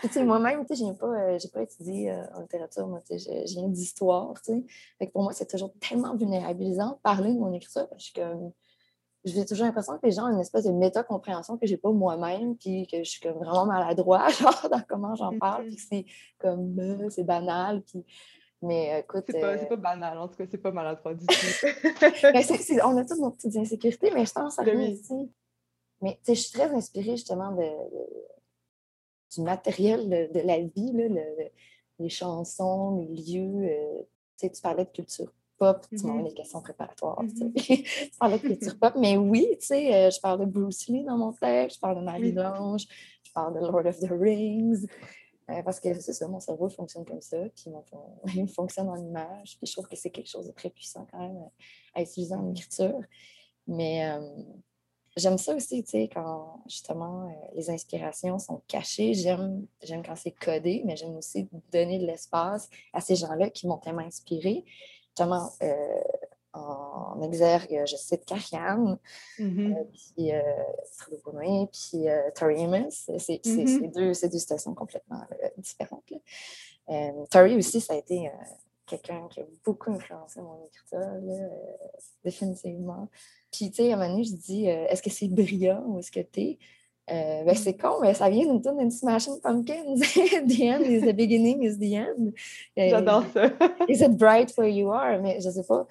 tu 0.00 0.08
sais, 0.08 0.24
moi-même, 0.24 0.64
tu 0.64 0.74
sais, 0.74 0.86
j'ai 0.86 0.98
pas, 0.98 1.06
euh, 1.06 1.38
pas 1.52 1.62
étudié 1.62 2.10
euh, 2.10 2.22
en 2.34 2.40
littérature, 2.40 2.86
moi, 2.86 3.00
tu 3.06 3.18
sais, 3.18 3.46
je 3.46 3.52
viens 3.54 3.68
d'histoire, 3.68 4.32
tu 4.42 4.52
sais. 4.52 4.64
Fait 4.98 5.06
que 5.08 5.12
pour 5.12 5.22
moi, 5.22 5.32
c'est 5.34 5.46
toujours 5.46 5.74
tellement 5.86 6.16
vulnérabilisant 6.16 6.92
de 6.92 6.98
parler 7.02 7.34
de 7.34 7.38
mon 7.38 7.52
écriture. 7.52 7.88
Je 7.98 8.04
suis 8.04 8.14
comme, 8.14 8.52
j'ai 9.24 9.44
toujours 9.44 9.66
l'impression 9.66 9.98
que 9.98 10.06
les 10.06 10.12
gens 10.12 10.24
ont 10.26 10.32
une 10.32 10.40
espèce 10.40 10.64
de 10.64 10.72
méta-compréhension 10.72 11.58
que 11.58 11.66
j'ai 11.66 11.76
pas 11.76 11.90
moi-même, 11.90 12.56
puis 12.56 12.86
que 12.86 12.98
je 12.98 13.10
suis 13.10 13.20
comme 13.20 13.38
vraiment 13.38 13.66
maladroit, 13.66 14.28
genre, 14.30 14.68
dans 14.70 14.82
comment 14.88 15.14
j'en 15.14 15.38
parle, 15.38 15.66
puis 15.66 15.76
que 15.76 15.82
c'est 15.82 16.04
comme, 16.38 16.78
euh, 16.78 17.10
c'est 17.10 17.24
banal, 17.24 17.82
puis... 17.82 18.04
Mais 18.62 19.00
écoute... 19.00 19.24
C'est 19.26 19.40
pas, 19.40 19.56
pas, 19.56 19.76
banal, 19.76 20.18
en 20.18 20.28
tout 20.28 20.36
cas, 20.36 20.44
c'est 20.50 20.58
pas 20.58 20.70
maladroit 20.70 21.14
du 21.14 21.24
tout. 21.24 21.34
ben, 22.22 22.44
on 22.84 22.96
a 22.98 23.04
toutes 23.06 23.18
nos 23.18 23.30
petites 23.30 23.56
insécurités, 23.56 24.10
mais 24.12 24.26
je 24.26 24.32
pense 24.32 24.58
à 24.58 24.64
ben 24.64 24.76
rien 24.76 24.88
ici. 24.88 25.32
Mais 26.02 26.12
tu 26.16 26.18
sais, 26.24 26.34
je 26.34 26.40
suis 26.42 26.52
très 26.52 26.70
inspirée, 26.74 27.12
justement, 27.12 27.52
de, 27.52 27.64
du 29.34 29.40
matériel 29.40 30.10
de, 30.10 30.40
la 30.40 30.58
vie, 30.58 30.92
là, 30.92 31.22
les 31.98 32.08
chansons, 32.10 32.98
les 32.98 33.16
lieux. 33.16 33.70
Euh, 33.70 34.02
tu 34.38 34.46
sais, 34.46 34.50
tu 34.50 34.60
parlais 34.60 34.84
de 34.84 34.90
culture 34.90 35.32
pop, 35.60 35.86
tu 35.90 36.06
m'as 36.06 36.14
mm-hmm. 36.14 36.24
des 36.24 36.34
questions 36.34 36.62
préparatoires. 36.62 37.22
Mm-hmm. 37.22 37.52
Tu 37.54 38.18
parlais 38.18 38.38
de 38.38 38.42
culture 38.42 38.78
pop, 38.78 38.94
mais 38.98 39.16
oui, 39.18 39.46
tu 39.60 39.66
sais, 39.66 39.94
euh, 39.94 40.10
je 40.10 40.18
parle 40.20 40.40
de 40.40 40.46
Bruce 40.46 40.88
Lee 40.88 41.04
dans 41.04 41.18
mon 41.18 41.32
texte, 41.32 41.76
je 41.76 41.80
parle 41.80 41.98
de 41.98 42.04
Marie 42.04 42.32
Blanche, 42.32 42.82
je 43.22 43.32
parle 43.32 43.54
de 43.54 43.60
Lord 43.60 43.86
of 43.86 44.00
the 44.00 44.08
Rings. 44.10 44.86
Euh, 45.50 45.62
parce 45.62 45.80
que 45.80 45.92
c'est 46.00 46.12
ça, 46.12 46.28
mon 46.28 46.40
cerveau 46.40 46.68
fonctionne 46.68 47.04
comme 47.04 47.20
ça, 47.20 47.36
puis 47.54 47.70
mon, 47.70 47.84
il 48.34 48.48
fonctionne 48.48 48.88
en 48.88 48.96
image, 48.96 49.58
puis 49.58 49.66
je 49.66 49.72
trouve 49.72 49.86
que 49.86 49.96
c'est 49.96 50.10
quelque 50.10 50.30
chose 50.30 50.46
de 50.46 50.52
très 50.52 50.70
puissant 50.70 51.06
quand 51.10 51.18
même 51.18 51.36
à 51.94 52.02
utiliser 52.02 52.34
en 52.34 52.48
écriture. 52.50 53.00
Mais 53.66 54.08
euh, 54.08 54.42
j'aime 55.16 55.36
ça 55.36 55.54
aussi, 55.54 55.82
tu 55.84 55.90
sais, 55.90 56.08
quand 56.12 56.62
justement 56.68 57.30
les 57.54 57.68
inspirations 57.68 58.38
sont 58.38 58.62
cachées. 58.66 59.12
J'aime, 59.12 59.66
j'aime 59.82 60.02
quand 60.02 60.16
c'est 60.16 60.32
codé, 60.32 60.82
mais 60.86 60.96
j'aime 60.96 61.16
aussi 61.16 61.48
donner 61.70 61.98
de 61.98 62.06
l'espace 62.06 62.70
à 62.94 63.00
ces 63.00 63.16
gens-là 63.16 63.50
qui 63.50 63.66
m'ont 63.66 63.78
tellement 63.78 64.06
inspiré 64.06 64.64
justement, 65.10 65.52
euh, 65.62 66.00
en 66.52 67.20
exergue, 67.22 67.82
je 67.86 67.96
cite 67.96 68.24
Karianne, 68.24 68.98
mm-hmm. 69.38 69.76
euh, 69.76 69.84
puis 69.92 70.32
euh, 70.32 71.66
puis 71.66 72.08
euh, 72.08 72.30
Tori 72.34 72.64
Amos. 72.64 72.90
C'est 72.90 73.40
mm-hmm. 73.44 73.92
deux, 73.94 74.12
deux, 74.28 74.38
stations 74.38 74.74
complètement 74.74 75.22
différentes. 75.58 76.12
Tori 77.30 77.56
aussi, 77.56 77.80
ça 77.80 77.94
a 77.94 77.96
été 77.96 78.30
quelqu'un 78.86 79.28
qui 79.28 79.40
a 79.40 79.44
beaucoup 79.64 79.92
influencé 79.92 80.40
mon 80.40 80.64
écriture, 80.64 81.20
définitivement. 82.24 83.08
Puis, 83.52 83.70
tu 83.70 83.76
sais, 83.76 83.92
à 83.92 83.94
un 83.94 83.98
moment 83.98 84.10
donné, 84.10 84.24
je 84.24 84.34
dis, 84.34 84.66
est-ce 84.66 85.02
que 85.02 85.10
c'est 85.10 85.28
brillant 85.28 85.84
ou 85.86 86.00
est-ce 86.00 86.10
que 86.10 86.20
tu 86.20 86.40
es? 86.40 86.58
Euh, 87.10 87.44
ben, 87.44 87.54
c'est 87.56 87.76
con, 87.76 88.00
mais 88.00 88.14
ça 88.14 88.30
vient 88.30 88.44
d'une 88.44 88.62
tune 88.62 88.78
d'une 88.78 88.90
Smashing 88.90 89.40
Pumpkins. 89.40 89.96
the 90.46 90.62
end 90.62 90.82
is 90.82 91.00
the 91.00 91.14
beginning 91.14 91.62
is 91.64 91.76
the 91.76 91.94
end. 91.96 92.32
J'adore 92.76 93.24
ça. 93.32 93.50
is 93.88 94.00
it 94.00 94.16
bright 94.16 94.52
where 94.56 94.68
you 94.68 94.90
are? 94.90 95.20
Mais 95.20 95.40
je 95.40 95.50
sais 95.50 95.64
pas. 95.64 95.86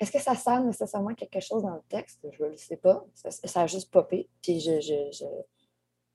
Est-ce 0.00 0.10
que 0.10 0.18
ça 0.18 0.34
sert 0.34 0.60
nécessairement 0.64 1.14
quelque 1.14 1.40
chose 1.40 1.62
dans 1.62 1.74
le 1.74 1.82
texte? 1.88 2.26
Je 2.32 2.42
ne 2.42 2.48
le 2.48 2.56
sais 2.56 2.78
pas. 2.78 3.04
Ça, 3.14 3.62
a 3.62 3.66
juste 3.66 3.90
popé. 3.90 4.28
Puis 4.42 4.60
je, 4.60 4.80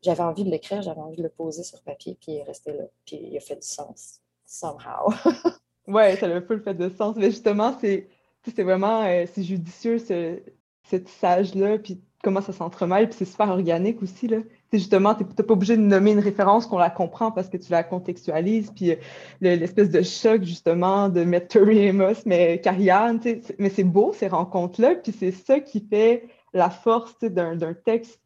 j'avais 0.01 0.23
envie 0.23 0.43
de 0.43 0.49
l'écrire, 0.49 0.81
j'avais 0.81 0.99
envie 0.99 1.17
de 1.17 1.23
le 1.23 1.29
poser 1.29 1.63
sur 1.63 1.81
papier, 1.83 2.17
puis 2.19 2.33
il 2.33 2.37
est 2.39 2.43
resté 2.43 2.73
là. 2.73 2.83
Puis 3.05 3.17
il 3.21 3.37
a 3.37 3.39
fait 3.39 3.55
du 3.55 3.67
sens, 3.67 4.21
somehow. 4.45 5.13
ouais, 5.87 6.17
ça 6.17 6.25
a 6.25 6.33
un 6.33 6.41
peu 6.41 6.59
fait 6.59 6.73
de 6.73 6.89
sens. 6.89 7.15
Mais 7.15 7.29
justement, 7.29 7.77
c'est, 7.79 8.07
c'est 8.43 8.63
vraiment 8.63 9.03
euh, 9.03 9.25
c'est 9.31 9.43
judicieux, 9.43 9.99
ce, 9.99 10.41
cette 10.89 11.09
sage-là, 11.09 11.77
puis 11.79 12.01
comment 12.23 12.41
ça 12.41 12.53
s'entremêle, 12.53 13.07
puis 13.07 13.17
c'est 13.19 13.25
super 13.25 13.49
organique 13.49 14.01
aussi. 14.01 14.27
Là. 14.27 14.37
C'est 14.71 14.79
justement, 14.79 15.13
tu 15.13 15.23
n'es 15.23 15.43
pas 15.43 15.53
obligé 15.53 15.77
de 15.77 15.81
nommer 15.81 16.11
une 16.11 16.19
référence 16.19 16.65
qu'on 16.65 16.79
la 16.79 16.89
comprend 16.89 17.31
parce 17.31 17.49
que 17.49 17.57
tu 17.57 17.71
la 17.71 17.83
contextualises, 17.83 18.71
puis 18.75 18.91
euh, 18.91 18.95
l'espèce 19.41 19.89
de 19.89 20.01
choc, 20.01 20.43
justement, 20.43 21.09
de 21.09 21.23
mettre 21.23 21.59
Tori 21.59 21.87
Amos, 21.87 22.23
mais 22.25 22.59
Carianne, 22.61 23.19
mais 23.59 23.69
c'est 23.69 23.83
beau, 23.83 24.11
ces 24.13 24.27
rencontres-là, 24.27 24.95
puis 24.95 25.13
c'est 25.17 25.31
ça 25.31 25.59
qui 25.59 25.85
fait 25.87 26.27
la 26.53 26.69
force 26.69 27.19
d'un 27.19 27.73
texte 27.73 28.19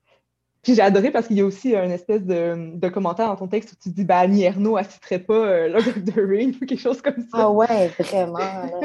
puis 0.62 0.76
j'ai 0.76 0.82
adoré 0.82 1.10
parce 1.12 1.28
qu'il 1.28 1.38
y 1.38 1.42
a 1.42 1.46
aussi 1.46 1.74
une 1.74 1.92
espèce 1.92 2.24
de, 2.24 2.76
de, 2.76 2.90
commentaire 2.90 3.28
dans 3.28 3.38
ton 3.38 3.48
texte 3.48 3.72
où 3.72 3.76
tu 3.82 3.90
dis 3.90 4.04
ben, 4.04 4.18
Annie 4.18 4.44
Ernaux 4.44 4.78
citerait 4.84 5.20
pas 5.20 5.34
euh, 5.34 5.68
Lord 5.70 5.88
of 5.88 6.04
the 6.04 6.18
Rings 6.18 6.56
ou 6.62 6.66
quelque 6.66 6.82
chose 6.82 7.02
comme 7.02 7.22
ça. 7.22 7.28
Ah 7.34 7.50
ouais, 7.50 7.88
vraiment. 8.00 8.40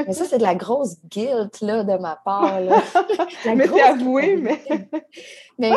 Mais 0.07 0.13
ça, 0.13 0.25
c'est 0.25 0.39
de 0.39 0.43
la 0.43 0.55
grosse 0.55 0.97
guilt 1.11 1.61
là, 1.61 1.83
de 1.83 1.97
ma 1.99 2.17
part. 2.25 2.61
Là. 2.61 2.81
mais 3.57 3.67
c'est 3.67 3.83
avoué, 3.83 4.37
mais. 4.37 4.63
mais 5.59 5.73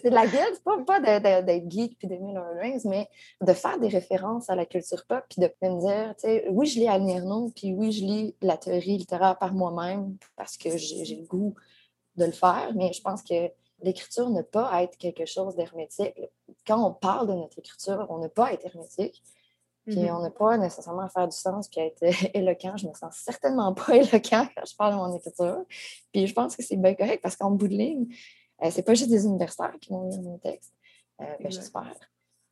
c'est 0.00 0.08
de 0.08 0.14
la 0.14 0.26
guilt, 0.26 0.62
pas, 0.64 0.78
pas 0.86 1.00
d'être 1.00 1.70
geek 1.70 1.98
puis 1.98 2.08
d'aimer 2.08 2.32
Lord 2.32 2.46
of 2.52 2.56
the 2.56 2.60
Rings, 2.60 2.82
mais 2.86 3.08
de 3.42 3.52
faire 3.52 3.78
des 3.78 3.88
références 3.88 4.48
à 4.48 4.56
la 4.56 4.64
culture 4.64 5.04
pop 5.06 5.22
puis 5.28 5.40
de 5.42 5.50
me 5.62 5.80
dire, 5.80 6.14
tu 6.16 6.28
sais, 6.28 6.46
oui, 6.50 6.66
je 6.66 6.80
lis 6.80 6.88
Annie 6.88 7.16
Ernaux, 7.16 7.52
puis 7.54 7.74
oui, 7.74 7.92
je 7.92 8.04
lis 8.04 8.34
la 8.40 8.56
théorie 8.56 8.96
littéraire 8.96 9.36
par 9.38 9.52
moi-même 9.52 10.16
parce 10.34 10.56
que 10.56 10.76
j'ai 10.78 11.16
le 11.16 11.26
goût 11.26 11.54
de 12.16 12.24
le 12.24 12.32
faire, 12.32 12.70
mais 12.74 12.92
je 12.92 13.00
pense 13.02 13.22
que 13.22 13.50
l'écriture 13.82 14.30
ne 14.30 14.42
pas 14.42 14.82
être 14.82 14.96
quelque 14.96 15.26
chose 15.26 15.56
d'hermétique. 15.56 16.14
Quand 16.66 16.84
on 16.84 16.92
parle 16.92 17.28
de 17.28 17.34
notre 17.34 17.58
écriture, 17.58 18.06
on 18.08 18.18
ne 18.18 18.28
pas 18.28 18.52
être 18.52 18.64
hermétique. 18.66 19.22
Puis 19.84 19.96
mm-hmm. 19.96 20.16
on 20.16 20.22
n'a 20.22 20.30
pas 20.30 20.56
nécessairement 20.58 21.02
à 21.02 21.08
faire 21.08 21.26
du 21.26 21.36
sens 21.36 21.68
puis 21.68 21.80
à 21.80 21.86
être 21.86 22.02
éloquent. 22.34 22.76
Je 22.76 22.86
me 22.86 22.94
sens 22.94 23.16
certainement 23.16 23.74
pas 23.74 23.96
éloquent 23.96 24.46
quand 24.56 24.64
je 24.64 24.76
parle 24.76 24.92
de 24.92 24.98
mon 24.98 25.16
écriture. 25.16 25.64
Puis 26.12 26.26
je 26.26 26.32
pense 26.34 26.56
que 26.56 26.62
c'est 26.62 26.76
bien 26.76 26.94
correct 26.94 27.20
parce 27.22 27.36
qu'en 27.36 27.50
bout 27.50 27.68
de 27.68 27.74
ligne, 27.74 28.06
euh, 28.62 28.70
c'est 28.70 28.82
pas 28.82 28.94
juste 28.94 29.10
des 29.10 29.24
universitaires 29.24 29.74
qui 29.80 29.90
vont 29.90 30.08
lire 30.08 30.22
mon 30.22 30.38
texte. 30.38 30.72
Euh, 31.20 31.24
ben, 31.40 31.50
j'espère. 31.50 31.96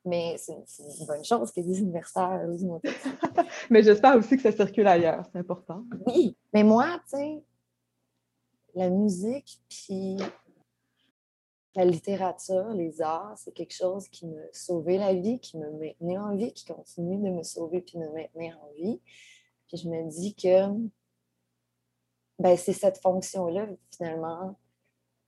Mais 0.04 0.36
c'est 0.38 0.54
une 0.54 1.06
bonne 1.06 1.24
chose 1.24 1.52
que 1.52 1.60
des 1.60 1.78
universitaires 1.78 2.46
lisent 2.48 2.64
mon 2.64 2.80
texte. 2.80 3.06
mais 3.70 3.82
j'espère 3.82 4.16
aussi 4.16 4.36
que 4.36 4.42
ça 4.42 4.52
circule 4.52 4.88
ailleurs. 4.88 5.24
C'est 5.30 5.38
important. 5.38 5.84
Oui. 6.06 6.36
Mais 6.52 6.64
moi, 6.64 6.98
tu 7.10 7.18
sais, 7.18 7.44
la 8.74 8.88
musique, 8.88 9.60
puis 9.68 10.16
la 11.74 11.84
littérature, 11.84 12.70
les 12.74 13.00
arts, 13.00 13.38
c'est 13.38 13.52
quelque 13.52 13.74
chose 13.74 14.08
qui 14.08 14.26
me 14.26 14.48
sauvait 14.52 14.98
la 14.98 15.14
vie, 15.14 15.38
qui 15.38 15.56
me 15.56 15.70
maintenait 15.70 16.18
en 16.18 16.34
vie, 16.34 16.52
qui 16.52 16.64
continue 16.64 17.18
de 17.18 17.30
me 17.30 17.42
sauver 17.42 17.80
puis 17.80 17.98
de 17.98 18.04
me 18.04 18.12
maintenir 18.12 18.58
en 18.62 18.72
vie. 18.72 19.00
Puis 19.68 19.76
je 19.76 19.88
me 19.88 20.10
dis 20.10 20.34
que 20.34 20.66
ben, 22.40 22.56
c'est 22.56 22.72
cette 22.72 22.98
fonction-là, 22.98 23.68
finalement, 23.94 24.58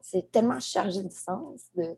c'est 0.00 0.32
tellement 0.32 0.58
chargé 0.58 1.02
de 1.02 1.12
sens 1.12 1.60
de 1.76 1.96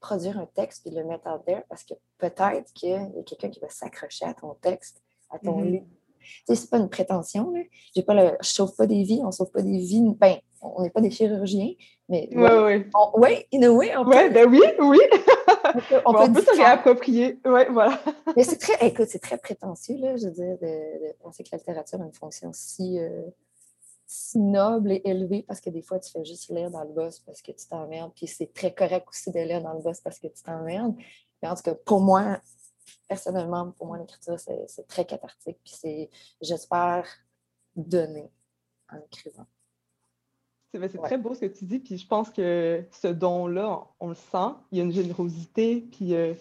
produire 0.00 0.38
un 0.38 0.46
texte 0.46 0.86
et 0.86 0.90
de 0.90 0.96
le 0.96 1.04
mettre 1.04 1.28
out 1.28 1.44
there 1.44 1.62
parce 1.68 1.84
que 1.84 1.94
peut-être 2.18 2.72
qu'il 2.72 2.90
y 2.90 2.94
a 2.94 3.08
quelqu'un 3.26 3.50
qui 3.50 3.60
va 3.60 3.68
s'accrocher 3.68 4.24
à 4.24 4.34
ton 4.34 4.54
texte, 4.54 5.02
à 5.30 5.38
ton 5.38 5.60
mm-hmm. 5.60 5.70
livre. 5.70 5.86
Tu 6.20 6.28
sais, 6.46 6.54
c'est 6.54 6.70
pas 6.70 6.78
une 6.78 6.88
prétention. 6.88 7.50
Là. 7.50 7.60
J'ai 7.94 8.02
pas 8.02 8.14
le, 8.14 8.36
je 8.40 8.48
sauve 8.48 8.74
pas 8.76 8.86
des 8.86 9.02
vies, 9.02 9.20
on 9.24 9.32
sauve 9.32 9.50
pas 9.50 9.62
des 9.62 9.78
vies. 9.78 10.02
Ben, 10.16 10.38
on 10.62 10.82
n'est 10.82 10.90
pas 10.90 11.00
des 11.00 11.10
chirurgiens, 11.10 11.72
mais. 12.12 12.28
Oui, 12.30 12.50
oui. 12.64 12.90
Oui, 13.14 13.46
in 13.54 13.62
a 13.62 13.70
way. 13.70 13.96
On 13.96 14.04
peut, 14.04 14.30
ben 14.30 14.48
oui, 14.48 14.60
oui. 14.78 14.98
on 16.04 16.12
peut, 16.12 16.42
se 16.42 16.56
réapproprier. 16.56 17.40
Oui, 17.44 17.62
voilà. 17.70 17.98
mais 18.36 18.44
c'est 18.44 18.58
très, 18.58 18.86
écoute, 18.86 19.08
c'est 19.08 19.18
très 19.18 19.38
prétentieux, 19.38 19.96
là, 19.98 20.16
je 20.16 20.26
veux 20.26 20.32
dire, 20.32 20.58
de, 20.60 21.12
penser 21.22 21.42
que 21.42 21.48
la 21.52 21.58
littérature 21.58 22.00
a 22.00 22.04
une 22.04 22.12
fonction 22.12 22.50
si, 22.52 22.98
euh, 23.00 23.22
si 24.06 24.38
noble 24.38 24.92
et 24.92 25.02
élevée 25.04 25.42
parce 25.42 25.60
que 25.60 25.70
des 25.70 25.82
fois, 25.82 25.98
tu 25.98 26.12
fais 26.12 26.24
juste 26.24 26.50
lire 26.50 26.70
dans 26.70 26.84
le 26.84 26.92
boss 26.92 27.18
parce 27.20 27.40
que 27.40 27.52
tu 27.52 27.66
t'emmerdes, 27.66 28.12
puis 28.14 28.26
c'est 28.26 28.52
très 28.52 28.74
correct 28.74 29.06
aussi 29.08 29.32
de 29.32 29.40
lire 29.40 29.62
dans 29.62 29.72
le 29.72 29.80
boss 29.80 30.00
parce 30.00 30.18
que 30.18 30.26
tu 30.26 30.42
t'emmerdes. 30.42 30.94
Mais 31.42 31.48
en 31.48 31.54
tout 31.54 31.62
cas, 31.62 31.74
pour 31.74 32.00
moi, 32.00 32.38
personnellement, 33.08 33.72
pour 33.72 33.86
moi, 33.86 33.98
l'écriture, 33.98 34.38
c'est 34.38 34.86
très 34.86 35.06
cathartique. 35.06 35.58
Puis 35.64 35.74
c'est, 35.74 36.10
j'espère, 36.40 37.06
donner 37.74 38.30
en 38.90 38.98
écrivant. 38.98 39.46
C'est 40.72 41.02
très 41.02 41.18
beau 41.18 41.34
ce 41.34 41.40
que 41.40 41.46
tu 41.46 41.66
dis, 41.66 41.80
puis 41.80 41.98
je 41.98 42.06
pense 42.06 42.30
que 42.30 42.82
ce 42.90 43.08
don-là, 43.08 43.84
on, 44.00 44.08
le 44.08 44.14
sent. 44.14 44.54
Il 44.70 44.78
y 44.78 44.80
a 44.80 44.84
une 44.84 44.92
générosité, 44.92 45.86
puis 45.92 46.14
euh, 46.14 46.32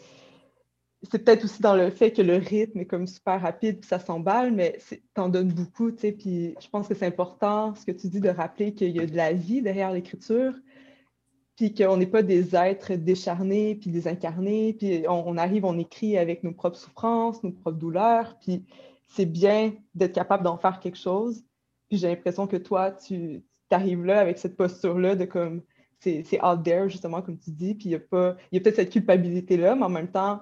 c'est 1.04 1.24
peut-être 1.24 1.44
aussi 1.44 1.62
dans 1.62 1.76
le 1.76 1.90
fait 1.90 2.12
que 2.12 2.22
le 2.22 2.38
rythme 2.38 2.80
est 2.80 2.86
comme 2.86 3.08
super 3.08 3.42
rapide, 3.42 3.80
puis 3.82 3.90
ça 3.90 4.00
s'emballe, 4.00 4.54
mais 4.54 4.78
t'en 5.14 5.28
donnes 5.28 5.52
beaucoup, 5.52 5.92
tu 5.92 6.00
sais, 6.00 6.12
puis 6.14 6.56
je 6.62 6.70
pense 6.70 6.88
que 6.88 6.94
c'est 6.94 7.06
important, 7.06 7.76
ce 7.76 7.86
que 7.86 7.92
tu 7.92 8.08
dis, 8.08 8.22
de 8.22 8.30
rappeler 8.30 8.74
qu'il 8.74 8.96
y 8.96 9.02
a 9.02 9.06
de 9.06 9.16
la 9.18 9.34
vie 9.34 9.62
derrière 9.62 9.92
l'écriture, 9.92 10.54
puis 11.58 11.74
qu'on 11.74 11.98
n'est 11.98 12.08
pas 12.08 12.24
des 12.24 12.56
êtres 12.56 12.94
décharnés, 12.94 13.76
puis 13.76 13.90
désincarnés, 13.90 14.74
puis 14.74 15.04
on, 15.10 15.38
arrive, 15.38 15.66
on 15.66 15.78
écrit 15.78 16.18
avec 16.18 16.44
nos 16.44 16.54
propres 16.54 16.78
souffrances, 16.78 17.44
nos 17.44 17.52
propres 17.52 17.78
douleurs, 17.78 18.38
puis 18.40 18.66
c'est 19.10 19.26
bien 19.26 19.74
d'être 19.94 20.14
capable 20.14 20.44
d'en 20.44 20.58
faire 20.58 20.80
quelque 20.80 20.98
chose. 20.98 21.44
Puis 21.90 21.98
j'ai 21.98 22.08
l'impression 22.08 22.48
que 22.48 22.56
toi, 22.56 22.92
tu 22.92 23.44
arrives 23.74 24.06
là 24.06 24.20
avec 24.20 24.38
cette 24.38 24.58
posture-là 24.58 25.16
de 25.16 25.26
comme, 25.26 25.62
c'est 26.00 26.44
out 26.44 26.64
there, 26.64 26.90
justement, 26.90 27.22
comme 27.22 27.38
tu 27.38 27.52
dis, 27.52 27.76
puis 27.76 27.90
il 27.90 27.92
y 27.92 27.96
a, 27.96 28.00
pas, 28.00 28.36
il 28.52 28.56
y 28.56 28.58
a 28.60 28.62
peut-être 28.62 28.78
cette 28.78 28.92
culpabilité-là, 28.92 29.76
mais 29.76 29.84
en 29.84 29.90
même 29.90 30.12
temps, 30.12 30.42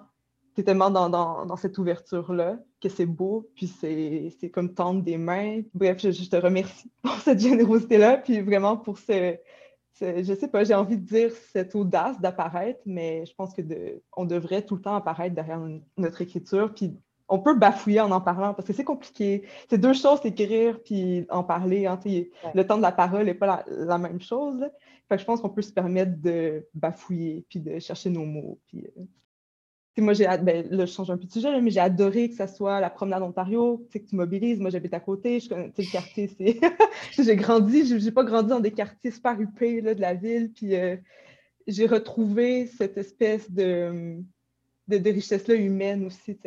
tu 0.56 0.62
es 0.62 0.64
tellement 0.64 0.90
dans, 0.90 1.10
dans, 1.10 1.46
dans 1.46 1.56
cette 1.58 1.78
ouverture-là 1.78 2.58
que 2.82 2.90
c'est 2.90 3.06
beau, 3.06 3.50
puis 3.56 3.68
c'est 3.68 4.50
comme 4.52 4.74
tendre 4.74 5.02
des 5.02 5.18
mains. 5.18 5.62
Bref, 5.74 6.00
je, 6.02 6.30
te 6.30 6.36
remercie 6.36 6.90
pour 7.02 7.16
cette 7.16 7.40
générosité-là, 7.40 8.18
puis 8.18 8.42
vraiment 8.42 8.78
pour 8.78 8.98
ce 8.98 9.38
je 10.02 10.34
sais 10.34 10.48
pas, 10.48 10.64
j'ai 10.64 10.76
envie 10.76 10.98
de 10.98 11.06
dire 11.06 11.32
cette 11.52 11.76
audace 11.76 12.20
d'apparaître, 12.22 12.80
mais 12.86 13.26
je 13.26 13.34
pense 13.36 13.54
que 13.54 13.62
on 14.16 14.26
devrait 14.26 14.62
tout 14.62 14.76
le 14.76 14.82
temps 14.82 14.96
apparaître 14.96 15.36
derrière 15.36 15.62
notre 15.98 16.22
écriture. 16.22 16.74
Puis 16.74 16.98
on 17.30 17.40
peut 17.40 17.56
bafouiller 17.56 18.02
en 18.02 18.12
en 18.12 18.22
parlant 18.22 18.54
parce 18.54 18.68
que 18.68 18.74
c'est 18.74 18.84
compliqué. 18.84 19.44
C'est 19.70 19.78
deux 19.78 19.94
choses, 19.94 20.20
écrire 20.24 20.82
puis 20.84 21.26
en 21.30 21.44
parler. 21.44 21.86
Hein, 21.86 22.00
le 22.54 22.64
temps 22.64 22.78
de 22.78 22.82
la 22.82 22.92
parole 22.92 23.26
n'est 23.26 23.34
pas 23.34 23.64
la, 23.68 23.98
même 23.98 24.20
chose. 24.20 24.66
Fait 25.08 25.16
que 25.16 25.22
je 25.22 25.26
pense 25.26 25.42
qu'on 25.42 25.50
peut 25.50 25.62
se 25.62 25.72
permettre 25.72 26.22
de 26.22 26.68
bafouiller 26.74 27.46
puis 27.50 27.60
de 27.60 27.80
chercher 27.80 28.10
nos 28.10 28.26
mots. 28.26 28.60
Puis, 28.68 28.86
euh, 28.86 29.04
moi, 30.02 30.14
j'ai, 30.14 30.26
ben, 30.42 30.68
là, 30.70 30.86
je 30.86 30.92
change 30.92 31.10
un 31.10 31.18
peu 31.18 31.26
de 31.26 31.32
sujet, 31.32 31.60
mais 31.62 31.72
j'ai 31.72 31.80
adoré 31.80 32.30
que 32.30 32.36
ça 32.36 32.48
soit 32.48 32.80
la 32.80 32.90
promenade 32.90 33.22
Ontario, 33.22 33.86
que 33.92 33.98
tu 33.98 34.16
mobilises. 34.16 34.60
Moi, 34.60 34.70
j'habite 34.70 34.94
à 34.94 35.00
côté, 35.00 35.40
je 35.40 35.50
connais 35.50 35.72
le 35.78 35.92
quartier. 35.92 36.30
C'est... 36.38 36.60
j'ai 37.24 37.36
grandi, 37.36 38.00
j'ai, 38.00 38.12
pas 38.12 38.24
grandi 38.24 38.50
dans 38.50 38.60
des 38.60 38.72
quartiers 38.72 39.12
super 39.12 39.40
huppés 39.40 39.82
là, 39.82 39.94
de 39.94 40.02
la 40.02 40.14
ville. 40.14 40.52
Puis 40.54 40.76
euh, 40.76 40.96
j'ai 41.68 41.86
retrouvé 41.86 42.68
cette 42.68 42.98
espèce 42.98 43.52
de, 43.52 44.22
de, 44.88 45.10
richesse-là 45.10 45.56
humaine 45.56 46.06
aussi. 46.06 46.38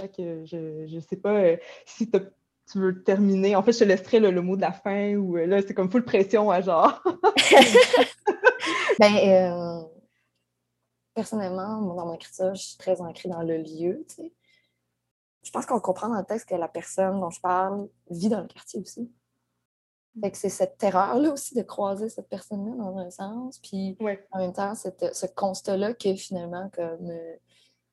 Fait 0.00 0.08
que 0.08 0.44
je, 0.44 0.86
je 0.86 1.00
sais 1.00 1.16
pas 1.16 1.34
euh, 1.34 1.56
si 1.84 2.10
tu 2.10 2.78
veux 2.78 3.02
terminer. 3.02 3.56
En 3.56 3.62
fait, 3.62 3.72
je 3.72 3.80
te 3.80 3.84
laisserai 3.84 4.20
le 4.20 4.42
mot 4.42 4.56
de 4.56 4.60
la 4.60 4.72
fin 4.72 5.14
ou 5.16 5.36
euh, 5.36 5.46
là, 5.46 5.60
c'est 5.62 5.74
comme 5.74 5.90
full 5.90 6.04
pression 6.04 6.50
à 6.50 6.60
genre. 6.60 7.02
ben, 8.98 9.86
personnellement, 11.14 11.82
dans 11.82 12.06
mon 12.06 12.14
écriture, 12.14 12.54
je 12.54 12.62
suis 12.62 12.76
très 12.78 13.00
ancrée 13.00 13.28
dans 13.28 13.42
le 13.42 13.58
lieu. 13.58 14.06
Je 15.42 15.50
pense 15.50 15.66
qu'on 15.66 15.80
comprend 15.80 16.08
dans 16.08 16.18
le 16.18 16.24
texte 16.24 16.48
que 16.48 16.54
la 16.54 16.68
personne 16.68 17.20
dont 17.20 17.30
je 17.30 17.40
parle 17.40 17.88
vit 18.10 18.28
dans 18.28 18.40
le 18.40 18.48
quartier 18.48 18.80
aussi. 18.80 19.10
Fait 20.20 20.30
que 20.30 20.36
c'est 20.36 20.48
cette 20.48 20.76
terreur-là 20.76 21.32
aussi 21.32 21.54
de 21.54 21.62
croiser 21.62 22.08
cette 22.08 22.28
personne-là 22.28 22.74
dans 22.76 22.96
un 22.98 23.10
sens. 23.10 23.58
Puis 23.60 23.96
en 24.32 24.38
même 24.38 24.52
temps, 24.52 24.74
ce 24.74 25.26
constat-là 25.26 25.94
que 25.94 26.14
finalement, 26.14 26.68
comme 26.74 27.10
euh, 27.10 27.36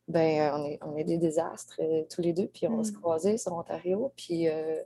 ben, 0.08 0.54
on, 0.54 0.66
est, 0.66 0.80
on 0.84 0.96
est 0.96 1.04
des 1.04 1.18
désastres 1.18 1.80
euh, 1.82 2.04
tous 2.10 2.22
les 2.22 2.34
deux, 2.34 2.48
puis 2.48 2.68
on 2.68 2.78
va 2.78 2.84
se 2.84 2.92
mm. 2.92 2.96
croiser 2.96 3.38
sur 3.38 3.54
Ontario. 3.54 4.12
Puis 4.16 4.48
euh, 4.48 4.82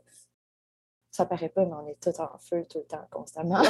ça 1.12 1.26
paraît 1.26 1.50
pas, 1.50 1.66
mais 1.66 1.74
on 1.74 1.88
est 1.88 2.00
tout 2.02 2.20
en 2.22 2.38
feu 2.40 2.66
tout 2.70 2.80
le 2.80 2.86
temps, 2.86 3.06
constamment. 3.12 3.62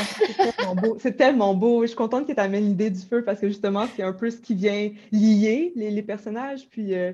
c'est 0.99 1.17
tellement 1.17 1.55
beau. 1.55 1.81
Je 1.81 1.87
suis 1.87 1.95
contente 1.95 2.27
que 2.27 2.33
tu 2.33 2.39
amènes 2.39 2.65
l'idée 2.65 2.91
du 2.91 3.01
feu 3.01 3.23
parce 3.25 3.39
que 3.39 3.47
justement, 3.47 3.87
c'est 3.95 4.03
un 4.03 4.13
peu 4.13 4.29
ce 4.29 4.37
qui 4.37 4.53
vient 4.53 4.91
lier 5.11 5.73
les, 5.75 6.03
personnages. 6.03 6.69
Puis 6.69 6.93
euh, 6.93 7.13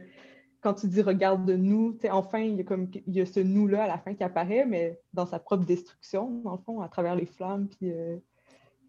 quand 0.59 0.73
tu 0.73 0.87
dis 0.87 1.01
regarde 1.01 1.49
nous, 1.49 1.97
enfin, 2.11 2.39
il 2.39 2.57
y 2.57 2.59
a 2.59 2.63
comme 2.65 2.89
il 3.07 3.15
y 3.15 3.21
a 3.21 3.25
ce 3.25 3.39
nous-là 3.39 3.85
à 3.85 3.87
la 3.87 3.97
fin 3.97 4.13
qui 4.13 4.23
apparaît, 4.23 4.65
mais 4.65 4.99
dans 5.13 5.25
sa 5.25 5.39
propre 5.39 5.65
destruction, 5.65 6.29
dans 6.43 6.51
le 6.51 6.57
fond, 6.57 6.81
à 6.81 6.89
travers 6.89 7.15
les 7.15 7.25
flammes. 7.25 7.69
Puis 7.69 7.93
euh, 7.93 8.17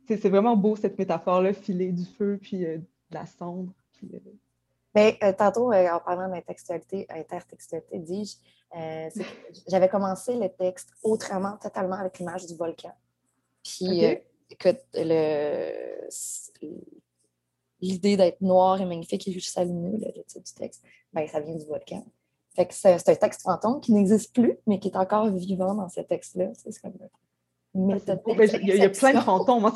c'est 0.09 0.29
vraiment 0.29 0.57
beau 0.57 0.75
cette 0.75 0.99
métaphore-là, 0.99 1.53
filer 1.53 1.93
du 1.93 2.05
feu, 2.05 2.39
puis 2.43 2.67
euh, 2.67 2.79
de 2.79 3.15
la 3.15 3.27
cendre. 3.27 3.73
Mais 4.95 5.19
ben, 5.21 5.35
tantôt, 5.35 5.73
en 5.73 6.01
parlant 6.01 6.29
d'intertextualité, 6.29 7.07
intertextualité, 7.11 7.99
dis-je, 7.99 8.37
j'avais 9.69 9.89
commencé 9.89 10.35
le 10.35 10.49
texte 10.49 10.91
autrement, 11.03 11.57
totalement 11.57 11.97
avec 11.97 12.19
l'image 12.19 12.47
du 12.47 12.57
volcan. 12.57 12.93
Puis, 13.63 14.05
écoute, 14.51 14.81
l'idée 17.81 18.17
d'être 18.17 18.41
noir 18.41 18.81
et 18.81 18.87
magnifique 18.87 19.29
et 19.29 19.33
juste 19.33 19.59
lumineux, 19.59 19.99
le 20.17 20.23
titre 20.25 20.45
du 20.45 20.55
texte, 20.55 20.83
ben, 21.13 21.27
ça 21.29 21.41
vient 21.41 21.55
du 21.55 21.67
volcan. 21.67 22.05
Fait 22.57 22.67
que 22.67 22.75
c'est 22.75 23.09
un 23.09 23.15
texte 23.15 23.43
fantôme 23.43 23.81
qui 23.81 23.93
n'existe 23.93 24.35
plus, 24.35 24.59
mais 24.67 24.81
qui 24.81 24.89
est 24.89 24.97
encore 24.97 25.31
vivant 25.31 25.75
dans 25.75 25.89
ce 25.89 26.01
texte-là. 26.01 26.51
C'est 26.55 26.77
comme 26.81 26.95
il, 27.79 28.77
y 28.77 28.83
a, 28.83 28.89
plein 28.89 29.15
de 29.15 29.21
fantômes. 29.21 29.65
Hein. 29.65 29.73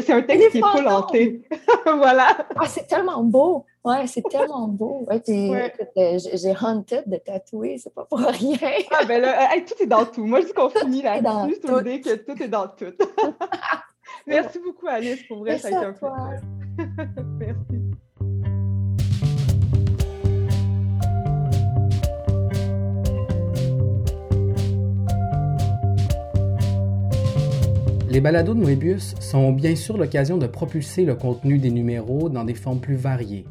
C'est 0.00 0.10
un 0.12 0.22
texte 0.22 0.50
qui 0.50 0.58
est 0.58 0.60
pas 0.60 0.98
hanté. 0.98 1.42
voilà. 1.84 2.46
Ah, 2.56 2.66
c'est 2.66 2.86
tellement 2.86 3.22
beau. 3.22 3.64
Ouais, 3.84 4.06
c'est 4.06 4.22
tellement 4.22 4.68
beau. 4.68 5.04
Ouais, 5.08 5.20
euh, 5.28 6.18
j'ai 6.18 6.54
hunted 6.60 7.02
de 7.06 7.16
tatouer, 7.16 7.78
c'est 7.78 7.92
pas 7.92 8.04
pour 8.04 8.20
rien. 8.20 8.56
ah, 8.92 9.04
ben 9.06 9.20
là, 9.20 9.48
tout 9.66 9.82
est 9.82 9.86
dans 9.86 10.04
tout. 10.04 10.24
Moi, 10.24 10.40
je 10.42 10.46
dis 10.46 10.52
qu'on 10.52 10.68
finit 10.68 11.02
là-dessus, 11.02 11.60
sur 11.64 11.78
l'idée 11.78 12.00
que 12.00 12.14
tout 12.14 12.40
est 12.40 12.48
dans 12.48 12.68
tout. 12.68 12.92
Merci 14.26 14.58
beaucoup, 14.60 14.86
Alice. 14.86 15.22
Pour 15.26 15.38
vrai, 15.38 15.58
ça 15.58 15.68
a 15.68 15.70
été 15.70 15.84
un 15.84 15.92
plaisir. 15.92 16.40
Merci. 17.38 17.81
Les 28.12 28.20
balados 28.20 28.52
de 28.52 28.60
Moebius 28.60 29.14
sont 29.20 29.52
bien 29.52 29.74
sûr 29.74 29.96
l'occasion 29.96 30.36
de 30.36 30.46
propulser 30.46 31.06
le 31.06 31.14
contenu 31.14 31.56
des 31.56 31.70
numéros 31.70 32.28
dans 32.28 32.44
des 32.44 32.52
formes 32.52 32.78
plus 32.78 32.94
variées, 32.94 33.46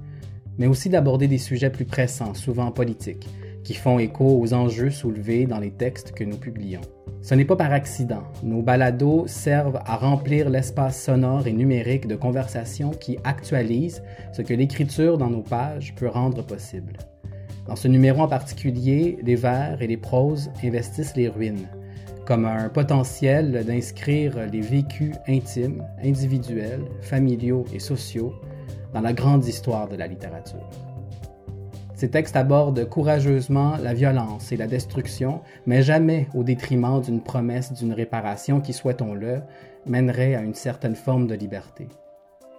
mais 0.59 0.67
aussi 0.67 0.87
d'aborder 0.87 1.27
des 1.27 1.39
sujets 1.39 1.71
plus 1.71 1.85
pressants, 1.85 2.35
souvent 2.35 2.69
politiques, 2.69 3.27
qui 3.63 3.73
font 3.73 3.97
écho 3.97 4.39
aux 4.39 4.53
enjeux 4.53 4.91
soulevés 4.91 5.47
dans 5.47 5.57
les 5.57 5.71
textes 5.71 6.11
que 6.11 6.23
nous 6.23 6.37
publions. 6.37 6.81
Ce 7.23 7.33
n'est 7.33 7.43
pas 7.43 7.55
par 7.55 7.73
accident. 7.73 8.21
Nos 8.43 8.61
balados 8.61 9.25
servent 9.25 9.79
à 9.83 9.95
remplir 9.95 10.51
l'espace 10.51 11.05
sonore 11.05 11.47
et 11.47 11.53
numérique 11.53 12.05
de 12.05 12.15
conversation 12.15 12.91
qui 12.91 13.17
actualise 13.23 14.03
ce 14.31 14.43
que 14.43 14.53
l'écriture 14.53 15.17
dans 15.17 15.31
nos 15.31 15.41
pages 15.41 15.95
peut 15.95 16.07
rendre 16.07 16.45
possible. 16.45 16.99
Dans 17.65 17.75
ce 17.75 17.87
numéro 17.87 18.21
en 18.21 18.27
particulier, 18.27 19.17
les 19.23 19.35
vers 19.35 19.81
et 19.81 19.87
les 19.87 19.97
proses 19.97 20.51
investissent 20.63 21.15
les 21.15 21.29
ruines, 21.29 21.67
comme 22.31 22.45
un 22.45 22.69
potentiel 22.69 23.65
d'inscrire 23.65 24.37
les 24.49 24.61
vécus 24.61 25.13
intimes, 25.27 25.83
individuels, 26.01 26.85
familiaux 27.01 27.65
et 27.73 27.79
sociaux 27.79 28.33
dans 28.93 29.01
la 29.01 29.11
grande 29.11 29.45
histoire 29.45 29.89
de 29.89 29.97
la 29.97 30.07
littérature. 30.07 30.65
Ces 31.93 32.09
textes 32.09 32.37
abordent 32.37 32.87
courageusement 32.87 33.75
la 33.83 33.93
violence 33.93 34.53
et 34.53 34.55
la 34.55 34.67
destruction, 34.67 35.41
mais 35.65 35.83
jamais 35.83 36.29
au 36.33 36.45
détriment 36.45 37.01
d'une 37.01 37.19
promesse 37.19 37.73
d'une 37.73 37.91
réparation 37.91 38.61
qui, 38.61 38.71
souhaitons-le, 38.71 39.41
mènerait 39.85 40.35
à 40.35 40.41
une 40.41 40.55
certaine 40.55 40.95
forme 40.95 41.27
de 41.27 41.35
liberté. 41.35 41.89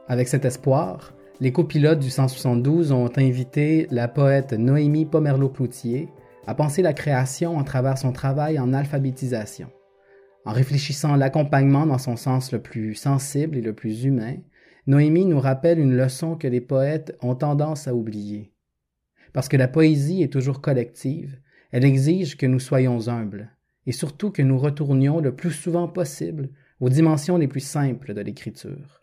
Avec 0.06 0.28
cet 0.28 0.44
espoir, 0.44 1.14
les 1.40 1.50
copilotes 1.50 1.98
du 1.98 2.10
172 2.10 2.92
ont 2.92 3.08
invité 3.16 3.86
la 3.90 4.06
poète 4.06 4.52
Noémie 4.52 5.06
Pomerleau-Cloutier 5.06 6.10
à 6.46 6.54
penser 6.54 6.82
la 6.82 6.92
création 6.92 7.56
en 7.56 7.64
travers 7.64 7.98
son 7.98 8.12
travail 8.12 8.58
en 8.58 8.72
alphabétisation. 8.72 9.70
En 10.44 10.52
réfléchissant 10.52 11.14
l'accompagnement 11.14 11.86
dans 11.86 11.98
son 11.98 12.16
sens 12.16 12.52
le 12.52 12.60
plus 12.60 12.94
sensible 12.94 13.56
et 13.56 13.60
le 13.60 13.74
plus 13.74 14.04
humain, 14.04 14.36
Noémie 14.86 15.24
nous 15.24 15.38
rappelle 15.38 15.78
une 15.78 15.96
leçon 15.96 16.36
que 16.36 16.48
les 16.48 16.60
poètes 16.60 17.16
ont 17.22 17.36
tendance 17.36 17.86
à 17.86 17.94
oublier. 17.94 18.52
Parce 19.32 19.48
que 19.48 19.56
la 19.56 19.68
poésie 19.68 20.22
est 20.22 20.32
toujours 20.32 20.60
collective, 20.60 21.38
elle 21.70 21.84
exige 21.84 22.36
que 22.36 22.46
nous 22.46 22.58
soyons 22.58 23.08
humbles, 23.08 23.50
et 23.86 23.92
surtout 23.92 24.30
que 24.30 24.42
nous 24.42 24.58
retournions 24.58 25.20
le 25.20 25.34
plus 25.34 25.52
souvent 25.52 25.86
possible 25.86 26.50
aux 26.80 26.88
dimensions 26.88 27.36
les 27.36 27.48
plus 27.48 27.60
simples 27.60 28.12
de 28.12 28.20
l'écriture. 28.20 29.02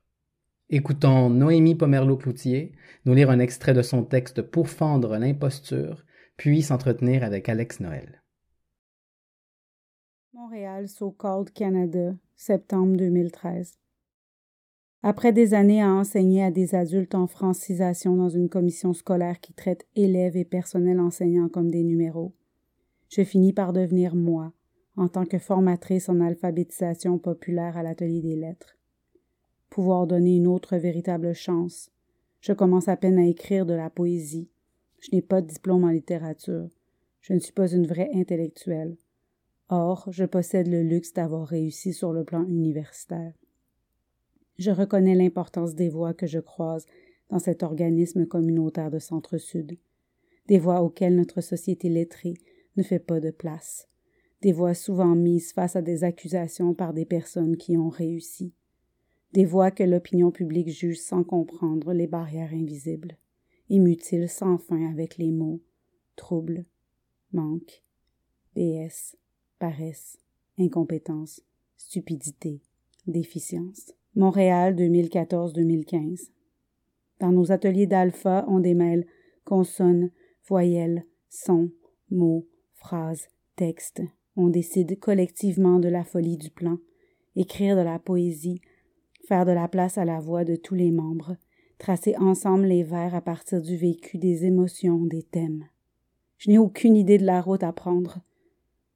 Écoutons 0.70 1.30
Noémie 1.30 1.76
Pomerleau-Cloutier 1.76 2.74
nous 3.06 3.14
lire 3.14 3.32
un 3.32 3.40
extrait 3.40 3.74
de 3.74 3.82
son 3.82 4.04
texte 4.04 4.42
Pour 4.42 4.70
fendre 4.70 5.18
l'imposture, 5.18 6.06
puis 6.40 6.62
s'entretenir 6.62 7.26
avec 7.26 7.50
Alex 7.50 7.82
Noël. 7.82 8.24
Montréal, 10.32 10.88
So-Called 10.88 11.52
Canada, 11.52 12.16
septembre 12.38 12.96
2013. 12.96 13.78
Après 15.04 15.34
des 15.34 15.54
années 15.54 15.82
à 15.82 15.90
enseigner 15.90 16.42
à 16.42 16.50
des 16.50 16.76
adultes 16.76 17.14
en 17.14 17.28
francisation 17.28 18.16
dans 18.16 18.30
une 18.30 18.48
commission 18.48 18.94
scolaire 18.94 19.42
qui 19.42 19.52
traite 19.52 19.86
élèves 19.98 20.38
et 20.38 20.46
personnel 20.46 21.02
enseignant 21.02 21.50
comme 21.50 21.70
des 21.70 21.84
numéros, 21.84 22.34
je 23.10 23.26
finis 23.26 23.52
par 23.52 23.74
devenir 23.74 24.16
moi, 24.16 24.54
en 24.96 25.10
tant 25.10 25.26
que 25.26 25.40
formatrice 25.40 26.08
en 26.08 26.22
alphabétisation 26.22 27.18
populaire 27.20 27.76
à 27.76 27.84
l'atelier 27.84 28.22
des 28.22 28.38
lettres. 28.38 28.78
Pouvoir 29.70 30.08
donner 30.08 30.38
une 30.38 30.48
autre 30.48 30.78
véritable 30.78 31.34
chance. 31.34 31.92
Je 32.40 32.54
commence 32.54 32.88
à 32.88 32.96
peine 32.96 33.20
à 33.20 33.28
écrire 33.28 33.66
de 33.66 33.74
la 33.74 33.90
poésie, 33.90 34.50
je 35.00 35.10
n'ai 35.14 35.22
pas 35.22 35.42
de 35.42 35.48
diplôme 35.48 35.84
en 35.84 35.90
littérature. 35.90 36.68
Je 37.22 37.34
ne 37.34 37.40
suis 37.40 37.54
pas 37.54 37.72
une 37.72 37.88
vraie 37.88 38.10
intellectuelle. 38.14 38.98
Or, 39.70 40.08
je 40.12 40.26
possède 40.26 40.68
le 40.68 40.82
luxe 40.82 41.14
d'avoir 41.14 41.48
réussi 41.48 41.94
sur 41.94 42.12
le 42.12 42.24
plan 42.24 42.44
universitaire. 42.44 43.34
Je 44.58 44.72
reconnais 44.72 45.16
l'importance 45.16 45.76
des 45.76 45.90
voix 45.90 46.14
que 46.14 46.28
je 46.28 46.40
croise 46.40 46.86
dans 47.30 47.40
cet 47.40 47.64
organisme 47.64 48.26
communautaire 48.26 48.90
de 48.90 49.00
Centre-Sud, 49.00 49.78
des 50.48 50.60
voix 50.60 50.82
auxquelles 50.82 51.16
notre 51.16 51.42
société 51.42 51.88
lettrée 51.88 52.34
ne 52.76 52.84
fait 52.84 53.00
pas 53.00 53.20
de 53.20 53.30
place, 53.30 53.88
des 54.42 54.52
voix 54.52 54.74
souvent 54.74 55.16
mises 55.16 55.54
face 55.54 55.76
à 55.76 55.82
des 55.82 56.04
accusations 56.04 56.74
par 56.74 56.94
des 56.94 57.06
personnes 57.06 57.56
qui 57.56 57.78
ont 57.78 57.90
réussi, 57.90 58.54
des 59.34 59.46
voix 59.46 59.70
que 59.70 59.84
l'opinion 59.84 60.32
publique 60.32 60.70
juge 60.70 61.00
sans 61.00 61.24
comprendre 61.24 61.94
les 61.94 62.08
barrières 62.08 62.54
invisibles 62.54 63.18
et 63.70 64.28
sans 64.28 64.58
fin 64.58 64.90
avec 64.90 65.18
les 65.18 65.32
mots. 65.32 65.62
Trouble, 66.16 66.66
manque, 67.32 67.84
BS, 68.56 69.16
paresse, 69.60 70.18
incompétence, 70.58 71.42
stupidité, 71.78 72.62
déficience. 73.08 73.94
Montréal 74.16 74.76
2014-2015. 74.76 76.30
Dans 77.20 77.32
nos 77.32 77.52
ateliers 77.52 77.88
d'alpha, 77.88 78.46
on 78.48 78.60
démêle 78.60 79.06
consonnes, 79.46 80.12
voyelles, 80.48 81.06
sons, 81.30 81.70
mots, 82.10 82.48
phrases, 82.74 83.28
textes. 83.56 84.02
On 84.36 84.50
décide 84.50 85.00
collectivement 85.00 85.80
de 85.80 85.90
la 85.90 86.04
folie 86.04 86.38
du 86.38 86.50
plan, 86.50 86.80
écrire 87.36 87.76
de 87.76 87.82
la 87.82 88.00
poésie, 88.00 88.62
faire 89.28 89.46
de 89.46 89.52
la 89.52 89.68
place 89.68 89.98
à 89.98 90.06
la 90.06 90.20
voix 90.20 90.44
de 90.44 90.56
tous 90.56 90.76
les 90.76 90.92
membres, 90.92 91.36
tracer 91.80 92.16
ensemble 92.18 92.68
les 92.68 92.84
vers 92.84 93.16
à 93.16 93.22
partir 93.22 93.62
du 93.62 93.76
vécu, 93.76 94.20
des 94.20 94.46
émotions, 94.46 95.06
des 95.06 95.24
thèmes. 95.24 95.66
Je 96.38 96.52
n'ai 96.52 96.60
aucune 96.60 96.96
idée 96.96 97.18
de 97.18 97.26
la 97.26 97.42
route 97.42 97.64
à 97.64 97.74
prendre. 97.74 98.20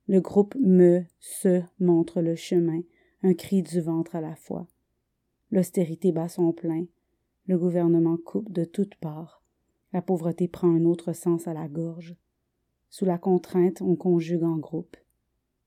Le 0.08 0.22
groupe 0.22 0.56
me, 0.60 1.04
se 1.20 1.62
montre 1.80 2.22
le 2.22 2.36
chemin, 2.36 2.82
un 3.24 3.34
cri 3.34 3.64
du 3.64 3.82
ventre 3.82 4.16
à 4.16 4.22
la 4.22 4.36
fois. 4.36 4.68
L'austérité 5.50 6.12
bat 6.12 6.28
son 6.28 6.52
plein, 6.52 6.86
le 7.48 7.58
gouvernement 7.58 8.18
coupe 8.18 8.52
de 8.52 8.66
toutes 8.66 8.96
parts, 8.96 9.44
la 9.94 10.02
pauvreté 10.02 10.48
prend 10.48 10.70
un 10.70 10.86
autre 10.86 11.14
sens 11.14 11.48
à 11.48 11.54
la 11.54 11.68
gorge. 11.68 12.16
Sous 12.90 13.06
la 13.06 13.18
contrainte, 13.18 13.82
on 13.82 13.96
conjugue 13.96 14.44
en 14.44 14.58
groupe. 14.58 14.98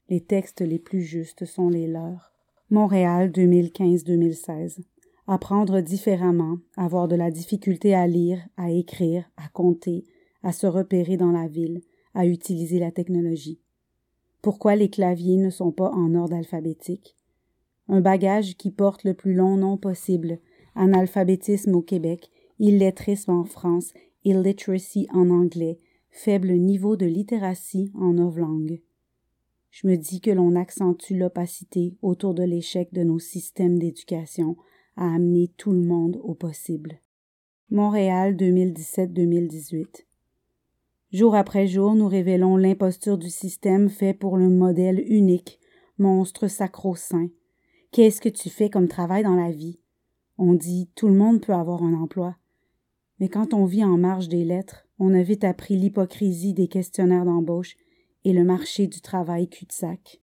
Les 0.08 0.20
textes 0.20 0.60
les 0.60 0.78
plus 0.78 1.02
justes 1.02 1.44
sont 1.44 1.68
les 1.68 1.86
leurs. 1.86 2.32
Montréal 2.70 3.30
2015-2016 3.30 4.80
apprendre 5.26 5.80
différemment, 5.80 6.58
avoir 6.76 7.08
de 7.08 7.16
la 7.16 7.30
difficulté 7.30 7.94
à 7.94 8.06
lire, 8.06 8.40
à 8.56 8.70
écrire, 8.70 9.24
à 9.36 9.48
compter, 9.48 10.04
à 10.42 10.52
se 10.52 10.66
repérer 10.66 11.16
dans 11.16 11.32
la 11.32 11.48
ville, 11.48 11.82
à 12.14 12.26
utiliser 12.26 12.78
la 12.78 12.92
technologie. 12.92 13.60
Pourquoi 14.42 14.76
les 14.76 14.88
claviers 14.88 15.36
ne 15.36 15.50
sont 15.50 15.72
pas 15.72 15.90
en 15.90 16.14
ordre 16.14 16.36
alphabétique? 16.36 17.16
Un 17.88 18.00
bagage 18.00 18.56
qui 18.56 18.70
porte 18.70 19.04
le 19.04 19.14
plus 19.14 19.34
long 19.34 19.56
nom 19.56 19.76
possible, 19.76 20.38
analphabétisme 20.74 21.74
au 21.74 21.82
Québec, 21.82 22.30
illettrisme 22.58 23.32
en 23.32 23.44
France, 23.44 23.92
illiteracy 24.24 25.08
en 25.12 25.30
anglais, 25.30 25.80
faible 26.10 26.52
niveau 26.52 26.96
de 26.96 27.06
littératie 27.06 27.90
en 27.94 28.14
novlangue. 28.14 28.80
Je 29.70 29.86
me 29.86 29.96
dis 29.96 30.20
que 30.20 30.30
l'on 30.30 30.56
accentue 30.56 31.14
l'opacité 31.14 31.96
autour 32.00 32.32
de 32.32 32.42
l'échec 32.42 32.92
de 32.92 33.02
nos 33.02 33.18
systèmes 33.18 33.78
d'éducation 33.78 34.56
à 34.96 35.14
amener 35.14 35.48
tout 35.56 35.72
le 35.72 35.82
monde 35.82 36.18
au 36.22 36.34
possible. 36.34 37.00
Montréal 37.70 38.36
2017-2018. 38.36 40.04
Jour 41.12 41.34
après 41.34 41.66
jour, 41.66 41.94
nous 41.94 42.08
révélons 42.08 42.56
l'imposture 42.56 43.18
du 43.18 43.30
système 43.30 43.88
fait 43.88 44.14
pour 44.14 44.36
le 44.36 44.48
modèle 44.48 45.04
unique, 45.06 45.60
monstre 45.98 46.48
sacro-saint. 46.48 47.28
Qu'est-ce 47.92 48.20
que 48.20 48.28
tu 48.28 48.50
fais 48.50 48.70
comme 48.70 48.88
travail 48.88 49.22
dans 49.22 49.36
la 49.36 49.50
vie? 49.50 49.78
On 50.38 50.54
dit 50.54 50.90
tout 50.94 51.08
le 51.08 51.14
monde 51.14 51.40
peut 51.40 51.54
avoir 51.54 51.82
un 51.82 51.94
emploi. 51.94 52.36
Mais 53.20 53.28
quand 53.28 53.54
on 53.54 53.64
vit 53.64 53.84
en 53.84 53.96
marge 53.96 54.28
des 54.28 54.44
lettres, 54.44 54.86
on 54.98 55.14
a 55.14 55.22
vite 55.22 55.44
appris 55.44 55.76
l'hypocrisie 55.76 56.52
des 56.52 56.68
questionnaires 56.68 57.24
d'embauche 57.24 57.76
et 58.24 58.32
le 58.32 58.44
marché 58.44 58.86
du 58.86 59.00
travail 59.00 59.48
cul-de-sac. 59.48 60.20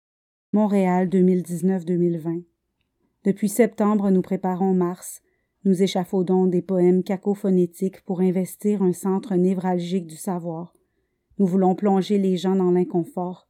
Montréal 0.53 1.09
2019-2020. 1.09 2.43
Depuis 3.27 3.49
septembre, 3.49 4.09
nous 4.09 4.21
préparons 4.21 4.73
mars. 4.73 5.21
Nous 5.65 5.83
échafaudons 5.83 6.47
des 6.47 6.61
poèmes 6.61 7.03
cacophonétiques 7.03 7.99
pour 8.05 8.21
investir 8.21 8.81
un 8.81 8.93
centre 8.93 9.35
névralgique 9.35 10.07
du 10.07 10.15
savoir. 10.15 10.73
Nous 11.37 11.45
voulons 11.45 11.75
plonger 11.75 12.19
les 12.19 12.37
gens 12.37 12.55
dans 12.55 12.71
l'inconfort, 12.71 13.49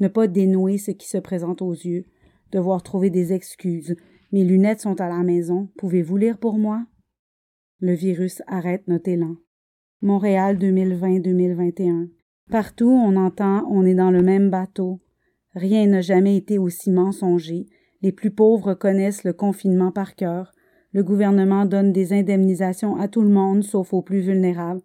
ne 0.00 0.08
pas 0.08 0.26
dénouer 0.26 0.76
ce 0.76 0.90
qui 0.90 1.08
se 1.08 1.16
présente 1.16 1.62
aux 1.62 1.72
yeux, 1.72 2.04
devoir 2.52 2.82
trouver 2.82 3.08
des 3.08 3.32
excuses. 3.32 3.96
Mes 4.32 4.44
lunettes 4.44 4.82
sont 4.82 5.00
à 5.00 5.08
la 5.08 5.22
maison. 5.22 5.70
Pouvez-vous 5.78 6.18
lire 6.18 6.36
pour 6.36 6.58
moi? 6.58 6.84
Le 7.80 7.94
virus 7.94 8.42
arrête 8.46 8.86
notre 8.86 9.08
élan. 9.08 9.36
Montréal 10.02 10.58
2020-2021. 10.58 12.10
Partout 12.50 12.90
on 12.90 13.16
entend 13.16 13.66
on 13.70 13.86
est 13.86 13.94
dans 13.94 14.10
le 14.10 14.20
même 14.20 14.50
bateau. 14.50 15.00
Rien 15.54 15.86
n'a 15.86 16.02
jamais 16.02 16.36
été 16.36 16.58
aussi 16.58 16.90
mensonger. 16.90 17.66
Les 18.02 18.12
plus 18.12 18.30
pauvres 18.30 18.74
connaissent 18.74 19.24
le 19.24 19.32
confinement 19.32 19.92
par 19.92 20.14
cœur. 20.14 20.52
Le 20.92 21.02
gouvernement 21.02 21.64
donne 21.64 21.92
des 21.92 22.12
indemnisations 22.12 22.96
à 22.96 23.08
tout 23.08 23.22
le 23.22 23.28
monde 23.28 23.62
sauf 23.62 23.92
aux 23.92 24.02
plus 24.02 24.20
vulnérables, 24.20 24.82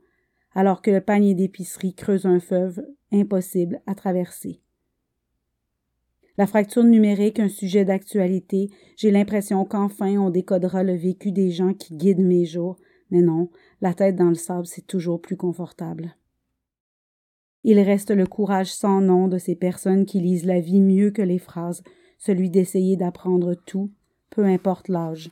alors 0.54 0.82
que 0.82 0.92
le 0.92 1.02
panier 1.02 1.34
d'épicerie 1.34 1.94
creuse 1.94 2.26
un 2.26 2.40
feuve 2.40 2.82
impossible 3.12 3.82
à 3.86 3.96
traverser. 3.96 4.62
La 6.38 6.48
fracture 6.48 6.84
numérique, 6.84 7.40
un 7.40 7.50
sujet 7.50 7.86
d'actualité, 7.86 8.70
j'ai 8.96 9.12
l'impression 9.12 9.66
qu'enfin 9.66 10.18
on 10.18 10.30
décodera 10.30 10.84
le 10.84 10.96
vécu 10.96 11.32
des 11.32 11.52
gens 11.52 11.74
qui 11.74 11.96
guident 11.96 12.26
mes 12.26 12.46
jours, 12.46 12.78
mais 13.12 13.22
non, 13.22 13.50
la 13.82 13.94
tête 13.94 14.16
dans 14.16 14.30
le 14.30 14.36
sable, 14.36 14.66
c'est 14.66 14.88
toujours 14.88 15.22
plus 15.22 15.36
confortable. 15.36 16.16
Il 17.64 17.80
reste 17.80 18.12
le 18.12 18.26
courage 18.26 18.74
sans 18.74 19.02
nom 19.02 19.28
de 19.28 19.38
ces 19.38 19.56
personnes 19.56 20.06
qui 20.06 20.20
lisent 20.20 20.46
la 20.46 20.62
vie 20.62 20.82
mieux 20.82 21.12
que 21.12 21.22
les 21.22 21.38
phrases, 21.38 21.84
celui 22.22 22.52
d'essayer 22.52 22.98
d'apprendre 22.98 23.56
tout, 23.56 23.92
peu 24.30 24.46
importe 24.46 24.88
l'âge. 24.88 25.32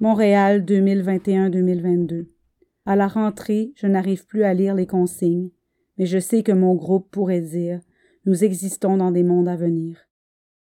Montréal 0.00 0.64
2021-2022. 0.64 2.26
À 2.84 2.96
la 2.96 3.06
rentrée, 3.06 3.72
je 3.76 3.86
n'arrive 3.86 4.26
plus 4.26 4.42
à 4.42 4.54
lire 4.54 4.74
les 4.74 4.86
consignes, 4.86 5.50
mais 5.96 6.06
je 6.06 6.18
sais 6.18 6.42
que 6.42 6.52
mon 6.52 6.74
groupe 6.74 7.10
pourrait 7.10 7.40
dire 7.40 7.80
nous 8.26 8.42
existons 8.42 8.96
dans 8.96 9.12
des 9.12 9.22
mondes 9.22 9.48
à 9.48 9.56
venir. 9.56 9.98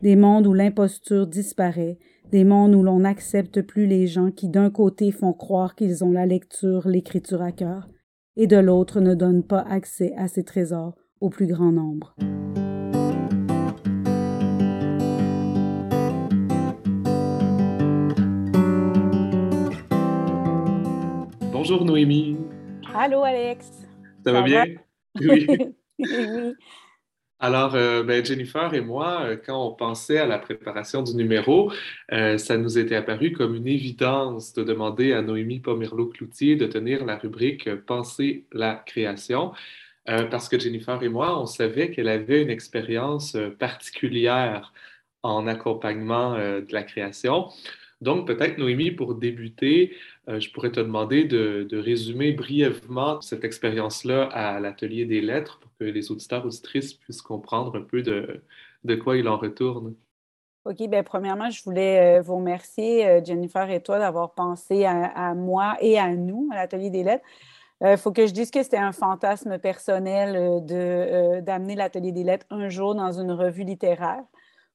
Des 0.02 0.16
mondes 0.16 0.48
où 0.48 0.54
l'imposture 0.54 1.28
disparaît, 1.28 2.00
des 2.32 2.44
mondes 2.44 2.74
où 2.74 2.82
l'on 2.82 3.00
n'accepte 3.00 3.62
plus 3.62 3.86
les 3.86 4.08
gens 4.08 4.32
qui 4.32 4.50
d'un 4.50 4.72
côté 4.72 5.12
font 5.12 5.34
croire 5.34 5.76
qu'ils 5.76 6.04
ont 6.04 6.12
la 6.12 6.26
lecture, 6.26 6.88
l'écriture 6.88 7.42
à 7.42 7.52
cœur, 7.52 7.90
et 8.38 8.48
de 8.48 8.58
l'autre 8.58 9.02
ne 9.02 9.14
donnent 9.14 9.44
pas 9.44 9.62
accès 9.62 10.14
à 10.16 10.28
ces 10.28 10.44
trésors 10.44 10.96
au 11.20 11.30
plus 11.30 11.46
grand 11.46 11.72
nombre. 11.72 12.16
Bonjour 21.64 21.86
Noémie. 21.86 22.38
Allô 22.92 23.24
Alex. 23.24 23.88
Ça, 24.26 24.32
va 24.32 24.42
bien? 24.42 24.66
Oui. 25.22 25.46
oui. 26.00 26.08
Alors, 27.40 27.76
euh, 27.76 28.02
ben, 28.02 28.26
Jennifer 28.26 28.74
et 28.74 28.82
moi, 28.82 29.22
euh, 29.22 29.38
quand 29.38 29.68
on 29.68 29.72
pensait 29.76 30.18
à 30.18 30.26
la 30.26 30.40
préparation 30.40 31.04
du 31.04 31.14
numéro, 31.14 31.72
euh, 32.14 32.40
ça 32.40 32.58
nous 32.58 32.80
était 32.80 32.96
apparu 32.96 33.32
comme 33.32 33.54
une 33.54 33.68
évidence 33.68 34.54
de 34.54 34.64
demander 34.64 35.14
à 35.14 35.22
Noémie 35.22 35.60
Pomerleau-Cloutier 35.60 36.56
de 36.56 36.66
tenir 36.66 37.06
la 37.06 37.18
rubrique 37.18 37.72
Penser 37.86 38.48
la 38.52 38.74
création, 38.74 39.52
parce 40.06 40.50
que 40.50 40.58
Jennifer 40.58 41.04
et 41.04 41.10
moi, 41.10 41.40
on 41.40 41.46
savait 41.46 41.92
qu'elle 41.92 42.10
avait 42.10 42.42
une 42.42 42.50
expérience 42.50 43.38
particulière 43.60 44.74
en 45.22 45.46
accompagnement 45.46 46.38
de 46.38 46.74
la 46.74 46.82
création. 46.82 47.50
Donc, 48.02 48.26
peut-être, 48.26 48.58
Noémie, 48.58 48.92
pour 48.92 49.14
débuter, 49.14 49.96
je 50.40 50.52
pourrais 50.52 50.72
te 50.72 50.80
demander 50.80 51.26
de, 51.26 51.68
résumer 51.78 52.32
brièvement 52.32 53.22
cette 53.22 53.44
expérience-là 53.44 54.24
à 54.26 54.60
l'atelier 54.60 55.06
des 55.06 55.22
lettres 55.22 55.60
que 55.80 55.86
les 55.86 56.12
auditeurs 56.12 56.46
auditrices 56.46 56.94
puissent 56.94 57.22
comprendre 57.22 57.78
un 57.78 57.82
peu 57.82 58.02
de, 58.02 58.44
de 58.84 58.96
quoi 58.96 59.18
il 59.18 59.28
en 59.28 59.38
retourne. 59.38 59.96
OK, 60.66 60.78
bien, 60.88 61.02
premièrement, 61.02 61.50
je 61.50 61.64
voulais 61.64 62.20
euh, 62.20 62.22
vous 62.22 62.36
remercier, 62.36 63.08
euh, 63.08 63.22
Jennifer 63.24 63.68
et 63.72 63.82
toi, 63.82 63.98
d'avoir 63.98 64.34
pensé 64.34 64.86
à, 64.86 65.34
moi 65.34 65.76
et 65.82 65.98
à 65.98 66.16
nous, 66.16 66.50
à 66.52 66.56
l'Atelier 66.56 66.92
des 66.92 67.04
lettres. 67.04 67.26
Il 67.82 67.88
euh, 67.88 67.98
faut 67.98 68.12
que 68.12 68.28
je 68.28 68.32
dise 68.32 68.52
que 68.52 68.62
c'était 68.62 68.78
un 68.78 68.92
fantasme 68.92 69.58
personnel 69.58 70.64
de, 70.64 71.40
d'amener 71.40 71.74
l'Atelier 71.74 72.12
des 72.12 72.24
lettres 72.24 72.46
un 72.52 72.70
jour 72.70 72.94
dans 72.94 73.12
une 73.12 73.32
revue 73.32 73.64
littéraire. 73.64 74.24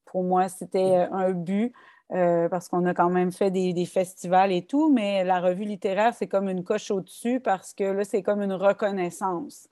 Pour 0.03 0.23
moi, 0.23 0.49
c'était 0.49 1.07
un 1.09 1.31
but. 1.31 1.73
Parce 2.09 2.69
qu'on 2.69 2.85
a 2.85 2.93
quand 2.93 3.09
même 3.09 3.31
fait 3.31 3.51
des, 3.51 3.85
festivals 3.85 4.51
et 4.51 4.65
tout, 4.65 4.91
mais 4.91 5.23
la 5.23 5.39
revue 5.39 5.65
littéraire, 5.65 6.13
c'est 6.13 6.27
comme 6.27 6.49
une 6.49 6.63
coche 6.63 6.91
au-dessus 6.91 7.39
parce 7.39 7.73
que 7.73 7.83
là, 7.83 8.03
c'est 8.03 8.23
comme 8.23 8.41
une 8.41 8.53
reconnaissance. 8.53 9.67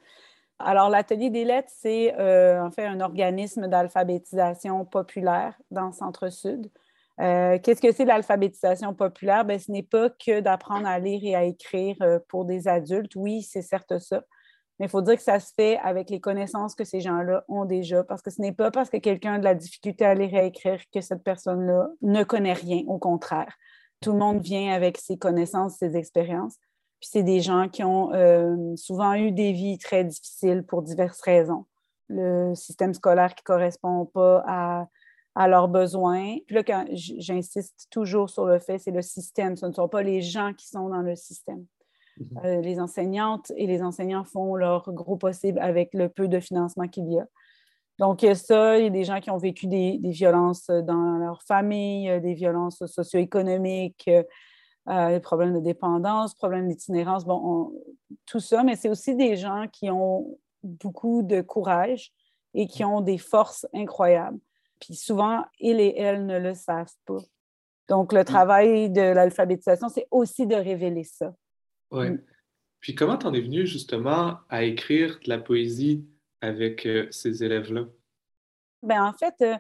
Alors, 0.60 0.90
l'Atelier 0.90 1.30
des 1.30 1.44
lettres, 1.44 1.72
c'est 1.76 2.16
euh, 2.18 2.62
en 2.62 2.72
fait 2.72 2.86
un 2.86 3.02
organisme 3.02 3.68
d'alphabétisation 3.68 4.86
populaire 4.86 5.54
dans 5.70 5.92
Centre-Sud. 5.92 6.72
Euh, 7.22 7.60
qu'est-ce 7.62 7.82
que 7.82 7.92
c'est 7.92 8.06
l'alphabétisation 8.06 8.94
populaire? 8.94 9.46
Ben, 9.46 9.60
ce 9.60 9.72
n'est 9.72 9.84
pas 9.84 10.10
que 10.10 10.40
d'apprendre 10.40 10.88
à 10.88 11.00
lire 11.00 11.22
et 11.24 11.36
à 11.36 11.44
écrire 11.44 11.98
euh, 12.02 12.20
pour 12.28 12.46
des 12.46 12.68
adultes. 12.68 13.16
Oui, 13.16 13.42
c'est 13.42 13.62
certes 13.62 13.98
ça. 14.00 14.24
Mais 14.80 14.88
il 14.88 14.90
faut 14.90 15.02
dire 15.02 15.16
que 15.16 15.22
ça 15.22 15.40
se 15.40 15.54
fait 15.54 15.78
avec 15.78 16.10
les 16.10 16.20
connaissances 16.20 16.76
que 16.76 16.84
ces 16.84 17.00
gens-là 17.00 17.46
ont 17.48 17.66
déjà, 17.66 18.04
parce 18.04 18.22
que 18.22 18.30
ce 18.30 18.42
n'est 18.42 18.52
pas 18.52 18.72
parce 18.72 18.90
que 18.90 18.98
quelqu'un 18.98 19.36
a 19.36 19.40
de 19.40 19.44
la 19.44 19.56
difficulté 19.56 20.06
à 20.06 20.14
lire 20.16 20.34
et 20.34 20.40
à 20.40 20.44
écrire 20.44 20.82
que 20.94 21.00
cette 21.00 21.24
personne-là 21.24 21.90
ne 22.02 22.24
connaît 22.24 22.54
rien, 22.54 22.84
au 22.88 22.98
contraire. 22.98 23.56
Tout 24.02 24.12
le 24.12 24.20
monde 24.20 24.42
vient 24.42 24.74
avec 24.74 24.98
ses 24.98 25.18
connaissances, 25.18 25.78
ses 25.78 25.96
expériences. 25.96 26.58
Puis 27.00 27.10
c'est 27.12 27.24
des 27.24 27.40
gens 27.40 27.70
qui 27.70 27.84
ont 27.84 28.14
euh, 28.14 28.76
souvent 28.76 29.14
eu 29.14 29.32
des 29.32 29.54
vies 29.54 29.78
très 29.78 30.04
difficiles 30.04 30.64
pour 30.64 30.82
diverses 30.82 31.22
raisons. 31.22 31.66
Le 32.10 32.54
système 32.54 32.94
scolaire 32.94 33.34
qui 33.34 33.44
ne 33.44 33.56
correspond 33.56 34.06
pas 34.06 34.44
à, 35.36 35.48
leurs 35.48 35.68
besoins. 35.68 36.38
Puis 36.48 36.56
là, 36.56 36.86
j'insiste 36.92 37.88
toujours 37.90 38.30
sur 38.30 38.46
le 38.46 38.60
fait, 38.60 38.78
c'est 38.78 38.92
le 38.92 39.02
système, 39.02 39.58
ce 39.58 39.66
ne 39.66 39.74
sont 39.74 39.90
pas 39.90 40.02
les 40.02 40.22
gens 40.22 40.54
qui 40.54 40.68
sont 40.68 40.90
dans 40.90 41.02
le 41.02 41.16
système. 41.16 41.66
Mm-hmm. 42.20 42.46
Euh, 42.46 42.62
les 42.62 42.80
enseignantes 42.80 43.52
et 43.56 43.68
les 43.68 43.82
enseignants 43.82 44.24
font 44.24 44.56
leur 44.56 44.92
gros 44.92 45.18
possible 45.18 45.60
avec 45.60 45.94
le 45.94 46.10
peu 46.10 46.28
de 46.28 46.40
financement 46.40 46.88
qu'il 46.88 47.12
y 47.12 47.20
a. 47.20 47.26
Donc, 47.98 48.26
ça, 48.34 48.78
il 48.78 48.84
y 48.84 48.88
a 48.88 48.90
des 48.90 49.06
gens 49.06 49.22
qui 49.22 49.32
ont 49.32 49.38
vécu 49.38 49.68
des, 49.68 49.98
des 50.00 50.10
violences 50.10 50.68
dans 50.68 51.18
leur 51.18 51.42
famille, 51.44 52.20
des 52.20 52.34
violences 52.34 52.86
socio-économiques, 52.86 54.10
euh, 54.88 55.10
les 55.10 55.20
problèmes 55.20 55.54
de 55.54 55.60
dépendance, 55.60 56.36
problèmes 56.36 56.68
d'itinérance, 56.68 57.26
bon, 57.26 57.74
tout 58.28 58.40
ça, 58.40 58.64
mais 58.64 58.76
c'est 58.76 58.90
aussi 58.90 59.16
des 59.16 59.36
gens 59.36 59.66
qui 59.72 59.90
ont 59.90 60.38
beaucoup 60.62 61.24
de 61.24 61.42
courage 61.42 62.12
et 62.54 62.68
qui 62.68 62.84
ont 62.84 63.02
des 63.02 63.18
forces 63.18 63.66
incroyables. 63.74 64.40
Puis 64.80 64.96
souvent, 64.96 65.44
ils 65.60 65.80
et 65.80 65.98
elles 65.98 66.26
ne 66.26 66.38
le 66.38 66.54
savent 66.54 66.94
pas. 67.06 67.18
Donc, 67.88 68.14
le 68.14 68.22
mm. 68.22 68.26
travail 68.26 68.90
de 68.92 69.02
l'alphabétisation, 69.02 69.90
c'est 69.90 70.08
aussi 70.12 70.46
de 70.46 70.56
révéler 70.56 71.04
ça. 71.04 71.34
Oui. 71.92 72.12
Mm. 72.12 72.22
Puis 72.80 72.94
comment 72.94 73.18
t'en 73.18 73.34
es 73.34 73.42
venu 73.42 73.66
justement 73.66 74.40
à 74.50 74.64
écrire 74.64 75.20
de 75.24 75.30
la 75.30 75.40
poésie 75.40 76.06
avec 76.42 76.86
euh, 76.86 77.08
ces 77.10 77.44
élèves-là? 77.44 77.86
Ben 78.84 79.04
en 79.04 79.14
fait, 79.14 79.34
euh, 79.42 79.58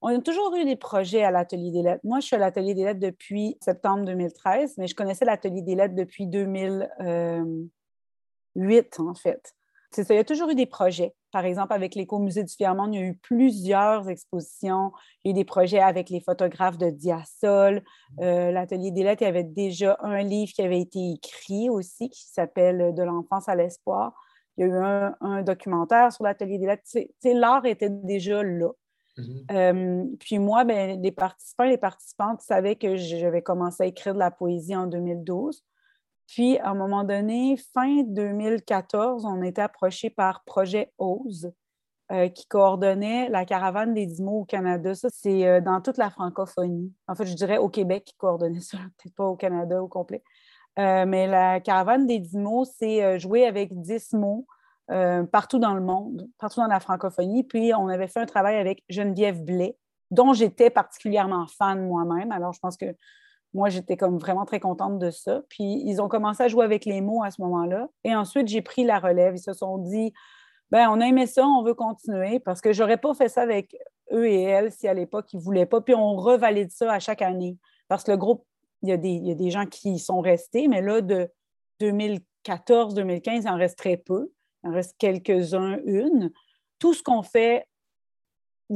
on 0.00 0.08
a 0.08 0.18
toujours 0.20 0.54
eu 0.56 0.64
des 0.64 0.76
projets 0.76 1.22
à 1.22 1.30
l'Atelier 1.30 1.70
des 1.70 1.82
lettres. 1.82 2.00
Moi, 2.02 2.20
je 2.20 2.26
suis 2.26 2.36
à 2.36 2.38
l'Atelier 2.38 2.74
des 2.74 2.84
lettres 2.84 3.00
depuis 3.00 3.58
septembre 3.60 4.06
2013, 4.06 4.78
mais 4.78 4.86
je 4.86 4.94
connaissais 4.94 5.24
l'Atelier 5.24 5.62
des 5.62 5.74
lettres 5.74 5.94
depuis 5.94 6.26
2008, 6.26 9.00
en 9.00 9.14
fait. 9.14 9.54
C'est 9.94 10.04
ça, 10.04 10.14
il 10.14 10.16
y 10.16 10.20
a 10.20 10.24
toujours 10.24 10.48
eu 10.48 10.54
des 10.54 10.66
projets. 10.66 11.14
Par 11.32 11.44
exemple, 11.44 11.74
avec 11.74 11.94
l'éco-musée 11.94 12.44
du 12.44 12.54
Fiermont, 12.54 12.90
il 12.90 12.98
y 12.98 13.02
a 13.02 13.06
eu 13.06 13.14
plusieurs 13.14 14.08
expositions. 14.08 14.92
Il 15.22 15.28
y 15.28 15.30
a 15.30 15.32
eu 15.32 15.34
des 15.34 15.44
projets 15.44 15.80
avec 15.80 16.08
les 16.08 16.20
photographes 16.20 16.78
de 16.78 16.88
Diasol. 16.88 17.82
Euh, 18.20 18.50
L'Atelier 18.50 18.90
des 18.90 19.02
lettres, 19.02 19.22
il 19.22 19.26
y 19.26 19.28
avait 19.28 19.44
déjà 19.44 19.98
un 20.00 20.22
livre 20.22 20.52
qui 20.52 20.62
avait 20.62 20.80
été 20.80 21.12
écrit 21.12 21.68
aussi 21.68 22.08
qui 22.08 22.24
s'appelle 22.26 22.94
De 22.94 23.02
l'enfance 23.02 23.48
à 23.48 23.54
l'espoir. 23.54 24.14
Il 24.56 24.66
y 24.66 24.70
a 24.70 24.74
eu 24.74 25.14
un, 25.20 25.42
documentaire 25.42 26.10
sur 26.12 26.24
l'Atelier 26.24 26.58
des 26.58 26.66
lettres. 26.66 26.84
L'art 27.24 27.66
était 27.66 27.90
déjà 27.90 28.42
là. 28.42 28.70
Mm-hmm. 29.18 29.44
Euh, 29.52 30.04
puis 30.20 30.38
moi, 30.38 30.64
ben, 30.64 31.00
les 31.02 31.12
participants 31.12 31.64
et 31.64 31.70
les 31.70 31.78
participantes 31.78 32.40
savaient 32.40 32.76
que 32.76 32.96
j'avais 32.96 33.42
commencé 33.42 33.82
à 33.82 33.86
écrire 33.86 34.14
de 34.14 34.18
la 34.18 34.30
poésie 34.30 34.74
en 34.74 34.86
2012. 34.86 35.62
Puis, 36.32 36.58
à 36.60 36.70
un 36.70 36.74
moment 36.74 37.04
donné, 37.04 37.58
fin 37.74 38.04
2014, 38.04 39.26
on 39.26 39.42
était 39.42 39.60
approché 39.60 40.08
par 40.08 40.42
Projet 40.44 40.90
OSE, 40.96 41.52
euh, 42.10 42.28
qui 42.28 42.46
coordonnait 42.46 43.28
la 43.28 43.44
caravane 43.44 43.92
des 43.92 44.06
dix 44.06 44.22
au 44.26 44.46
Canada. 44.46 44.94
Ça, 44.94 45.08
c'est 45.12 45.46
euh, 45.46 45.60
dans 45.60 45.82
toute 45.82 45.98
la 45.98 46.08
francophonie. 46.08 46.90
En 47.06 47.14
fait, 47.14 47.26
je 47.26 47.34
dirais 47.34 47.58
au 47.58 47.68
Québec 47.68 48.04
qui 48.06 48.16
coordonnait 48.16 48.60
ça, 48.60 48.78
peut-être 48.98 49.14
pas 49.14 49.26
au 49.26 49.36
Canada 49.36 49.82
au 49.82 49.88
complet. 49.88 50.22
mais 50.78 51.26
la 51.26 51.60
caravane 51.60 52.06
des 52.06 52.18
dix 52.18 52.38
mots, 52.38 52.64
c'est 52.64 53.18
jouer 53.18 53.46
avec 53.46 53.78
dix 53.78 54.14
mots 54.14 54.46
partout 54.88 55.58
dans 55.58 55.74
le 55.74 55.82
monde, 55.82 56.30
partout 56.38 56.60
dans 56.60 56.66
la 56.66 56.80
francophonie. 56.80 57.44
Puis, 57.44 57.74
on 57.74 57.88
avait 57.88 58.08
fait 58.08 58.20
un 58.20 58.26
travail 58.26 58.56
avec 58.56 58.82
Geneviève 58.88 59.44
Blais, 59.44 59.76
dont 60.10 60.32
j'étais 60.32 60.70
particulièrement 60.70 61.46
fan 61.46 61.86
moi-même. 61.86 62.32
Alors, 62.32 62.54
je 62.54 62.60
pense 62.60 62.78
que 62.78 62.86
moi, 63.54 63.68
j'étais 63.68 63.96
comme 63.96 64.18
vraiment 64.18 64.44
très 64.44 64.60
contente 64.60 64.98
de 64.98 65.10
ça. 65.10 65.42
Puis, 65.48 65.82
ils 65.84 66.00
ont 66.00 66.08
commencé 66.08 66.42
à 66.42 66.48
jouer 66.48 66.64
avec 66.64 66.84
les 66.84 67.00
mots 67.00 67.22
à 67.22 67.30
ce 67.30 67.40
moment-là. 67.42 67.88
Et 68.04 68.14
ensuite, 68.14 68.48
j'ai 68.48 68.62
pris 68.62 68.84
la 68.84 68.98
relève. 68.98 69.34
Ils 69.34 69.42
se 69.42 69.52
sont 69.52 69.78
dit, 69.78 70.12
ben 70.72 70.88
on 70.88 71.02
a 71.02 71.06
aimé 71.06 71.26
ça, 71.26 71.46
on 71.46 71.62
veut 71.62 71.74
continuer 71.74 72.40
parce 72.40 72.62
que 72.62 72.72
j'aurais 72.72 72.96
pas 72.96 73.12
fait 73.12 73.28
ça 73.28 73.42
avec 73.42 73.76
eux 74.10 74.26
et 74.26 74.40
elles 74.40 74.72
si 74.72 74.88
à 74.88 74.94
l'époque 74.94 75.30
ils 75.34 75.38
voulaient 75.38 75.66
pas. 75.66 75.82
Puis 75.82 75.94
on 75.94 76.16
revalide 76.16 76.70
ça 76.70 76.90
à 76.90 76.98
chaque 76.98 77.20
année 77.20 77.58
parce 77.88 78.04
que 78.04 78.12
le 78.12 78.16
groupe, 78.16 78.46
il 78.80 78.88
y 78.88 78.92
a 78.92 78.96
des, 78.96 79.10
il 79.10 79.26
y 79.26 79.30
a 79.30 79.34
des 79.34 79.50
gens 79.50 79.66
qui 79.66 79.98
sont 79.98 80.20
restés, 80.20 80.68
mais 80.68 80.80
là, 80.80 81.02
de 81.02 81.30
2014-2015, 81.80 83.42
il 83.42 83.48
en 83.48 83.56
reste 83.56 83.78
très 83.78 83.98
peu. 83.98 84.32
Il 84.64 84.70
en 84.70 84.72
reste 84.72 84.96
quelques-uns, 84.98 85.78
une. 85.84 86.32
Tout 86.78 86.94
ce 86.94 87.02
qu'on 87.02 87.22
fait, 87.22 87.66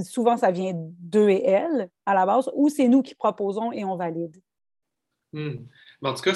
souvent, 0.03 0.37
ça 0.37 0.51
vient 0.51 0.73
d'eux 0.75 1.31
et 1.31 1.45
elles 1.45 1.89
à 2.05 2.13
la 2.13 2.27
base, 2.27 2.51
ou 2.55 2.69
c'est 2.69 2.89
nous 2.89 3.03
qui 3.03 3.15
proposons 3.15 3.73
et 3.73 3.87
on 3.87 3.97
valide. 3.97 4.37
Hmm. 5.33 5.57
En 6.03 6.15
tout 6.15 6.23
cas, 6.23 6.35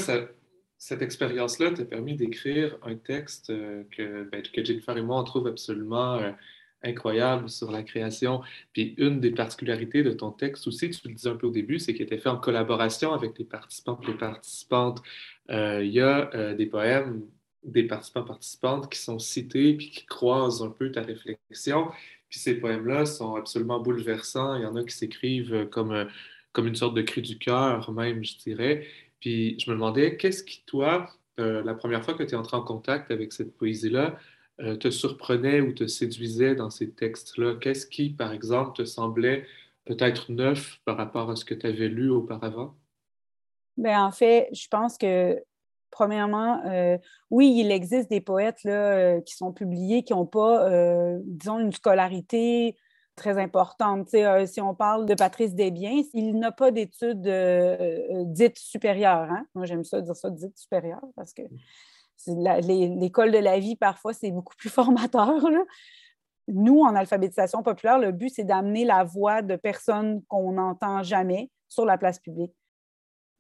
cette 0.79 1.03
expérience-là 1.03 1.73
t'a 1.73 1.85
permis 1.85 2.17
d'écrire 2.17 2.79
un 2.83 2.97
texte 2.97 3.51
euh, 3.51 3.85
que, 3.91 4.25
ben, 4.31 4.43
que 4.43 4.65
Jennifer 4.65 4.97
et 4.97 5.03
moi, 5.03 5.21
on 5.21 5.25
trouve 5.25 5.47
absolument 5.47 6.17
euh, 6.17 6.33
incroyable 6.83 7.49
sur 7.49 7.71
la 7.71 7.83
création. 7.83 8.43
Puis 8.73 8.95
une 8.99 9.21
des 9.21 9.31
particularités 9.31 10.03
de 10.03 10.13
ton 10.13 10.31
texte 10.33 10.67
aussi, 10.67 10.91
tu 10.91 11.09
le 11.09 11.15
disais 11.15 11.29
un 11.29 11.37
peu 11.37 11.47
au 11.47 11.51
début, 11.51 11.79
c'est 11.79 11.93
qu'il 11.93 12.03
était 12.03 12.19
fait 12.19 12.29
en 12.29 12.39
collaboration 12.39 13.13
avec 13.13 13.39
les 13.39 13.45
participants 13.45 14.01
et 14.03 14.07
les 14.07 14.15
participantes. 14.15 15.03
Euh, 15.51 15.85
il 15.85 15.93
y 15.93 16.01
a 16.01 16.55
des 16.55 16.67
poèmes 16.67 17.27
des 17.63 17.83
participants 17.83 18.25
participantes 18.25 18.91
qui 18.91 18.99
sont 18.99 19.19
cités 19.19 19.75
puis 19.75 19.91
qui 19.91 20.07
croisent 20.07 20.63
un 20.63 20.71
peu 20.71 20.91
ta 20.91 21.03
réflexion. 21.03 21.89
Puis 22.31 22.39
ces 22.39 22.55
poèmes-là 22.55 23.05
sont 23.05 23.35
absolument 23.35 23.81
bouleversants. 23.81 24.57
Il 24.57 24.63
y 24.63 24.67
en 24.67 24.77
a 24.77 24.85
qui 24.85 24.97
s'écrivent 24.97 25.69
comme, 25.69 26.09
comme 26.53 26.67
une 26.67 26.75
sorte 26.75 26.95
de 26.95 27.03
cri 27.03 27.23
du 27.23 27.39
cœur, 27.39 27.91
même, 27.93 28.25
je 28.25 28.37
dirais. 28.39 28.87
Puis 29.21 29.59
je 29.61 29.71
me 29.71 29.77
demandais, 29.77 30.17
qu'est-ce 30.17 30.43
qui, 30.43 30.65
toi, 30.67 31.09
euh, 31.39 31.63
la 31.63 31.75
première 31.75 32.05
fois 32.05 32.15
que 32.15 32.23
tu 32.23 32.35
es 32.35 32.37
entré 32.37 32.57
en 32.57 32.63
contact 32.63 33.11
avec 33.11 33.33
cette 33.33 33.57
poésie-là, 33.57 34.17
euh, 34.61 34.77
te 34.77 34.91
surprenait 34.91 35.61
ou 35.61 35.73
te 35.73 35.87
séduisait 35.87 36.55
dans 36.55 36.71
ces 36.71 36.91
textes-là? 36.91 37.57
Qu'est-ce 37.61 37.87
qui, 37.87 38.11
par 38.11 38.33
exemple, 38.33 38.77
te 38.77 38.85
semblait 38.85 39.47
peut-être 39.85 40.33
neuf 40.33 40.81
par 40.85 40.97
rapport 40.97 41.31
à 41.31 41.37
ce 41.37 41.45
que 41.45 41.55
tu 41.55 41.67
avais 41.67 41.89
lu 41.89 42.11
auparavant? 42.11 42.75
Bien, 43.77 44.05
en 44.05 44.13
fait, 44.13 44.49
je 44.53 44.69
pense 44.69 44.99
que, 44.99 45.43
premièrement, 45.91 46.63
euh, 46.67 46.99
oui, 47.31 47.55
il 47.59 47.71
existe 47.71 48.11
des 48.11 48.21
poètes 48.21 48.63
là, 48.65 49.21
qui 49.23 49.35
sont 49.35 49.53
publiés, 49.53 50.03
qui 50.03 50.13
n'ont 50.13 50.27
pas, 50.27 50.69
disons, 51.25 51.59
une 51.61 51.73
scolarité 51.73 52.77
très 53.21 53.39
importante. 53.39 54.13
Euh, 54.15 54.47
si 54.47 54.61
on 54.61 54.75
parle 54.75 55.05
de 55.05 55.15
Patrice 55.15 55.55
Desbiens, 55.55 56.03
il 56.15 56.39
n'a 56.39 56.53
pas 56.53 56.71
d'études 56.71 57.27
euh, 57.27 57.77
euh, 58.11 58.25
dites 58.25 58.59
supérieures. 58.59 59.31
Hein. 59.31 59.47
Moi, 59.55 59.67
j'aime 59.67 59.85
ça 59.85 60.01
dire 60.01 60.17
ça, 60.17 60.31
dites 60.31 60.57
supérieures, 60.57 61.05
parce 61.15 61.35
que 61.35 61.43
l'école 62.27 63.31
de 63.31 63.39
la 63.39 63.59
vie, 63.59 63.77
parfois, 63.77 64.15
c'est 64.15 64.31
beaucoup 64.31 64.57
plus 64.57 64.71
formateur. 64.81 65.47
Nous, 66.49 66.81
en 66.81 66.97
alphabétisation 66.97 67.63
populaire, 67.63 67.99
le 67.99 68.11
but, 68.11 68.31
c'est 68.31 68.45
d'amener 68.45 68.85
la 68.85 69.05
voix 69.05 69.43
de 69.43 69.55
personnes 69.55 70.23
qu'on 70.27 70.53
n'entend 70.53 71.03
jamais 71.03 71.51
sur 71.69 71.85
la 71.85 71.99
place 71.99 72.19
publique. 72.19 72.55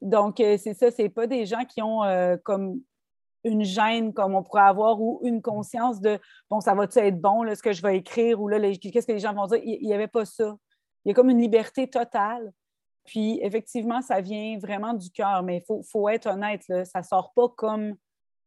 Donc, 0.02 0.36
c'est 0.36 0.74
ça, 0.74 0.90
c'est 0.90 1.08
pas 1.08 1.26
des 1.26 1.46
gens 1.46 1.64
qui 1.64 1.82
ont 1.82 2.02
comme 2.44 2.80
une 3.44 3.64
gêne 3.64 4.12
comme 4.12 4.34
on 4.34 4.42
pourrait 4.42 4.62
avoir 4.62 5.00
ou 5.00 5.20
une 5.24 5.42
conscience 5.42 6.00
de 6.00 6.18
bon, 6.50 6.60
ça 6.60 6.74
va-tu 6.74 6.98
être 6.98 7.20
bon, 7.20 7.42
là, 7.42 7.54
ce 7.54 7.62
que 7.62 7.72
je 7.72 7.82
vais 7.82 7.96
écrire 7.96 8.40
ou 8.40 8.48
là, 8.48 8.58
qu'est-ce 8.60 9.06
que 9.06 9.12
les 9.12 9.18
gens 9.18 9.34
vont 9.34 9.46
dire? 9.46 9.60
Il 9.62 9.86
n'y 9.86 9.94
avait 9.94 10.08
pas 10.08 10.24
ça. 10.24 10.56
Il 11.04 11.08
y 11.08 11.12
a 11.12 11.14
comme 11.14 11.30
une 11.30 11.40
liberté 11.40 11.88
totale. 11.88 12.52
Puis 13.04 13.40
effectivement, 13.42 14.02
ça 14.02 14.20
vient 14.20 14.58
vraiment 14.58 14.92
du 14.92 15.10
cœur, 15.10 15.42
mais 15.42 15.58
il 15.58 15.64
faut, 15.64 15.82
faut, 15.82 16.08
être 16.08 16.26
honnête, 16.26 16.68
là, 16.68 16.84
ça 16.84 17.00
ne 17.00 17.04
sort 17.04 17.32
pas 17.34 17.48
comme 17.48 17.94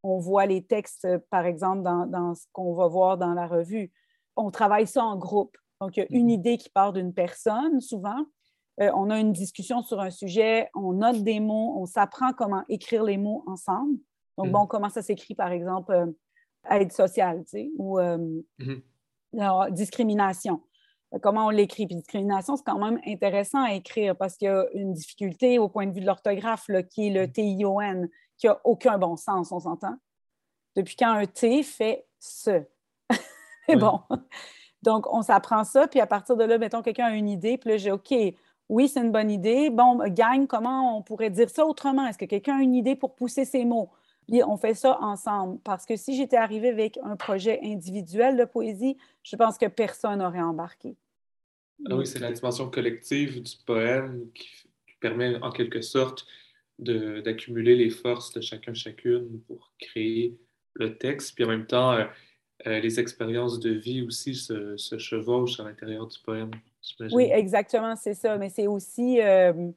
on 0.03 0.19
voit 0.19 0.45
les 0.45 0.63
textes, 0.63 1.07
par 1.29 1.45
exemple, 1.45 1.81
dans, 1.81 2.35
ce 2.35 2.45
qu'on 2.51 2.73
va 2.73 2.87
voir 2.87 3.17
dans 3.17 3.33
la 3.33 3.47
revue. 3.47 3.91
On 4.35 4.51
travaille 4.51 4.85
ça 4.85 5.03
en 5.03 5.15
groupe. 5.15 5.57
Donc, 5.81 5.97
il 5.97 6.01
y 6.01 6.03
a 6.03 6.07
une 6.09 6.27
mm-hmm. 6.27 6.33
idée 6.33 6.57
qui 6.57 6.69
part 6.69 6.93
d'une 6.93 7.13
personne, 7.13 7.79
souvent. 7.81 8.25
Euh, 8.81 8.91
on 8.95 9.09
a 9.09 9.19
une 9.19 9.33
discussion 9.33 9.81
sur 9.81 9.99
un 9.99 10.09
sujet, 10.09 10.69
on 10.75 10.93
note 10.93 11.23
des 11.23 11.39
mots, 11.39 11.75
on 11.77 11.85
s'apprend 11.85 12.33
comment 12.33 12.63
écrire 12.69 13.03
les 13.03 13.17
mots 13.17 13.43
ensemble. 13.47 13.97
Donc, 14.37 14.47
mm. 14.47 14.51
bon, 14.51 14.67
comment 14.67 14.89
ça 14.89 15.01
s'écrit, 15.01 15.35
par 15.35 15.51
exemple, 15.51 15.91
euh, 15.91 16.07
aide 16.69 16.91
sociale, 16.91 17.43
tu 17.45 17.49
sais, 17.49 17.71
ou 17.77 17.99
euh, 17.99 18.17
mm-hmm. 18.59 19.71
discrimination. 19.71 20.61
Comment 21.21 21.47
on 21.47 21.49
l'écrit? 21.49 21.85
Puis 21.85 21.95
discrimination, 21.95 22.55
c'est 22.55 22.65
quand 22.65 22.79
même 22.79 22.99
intéressant 23.05 23.63
à 23.63 23.73
écrire 23.73 24.15
parce 24.15 24.35
qu'il 24.35 24.47
y 24.47 24.51
a 24.51 24.65
une 24.73 24.93
difficulté 24.93 25.59
au 25.59 25.69
point 25.69 25.85
de 25.85 25.93
vue 25.93 26.01
de 26.01 26.07
l'orthographe, 26.07 26.67
qui 26.89 27.07
est 27.07 27.11
le 27.11 27.27
mm. 27.27 27.31
T-I-O-N, 27.31 28.09
qui 28.37 28.47
n'a 28.47 28.59
aucun 28.63 28.97
bon 28.97 29.15
sens, 29.15 29.51
on 29.51 29.59
s'entend? 29.59 29.95
Depuis 30.75 30.95
quand 30.95 31.11
un 31.11 31.25
T 31.25 31.61
fait 31.61 32.07
ce? 32.19 32.63
c'est 33.67 33.75
bon. 33.75 33.99
Donc, 34.81 35.05
on 35.13 35.21
s'apprend 35.21 35.63
ça, 35.63 35.87
puis 35.87 36.01
à 36.01 36.07
partir 36.07 36.35
de 36.35 36.43
là, 36.43 36.57
mettons, 36.57 36.81
quelqu'un 36.81 37.05
a 37.05 37.15
une 37.15 37.29
idée, 37.29 37.57
puis 37.57 37.69
là, 37.69 37.77
j'ai 37.77 37.91
OK, 37.91 38.13
oui, 38.69 38.89
c'est 38.89 39.01
une 39.01 39.11
bonne 39.11 39.29
idée. 39.29 39.69
Bon, 39.69 39.97
gang, 40.09 40.47
comment 40.47 40.97
on 40.97 41.01
pourrait 41.03 41.29
dire 41.29 41.49
ça 41.49 41.65
autrement? 41.65 42.07
Est-ce 42.07 42.17
que 42.17 42.25
quelqu'un 42.25 42.57
a 42.57 42.61
une 42.61 42.75
idée 42.75 42.95
pour 42.95 43.15
pousser 43.15 43.45
ses 43.45 43.65
mots? 43.65 43.91
Puis 44.27 44.43
on 44.43 44.57
fait 44.57 44.73
ça 44.73 44.99
ensemble. 45.01 45.59
Parce 45.63 45.85
que 45.85 45.95
si 45.95 46.15
j'étais 46.15 46.37
arrivée 46.37 46.69
avec 46.69 46.97
un 47.03 47.15
projet 47.15 47.59
individuel 47.63 48.37
de 48.37 48.45
poésie, 48.45 48.97
je 49.23 49.35
pense 49.35 49.57
que 49.57 49.67
personne 49.67 50.19
n'aurait 50.19 50.41
embarqué. 50.41 50.95
Ah 51.89 51.95
oui, 51.95 52.07
c'est 52.07 52.19
la 52.19 52.31
dimension 52.31 52.69
collective 52.69 53.41
du 53.41 53.55
poème 53.65 54.27
qui, 54.33 54.47
permet 54.99 55.35
en 55.41 55.51
quelque 55.51 55.81
sorte 55.81 56.25
d'accumuler 56.79 57.75
les 57.75 57.89
forces 57.89 58.31
de 58.31 58.39
chacun 58.39 58.73
chacune 58.73 59.41
pour 59.47 59.73
créer 59.77 60.37
le 60.75 60.97
texte. 60.97 61.35
Puis 61.35 61.43
en 61.43 61.49
même 61.49 61.65
temps, 61.65 61.91
euh, 61.91 62.05
euh, 62.67 62.79
les 62.79 63.01
expériences 63.01 63.59
de 63.59 63.71
vie 63.71 64.01
aussi 64.01 64.33
se, 64.33 64.77
chevauchent 64.77 65.59
à 65.59 65.63
l'intérieur 65.63 66.07
du 66.07 66.17
poème. 66.19 66.51
Oui, 67.11 67.29
exactement, 67.33 67.97
c'est 67.97 68.13
ça. 68.13 68.37
Mais 68.37 68.47
c'est 68.47 68.67
aussi, 68.67 69.19
euh, 69.19 69.71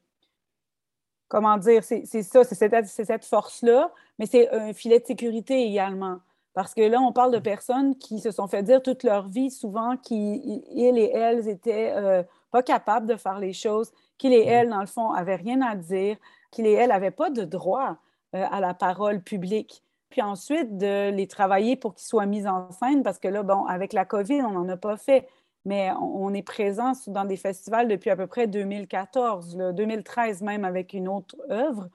comment 1.29 1.57
dire, 1.59 1.83
c'est 1.85 2.05
ça, 2.05 2.45
c'est 2.45 2.55
cette, 2.55 3.24
force-là, 3.24 3.93
mais 4.18 4.27
c'est 4.27 4.51
un 4.53 4.72
filet 4.72 5.01
de 5.01 5.07
sécurité 5.07 5.64
également. 5.64 6.18
Parce 6.55 6.72
que 6.72 6.81
là, 6.81 7.01
on 7.01 7.12
parle 7.12 7.33
de 7.33 7.39
personnes 7.39 7.99
qui 7.99 8.18
se 8.18 8.31
sont 8.31 8.47
fait 8.49 8.62
dire 8.62 8.83
toute 8.83 9.03
leur 9.03 9.29
vie, 9.29 9.51
souvent, 9.51 9.97
qu'ils 9.99 10.62
et 10.74 11.11
elles 11.12 11.49
étaient 11.49 11.93
euh, 11.95 12.22
pas 12.51 12.62
capables 12.62 13.07
de 13.07 13.16
faire 13.16 13.39
les 13.39 13.53
choses, 13.53 13.93
qu'ils 14.16 14.33
et 14.33 14.45
elles, 14.47 14.70
dans 14.70 14.81
le 14.81 14.87
fond, 14.87 15.12
avaient 15.12 15.37
rien 15.37 15.61
à 15.61 15.77
dire, 15.77 16.16
qu'ils 16.51 16.66
et 16.66 16.72
elles 16.72 16.89
n'avaient 16.89 17.11
pas 17.11 17.29
de 17.29 17.45
droit 17.45 17.99
euh, 18.35 18.47
à 18.51 18.61
la 18.61 18.72
parole 18.72 19.20
publique. 19.20 19.83
Puis 20.09 20.22
ensuite, 20.22 20.79
de 20.79 21.11
les 21.11 21.27
travailler 21.27 21.77
pour 21.77 21.95
qu'ils 21.95 22.07
soient 22.07 22.24
mis 22.24 22.47
en 22.47 22.70
scène, 22.70 23.03
parce 23.03 23.18
que 23.18 23.29
là, 23.29 23.43
bon, 23.43 23.66
avec 23.66 23.93
la 23.93 24.07
COVID, 24.07 24.41
on 24.43 24.53
n'en 24.53 24.68
a 24.70 24.77
pas 24.79 24.97
fait 24.97 25.29
mais 25.67 25.91
on, 26.01 26.33
est 26.33 26.45
présent 26.45 26.93
dans 27.09 27.25
des 27.25 27.37
festivals 27.37 27.89
depuis 27.89 28.09
à 28.11 28.17
peu 28.17 28.29
près 28.29 28.47
2014, 28.47 29.57
2013 29.75 30.43
même 30.43 30.64
avec 30.64 30.93
une 30.93 31.09
autre 31.09 31.37
œuvre. 31.51 31.91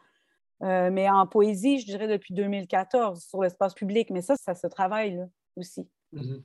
Euh, 0.62 0.92
mais 0.92 1.10
en 1.10 1.26
poésie, 1.26 1.80
je 1.80 1.86
dirais 1.86 2.10
depuis 2.10 2.34
2014 2.34 3.24
sur 3.24 3.42
l'espace 3.42 3.74
public. 3.74 4.10
Mais 4.10 4.22
ça, 4.22 4.36
ça 4.36 4.56
se 4.56 4.68
travaille 4.68 5.16
là, 5.16 5.26
aussi. 5.56 5.88
Mm-hmm. 6.14 6.44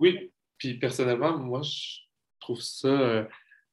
Oui, 0.00 0.32
puis 0.56 0.78
personnellement, 0.78 1.36
moi, 1.36 1.60
je 1.60 1.98
trouve 2.40 2.62
ça 2.62 2.88
euh, 2.88 3.24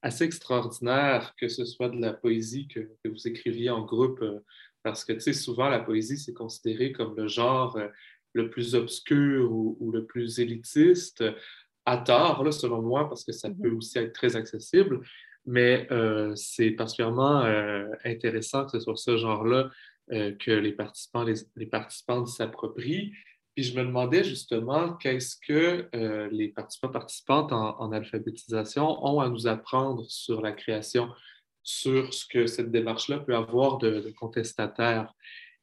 assez 0.01 0.25
extraordinaire 0.25 1.33
que 1.39 1.47
ce 1.47 1.63
soit 1.63 1.87
de 1.87 2.01
la 2.01 2.11
poésie 2.11 2.67
que, 2.67 2.91
vous 3.05 3.27
écriviez 3.29 3.69
en 3.69 3.85
groupe, 3.85 4.21
euh, 4.21 4.43
parce 4.83 5.05
que, 5.05 5.13
tu 5.13 5.21
sais, 5.21 5.33
souvent, 5.33 5.69
la 5.69 5.79
poésie, 5.79 6.17
c'est 6.17 6.33
considéré 6.33 6.91
comme 6.91 7.15
le 7.15 7.29
genre 7.29 7.79
le 8.33 8.49
plus 8.49 8.75
obscur 8.75 9.51
ou, 9.51 9.91
le 9.91 10.05
plus 10.05 10.39
élitiste 10.39 11.23
à 11.89 11.97
tort, 11.97 12.43
là, 12.43 12.51
selon 12.51 12.83
moi, 12.83 13.09
parce 13.09 13.23
que 13.23 13.31
ça 13.31 13.49
peut 13.49 13.69
mhm. 13.69 13.77
aussi 13.77 13.97
être 13.97 14.13
très 14.13 14.35
accessible, 14.35 15.01
mais 15.45 15.87
euh, 15.91 16.33
c'est 16.35 16.71
particulièrement 16.71 17.43
euh, 17.43 17.87
intéressant 18.05 18.65
que 18.65 18.71
ce 18.71 18.79
soit 18.79 18.95
ce 18.95 19.17
genre-là 19.17 19.71
euh, 20.11 20.35
que 20.35 20.51
les 20.51 20.73
participants, 20.73 21.23
les, 21.23 21.65
participantes 21.65 22.27
s'approprient. 22.27 23.11
Puis 23.55 23.63
je 23.63 23.75
me 23.75 23.83
demandais 23.83 24.23
justement 24.23 24.93
qu'est-ce 24.93 25.35
que 25.45 25.89
les 26.31 26.49
participants 26.49 26.89
participantes 26.89 27.51
en, 27.51 27.91
alphabétisation 27.91 29.03
ont 29.03 29.19
à 29.19 29.27
nous 29.27 29.47
apprendre 29.47 30.05
sur 30.07 30.41
la 30.41 30.51
création, 30.51 31.09
sur 31.63 32.13
ce 32.13 32.25
que 32.27 32.45
cette 32.45 32.71
démarche-là 32.71 33.19
peut 33.19 33.35
avoir 33.35 33.79
de, 33.79 33.99
de 33.99 34.11
contestataire? 34.11 35.13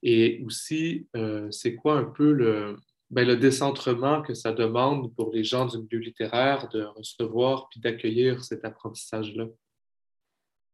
Et 0.02 0.42
aussi, 0.44 1.08
c'est 1.50 1.76
quoi 1.76 1.96
un 1.96 2.04
peu 2.04 2.32
le, 2.32 2.76
ben, 3.10 3.26
le 3.26 3.36
décentrement 3.36 4.22
que 4.22 4.34
ça 4.34 4.52
demande 4.52 5.14
pour 5.14 5.32
les 5.32 5.44
gens 5.44 5.66
du 5.66 5.78
milieu 5.78 5.98
littéraire 5.98 6.68
de 6.68 6.84
recevoir 6.84 7.68
puis 7.68 7.80
d'accueillir 7.80 8.44
cet 8.44 8.64
apprentissage-là? 8.64 9.46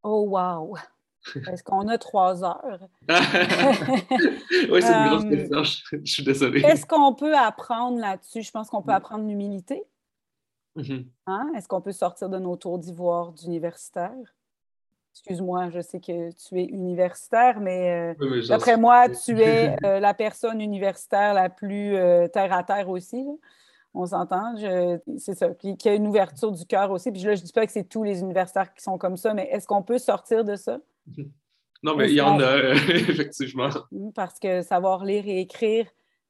Oh, 0.03 0.26
wow! 0.28 0.76
Est-ce 1.47 1.62
qu'on 1.62 1.87
a 1.89 1.99
trois 1.99 2.43
heures? 2.43 2.89
oui, 3.09 4.83
c'est 4.83 4.93
une 4.93 5.09
grosse 5.09 5.24
question, 5.24 5.62
je, 5.62 6.05
suis 6.05 6.24
désolée. 6.24 6.61
Est-ce 6.62 6.85
qu'on 6.85 7.14
peut 7.14 7.37
apprendre 7.37 7.99
là-dessus? 8.01 8.43
Je 8.43 8.51
pense 8.51 8.68
qu'on 8.68 8.83
peut 8.83 8.91
mm. 8.91 8.97
apprendre 8.97 9.28
l'humilité. 9.28 9.85
Mm-hmm. 10.76 11.07
Hein? 11.26 11.53
Est-ce 11.55 11.68
qu'on 11.68 11.80
peut 11.80 11.93
sortir 11.93 12.28
de 12.28 12.39
nos 12.39 12.57
tours 12.57 12.78
d'ivoire 12.78 13.33
d'universitaire? 13.33 14.35
Excuse-moi, 15.15 15.69
je 15.71 15.81
sais 15.81 16.01
que 16.01 16.31
tu 16.31 16.59
es 16.59 16.65
universitaire, 16.65 17.61
mais, 17.61 18.15
euh, 18.19 18.43
d'après 18.49 18.79
moi, 18.79 19.11
tu 19.11 19.39
es 19.41 19.77
euh, 19.85 20.01
la 20.01 20.15
personne 20.15 20.61
universitaire 20.61 21.35
la 21.35 21.51
plus 21.51 21.95
euh, 21.97 22.29
terre 22.29 22.53
à 22.53 22.65
terre 22.65 22.89
aussi. 22.89 23.27
On 23.93 24.07
s'entend, 24.07 24.55
c'est 25.19 25.35
ça. 25.35 25.51
Puis 25.51 25.77
qu'il 25.77 25.91
y 25.91 25.95
a 25.95 25.97
une 25.97 26.07
ouverture 26.07 26.51
du 26.51 26.65
cœur 26.65 26.91
aussi. 26.91 27.13
Puis 27.13 27.21
là, 27.25 27.35
je 27.35 27.43
ne 27.43 27.47
dis 27.47 27.53
pas 27.53 27.67
que 27.67 27.73
c'est 27.73 27.85
tous 27.85 28.05
les 28.05 28.21
universitaires 28.21 28.73
qui 28.73 28.83
sont 28.83 28.97
comme 28.97 29.19
ça, 29.19 29.35
mais 29.35 29.49
est-ce 29.53 29.67
qu'on 29.67 29.83
peut 29.83 29.99
sortir 29.99 30.45
de 30.45 30.57
ça? 30.57 30.79
Non, 31.85 31.97
mais 31.97 32.11
il 32.11 32.15
y 32.15 32.21
en 32.21 32.39
a, 32.39 32.59
effectivement. 32.75 33.69
Parce 34.15 34.39
que 34.39 34.63
savoir 34.63 35.05
lire 35.05 35.25
et 35.27 35.41
écrire, 35.41 35.87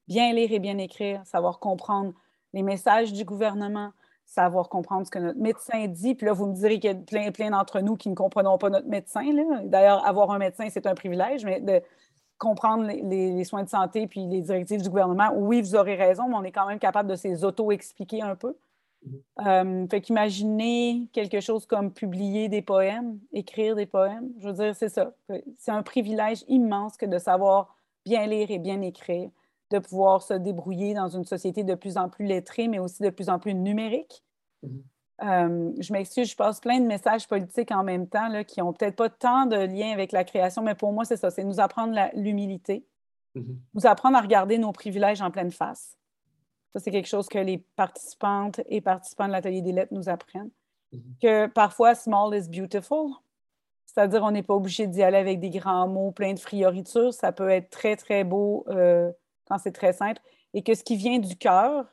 bien 0.07 0.33
lire 0.33 0.51
et 0.51 0.57
bien 0.57 0.79
écrire, 0.79 1.21
savoir 1.25 1.59
comprendre 1.59 2.11
les 2.53 2.63
messages 2.63 3.13
du 3.13 3.23
gouvernement, 3.23 3.91
savoir 4.33 4.69
comprendre 4.69 5.05
ce 5.05 5.11
que 5.11 5.19
notre 5.19 5.39
médecin 5.39 5.87
dit. 5.87 6.15
Puis 6.15 6.25
là, 6.25 6.33
vous 6.33 6.47
me 6.47 6.53
direz 6.53 6.79
qu'il 6.79 6.91
y 6.91 6.93
a 6.93 6.95
plein, 6.97 7.31
plein 7.31 7.51
d'entre 7.51 7.79
nous 7.81 7.95
qui 7.95 8.09
ne 8.09 8.15
comprenons 8.15 8.57
pas 8.57 8.69
notre 8.69 8.87
médecin. 8.87 9.23
D'ailleurs, 9.63 10.05
avoir 10.05 10.31
un 10.31 10.39
médecin, 10.39 10.67
c'est 10.69 10.87
un 10.87 10.95
privilège, 10.95 11.45
mais 11.45 11.61
de 11.61 11.81
comprendre 12.37 12.85
les, 12.85 13.43
soins 13.43 13.63
de 13.63 13.69
santé 13.69 14.07
puis 14.07 14.25
les 14.27 14.41
directives 14.41 14.81
du 14.81 14.89
gouvernement, 14.89 15.29
oui, 15.35 15.61
vous 15.61 15.75
aurez 15.75 15.95
raison, 15.95 16.27
mais 16.27 16.35
on 16.35 16.43
est 16.43 16.51
quand 16.51 16.67
même 16.67 16.79
capable 16.79 17.09
de 17.09 17.15
s'auto 17.15 17.47
auto-expliquer 17.47 18.21
un 18.21 18.35
peu. 18.35 18.55
Mm-hmm. 19.07 19.47
Euh, 19.47 19.87
fait 19.87 20.01
qu'imaginer 20.01 21.07
quelque 21.13 21.39
chose 21.39 21.65
comme 21.65 21.91
publier 21.91 22.49
des 22.49 22.61
poèmes, 22.61 23.19
écrire 23.31 23.75
des 23.75 23.85
poèmes, 23.85 24.29
je 24.39 24.47
veux 24.47 24.53
dire, 24.53 24.75
c'est 24.75 24.89
ça. 24.89 25.13
C'est 25.57 25.71
un 25.71 25.83
privilège 25.83 26.43
immense 26.47 26.97
que 26.97 27.05
de 27.05 27.17
savoir 27.17 27.77
bien 28.05 28.25
lire 28.25 28.49
et 28.49 28.59
bien 28.59 28.81
écrire 28.81 29.29
de 29.73 29.79
pouvoir 29.79 30.21
se 30.21 30.35
débrouiller 30.35 30.93
dans 30.93 31.09
une 31.09 31.25
société 31.25 31.63
de 31.63 31.73
plus 31.73 31.97
en 31.97 32.07
plus 32.07 32.25
lettrée, 32.25 32.67
mais 32.67 32.77
aussi 32.77 33.01
de 33.01 33.09
plus 33.09 33.29
en 33.29 33.39
plus 33.39 33.55
numérique. 33.55 34.23
Mm-hmm. 34.63 34.81
Euh, 35.23 35.71
je 35.79 35.93
m'excuse, 35.93 36.29
je 36.29 36.35
passe 36.35 36.59
plein 36.59 36.79
de 36.79 36.85
messages 36.85 37.27
politiques 37.27 37.71
en 37.71 37.83
même 37.83 38.07
temps 38.07 38.27
là, 38.27 38.43
qui 38.43 38.59
n'ont 38.59 38.73
peut-être 38.73 38.95
pas 38.95 39.09
tant 39.09 39.45
de 39.47 39.55
lien 39.55 39.91
avec 39.91 40.11
la 40.11 40.23
création, 40.23 40.61
mais 40.61 40.75
pour 40.75 40.93
moi, 40.93 41.05
c'est 41.05 41.17
ça, 41.17 41.31
c'est 41.31 41.43
nous 41.43 41.59
apprendre 41.59 41.97
l'humilité, 42.13 42.85
mm-hmm. 43.35 43.55
nous 43.73 43.87
apprendre 43.87 44.17
à 44.17 44.21
regarder 44.21 44.59
nos 44.59 44.71
privilèges 44.71 45.21
en 45.21 45.31
pleine 45.31 45.51
face. 45.51 45.97
Ça, 46.71 46.79
c'est 46.79 46.91
quelque 46.91 47.09
chose 47.09 47.27
que 47.27 47.39
les 47.39 47.57
participantes 47.75 48.61
et 48.67 48.81
participants 48.81 49.27
de 49.27 49.31
l'Atelier 49.31 49.61
des 49.61 49.71
lettres 49.71 49.93
nous 49.93 50.07
apprennent. 50.07 50.51
Mm-hmm. 50.93 51.19
Que 51.21 51.47
parfois, 51.47 51.95
small 51.95 52.35
is 52.35 52.47
beautiful. 52.47 53.09
C'est-à-dire, 53.85 54.23
on 54.23 54.31
n'est 54.31 54.43
pas 54.43 54.55
obligé 54.55 54.87
d'y 54.87 55.01
aller 55.01 55.17
avec 55.17 55.39
des 55.39 55.51
grands 55.51 55.87
mots, 55.87 56.11
plein 56.11 56.33
de 56.33 56.39
frioritures. 56.39 57.13
Ça 57.13 57.31
peut 57.31 57.49
être 57.49 57.69
très, 57.69 57.95
très 57.95 58.23
beau 58.23 58.65
euh, 58.69 59.11
quand 59.47 59.57
c'est 59.57 59.71
très 59.71 59.93
simple, 59.93 60.21
et 60.53 60.63
que 60.63 60.75
ce 60.75 60.83
qui 60.83 60.95
vient 60.95 61.19
du 61.19 61.35
cœur, 61.35 61.85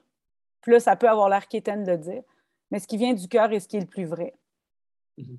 plus 0.61 0.81
ça 0.81 0.97
peut 0.97 1.09
avoir 1.09 1.29
l'air 1.29 1.49
quétaine 1.49 1.85
de 1.85 1.93
le 1.93 1.99
dire, 1.99 2.23
mais 2.71 2.79
ce 2.79 2.87
qui 2.87 2.97
vient 2.97 3.15
du 3.15 3.29
cœur 3.29 3.53
est 3.53 3.61
ce 3.61 3.69
qui 3.69 3.77
est 3.77 3.81
le 3.81 3.87
plus 3.87 4.05
vrai, 4.05 4.35
mm-hmm. 5.19 5.39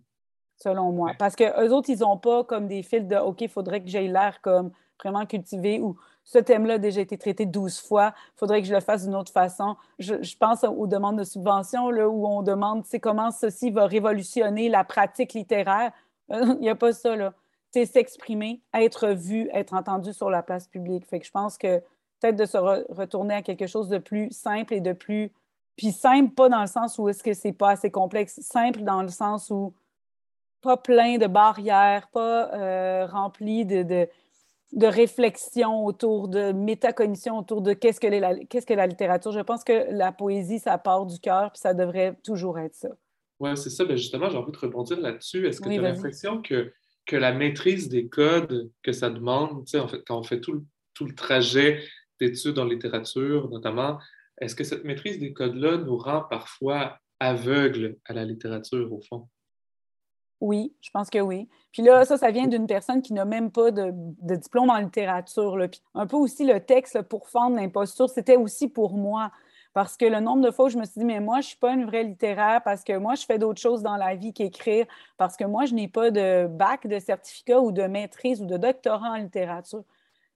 selon 0.57 0.91
moi. 0.91 1.11
Parce 1.17 1.35
qu'eux 1.35 1.69
autres, 1.69 1.89
ils 1.89 1.99
n'ont 1.99 2.17
pas 2.17 2.43
comme 2.43 2.67
des 2.67 2.83
fils 2.83 3.07
de 3.07 3.15
OK, 3.15 3.41
il 3.41 3.49
faudrait 3.49 3.81
que 3.81 3.89
j'aie 3.89 4.07
l'air 4.07 4.41
comme 4.41 4.71
vraiment 5.01 5.25
cultivé 5.25 5.79
ou 5.79 5.97
ce 6.23 6.37
thème-là 6.37 6.75
a 6.75 6.77
déjà 6.77 7.01
été 7.01 7.17
traité 7.17 7.45
12 7.45 7.79
fois, 7.81 8.13
il 8.35 8.39
faudrait 8.39 8.61
que 8.61 8.67
je 8.67 8.73
le 8.73 8.79
fasse 8.79 9.05
d'une 9.05 9.15
autre 9.15 9.31
façon. 9.31 9.75
Je, 9.99 10.37
pense 10.37 10.63
aux 10.63 10.87
demandes 10.87 11.17
de 11.17 11.23
subvention 11.23 11.89
là, 11.89 12.07
où 12.07 12.27
on 12.27 12.43
demande 12.43 12.83
comment 13.01 13.31
ceci 13.31 13.71
va 13.71 13.85
révolutionner 13.85 14.69
la 14.69 14.83
pratique 14.83 15.33
littéraire. 15.33 15.91
Il 16.29 16.59
n'y 16.59 16.69
a 16.69 16.75
pas 16.75 16.93
ça. 16.93 17.15
là. 17.15 17.33
C'est 17.71 17.85
s'exprimer, 17.85 18.61
être 18.73 19.09
vu, 19.09 19.49
être 19.53 19.73
entendu 19.73 20.13
sur 20.13 20.29
la 20.29 20.43
place 20.43 20.67
publique. 20.67 21.07
Fait 21.07 21.19
que 21.19 21.25
je 21.25 21.31
pense 21.31 21.57
que 21.57 21.81
peut-être 22.21 22.37
de 22.37 22.45
se 22.45 22.57
retourner 22.57 23.33
à 23.33 23.41
quelque 23.41 23.67
chose 23.67 23.89
de 23.89 23.97
plus 23.97 24.31
simple 24.31 24.73
et 24.73 24.81
de 24.81 24.93
plus. 24.93 25.31
Puis 25.75 25.91
simple, 25.91 26.33
pas 26.33 26.49
dans 26.49 26.61
le 26.61 26.67
sens 26.67 26.97
où 26.97 27.09
est-ce 27.09 27.23
que 27.23 27.33
c'est 27.33 27.53
pas 27.53 27.71
assez 27.71 27.89
complexe, 27.89 28.39
simple 28.41 28.81
dans 28.81 29.01
le 29.01 29.09
sens 29.09 29.49
où 29.49 29.73
pas 30.61 30.77
plein 30.77 31.17
de 31.17 31.25
barrières, 31.25 32.07
pas 32.13 32.53
euh, 32.53 33.07
rempli 33.07 33.65
de, 33.65 33.81
de, 33.81 34.07
de 34.73 34.85
réflexion 34.85 35.83
autour 35.85 36.27
de 36.27 36.51
métacognition, 36.51 37.39
autour 37.39 37.61
de 37.61 37.73
qu'est-ce 37.73 37.99
que, 37.99 38.07
la, 38.07 38.35
qu'est-ce 38.45 38.67
que 38.67 38.75
la 38.75 38.85
littérature. 38.85 39.31
Je 39.31 39.39
pense 39.39 39.63
que 39.63 39.87
la 39.89 40.11
poésie, 40.11 40.59
ça 40.59 40.77
part 40.77 41.07
du 41.07 41.19
cœur, 41.19 41.51
puis 41.51 41.59
ça 41.59 41.73
devrait 41.73 42.15
toujours 42.23 42.59
être 42.59 42.75
ça. 42.75 42.89
Oui, 43.39 43.57
c'est 43.57 43.71
ça. 43.71 43.85
Ben 43.85 43.97
justement, 43.97 44.29
j'ai 44.29 44.37
envie 44.37 44.51
de 44.51 44.57
rebondir 44.57 44.99
là-dessus. 44.99 45.47
Est-ce 45.47 45.59
que 45.61 45.69
tu 45.69 45.79
as 45.79 45.81
l'impression 45.81 46.43
que, 46.43 46.71
que 47.07 47.15
la 47.15 47.33
maîtrise 47.33 47.89
des 47.89 48.07
codes 48.07 48.69
que 48.83 48.91
ça 48.91 49.09
demande, 49.09 49.65
en 49.73 49.87
fait, 49.87 50.03
quand 50.05 50.19
on 50.19 50.23
fait 50.23 50.41
tout 50.41 50.63
tout 50.93 51.05
le 51.05 51.15
trajet 51.15 51.81
d'études 52.21 52.59
en 52.59 52.65
littérature 52.65 53.49
notamment, 53.49 53.99
est-ce 54.39 54.55
que 54.55 54.63
cette 54.63 54.83
maîtrise 54.83 55.19
des 55.19 55.33
codes-là 55.33 55.77
nous 55.77 55.97
rend 55.97 56.21
parfois 56.29 56.97
aveugles 57.19 57.97
à 58.05 58.13
la 58.13 58.25
littérature, 58.25 58.91
au 58.93 59.01
fond? 59.01 59.27
Oui, 60.39 60.73
je 60.81 60.89
pense 60.91 61.09
que 61.11 61.19
oui. 61.19 61.47
Puis 61.71 61.83
là, 61.83 62.03
ça, 62.03 62.17
ça 62.17 62.31
vient 62.31 62.47
d'une 62.47 62.65
personne 62.65 63.03
qui 63.03 63.13
n'a 63.13 63.25
même 63.25 63.51
pas 63.51 63.69
de, 63.69 63.93
diplôme 64.35 64.71
en 64.71 64.77
littérature. 64.77 65.55
Là. 65.55 65.67
Puis 65.67 65.81
un 65.93 66.07
peu 66.07 66.17
aussi 66.17 66.45
le 66.45 66.59
texte 66.59 67.01
pour 67.03 67.29
fendre 67.29 67.55
l'imposture, 67.55 68.09
c'était 68.09 68.37
aussi 68.37 68.67
pour 68.67 68.97
moi. 68.97 69.31
Parce 69.73 69.95
que 69.95 70.05
le 70.05 70.19
nombre 70.19 70.43
de 70.43 70.51
fois 70.51 70.65
où 70.65 70.69
je 70.69 70.77
me 70.77 70.85
suis 70.85 70.99
dit, 70.99 71.05
mais 71.05 71.19
moi, 71.19 71.35
je 71.35 71.45
ne 71.45 71.49
suis 71.49 71.57
pas 71.57 71.73
une 71.73 71.85
vraie 71.85 72.03
littéraire 72.03 72.61
parce 72.63 72.83
que 72.83 72.97
moi, 72.97 73.13
je 73.15 73.23
fais 73.23 73.37
d'autres 73.37 73.61
choses 73.61 73.83
dans 73.83 73.95
la 73.95 74.15
vie 74.15 74.33
qu'écrire, 74.33 74.85
parce 75.17 75.37
que 75.37 75.45
moi, 75.45 75.65
je 75.65 75.75
n'ai 75.75 75.87
pas 75.87 76.11
de 76.11 76.47
bac, 76.47 76.87
de 76.87 76.99
certificat 76.99 77.61
ou 77.61 77.71
de 77.71 77.83
maîtrise 77.83 78.41
ou 78.41 78.45
de 78.45 78.57
doctorat 78.57 79.11
en 79.11 79.15
littérature. 79.15 79.83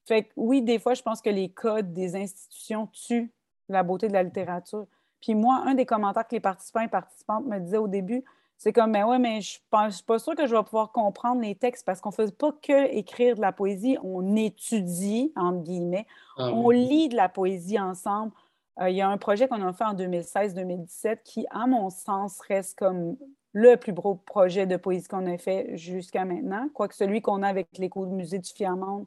Fait 0.06 0.24
que 0.24 0.34
oui, 0.36 0.62
des 0.62 0.80
fois, 0.80 0.94
je 0.94 1.02
pense 1.02 1.22
que 1.22 1.30
les 1.30 1.50
codes 1.50 1.92
des 1.94 2.16
institutions 2.16 2.88
tuent 2.88 3.32
la 3.70 3.84
beauté 3.84 4.08
de 4.08 4.14
la 4.14 4.24
littérature. 4.24 4.86
Puis 5.22 5.34
moi, 5.34 5.64
un 5.66 5.74
des 5.74 5.86
commentaires 5.86 6.28
que 6.28 6.36
les 6.36 6.40
participants 6.40 6.82
et 6.82 6.88
participantes 6.88 7.46
me 7.46 7.60
disaient 7.60 7.78
au 7.78 7.88
début, 7.88 8.24
c'est 8.58 8.72
comme, 8.72 8.92
mais 8.92 9.04
ouais, 9.04 9.20
mais 9.20 9.42
je 9.42 9.60
ne 9.74 9.90
suis 9.92 10.04
pas 10.04 10.20
sûre 10.20 10.36
que 10.36 10.46
je 10.46 10.56
vais 10.56 10.64
pouvoir 10.64 10.92
comprendre 10.92 11.42
les 11.42 11.56
textes 11.56 11.86
parce 11.86 12.00
qu'on 12.00 12.10
ne 12.10 12.14
fait 12.14 12.38
pas 12.38 12.52
que 12.62 12.96
écrire 12.96 13.36
de 13.36 13.42
la 13.42 13.52
poésie, 13.52 13.98
on 14.04 14.36
étudie, 14.36 15.34
entre 15.36 15.64
guillemets, 15.64 16.08
ah 16.38 16.52
on 16.54 16.70
lit 16.70 17.10
de 17.10 17.16
la 17.16 17.28
poésie 17.28 17.80
ensemble. 17.80 18.32
Euh, 18.80 18.90
il 18.90 18.96
y 18.96 19.02
a 19.02 19.10
un 19.10 19.18
projet 19.18 19.48
qu'on 19.48 19.66
a 19.66 19.74
fait 19.74 19.84
en 19.84 19.94
2016-2017 19.94 21.20
qui, 21.24 21.46
à 21.50 21.68
mon 21.68 21.90
sens, 21.90 22.40
reste 22.42 22.78
comme 22.78 23.18
le 23.52 23.76
plus 23.78 23.94
gros 23.94 24.16
projet 24.16 24.66
de 24.66 24.78
poésie 24.78 25.08
qu'on 25.08 25.26
a 25.26 25.38
fait 25.38 25.76
jusqu'à 25.78 26.26
maintenant, 26.26 26.70
quoique 26.74 26.96
celui 26.96 27.22
qu'on 27.22 27.42
a 27.42 27.48
avec 27.48 27.68
l'éco-musée 27.78 28.40
du 28.40 28.52
Fiamonde 28.52 29.06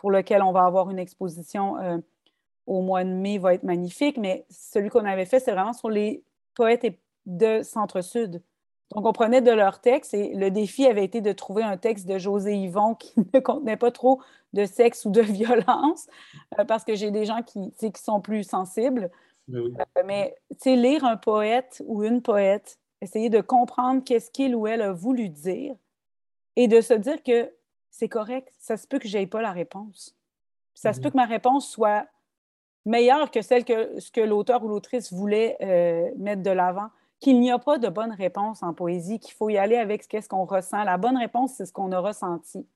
pour 0.00 0.10
lequel 0.10 0.42
on 0.42 0.50
va 0.50 0.64
avoir 0.64 0.88
une 0.88 0.98
exposition 0.98 1.76
euh, 1.76 1.98
au 2.66 2.80
mois 2.80 3.04
de 3.04 3.10
mai, 3.10 3.36
va 3.36 3.52
être 3.52 3.64
magnifique. 3.64 4.16
Mais 4.16 4.46
celui 4.48 4.88
qu'on 4.88 5.04
avait 5.04 5.26
fait, 5.26 5.40
c'est 5.40 5.52
vraiment 5.52 5.74
sur 5.74 5.90
les 5.90 6.24
poètes 6.54 6.86
de 7.26 7.62
Centre-Sud. 7.62 8.40
Donc, 8.94 9.04
on 9.04 9.12
prenait 9.12 9.42
de 9.42 9.50
leurs 9.50 9.82
textes 9.82 10.14
et 10.14 10.34
le 10.34 10.50
défi 10.50 10.86
avait 10.86 11.04
été 11.04 11.20
de 11.20 11.32
trouver 11.32 11.62
un 11.62 11.76
texte 11.76 12.08
de 12.08 12.16
José 12.16 12.56
Yvon 12.56 12.94
qui 12.94 13.12
ne 13.34 13.40
contenait 13.40 13.76
pas 13.76 13.90
trop 13.90 14.22
de 14.54 14.64
sexe 14.64 15.04
ou 15.04 15.10
de 15.10 15.20
violence, 15.20 16.06
euh, 16.58 16.64
parce 16.64 16.84
que 16.84 16.94
j'ai 16.94 17.10
des 17.10 17.26
gens 17.26 17.42
qui, 17.42 17.70
qui 17.78 18.02
sont 18.02 18.22
plus 18.22 18.42
sensibles. 18.42 19.10
Ben 19.48 19.70
mais, 20.06 20.34
oui. 20.50 20.56
euh, 20.66 20.76
lire 20.76 21.04
un 21.04 21.18
poète 21.18 21.82
ou 21.84 22.04
une 22.04 22.22
poète, 22.22 22.78
essayer 23.02 23.28
de 23.28 23.42
comprendre 23.42 24.02
qu'est-ce 24.02 24.30
qu'il 24.30 24.56
ou 24.56 24.66
elle 24.66 24.80
a 24.80 24.92
voulu 24.92 25.28
dire 25.28 25.76
et 26.56 26.68
de 26.68 26.80
se 26.80 26.94
dire 26.94 27.22
que 27.22 27.52
c'est 27.90 28.08
correct. 28.08 28.52
Ça 28.58 28.76
se 28.76 28.86
peut 28.86 28.98
que 28.98 29.08
je 29.08 29.18
n'aie 29.18 29.26
pas 29.26 29.42
la 29.42 29.52
réponse. 29.52 30.16
Ça 30.74 30.92
se 30.92 31.00
peut 31.00 31.08
mhm. 31.08 31.12
que 31.12 31.16
ma 31.16 31.26
réponse 31.26 31.68
soit 31.68 32.06
meilleure 32.86 33.30
que 33.30 33.42
celle 33.42 33.64
que, 33.64 34.00
ce 34.00 34.10
que 34.10 34.20
l'auteur 34.20 34.64
ou 34.64 34.68
l'autrice 34.68 35.12
voulait 35.12 35.56
euh, 35.60 36.10
mettre 36.16 36.42
de 36.42 36.50
l'avant. 36.50 36.88
Qu'il 37.18 37.38
n'y 37.38 37.50
a 37.50 37.58
pas 37.58 37.76
de 37.76 37.88
bonne 37.88 38.12
réponse 38.12 38.62
en 38.62 38.72
poésie, 38.72 39.18
qu'il 39.18 39.34
faut 39.34 39.50
y 39.50 39.58
aller 39.58 39.76
avec 39.76 40.04
ce 40.04 40.26
qu'on 40.26 40.46
ressent. 40.46 40.82
La 40.84 40.96
bonne 40.96 41.18
réponse, 41.18 41.52
c'est 41.52 41.66
ce 41.66 41.72
qu'on 41.72 41.92
a 41.92 41.98
ressenti. 41.98 42.66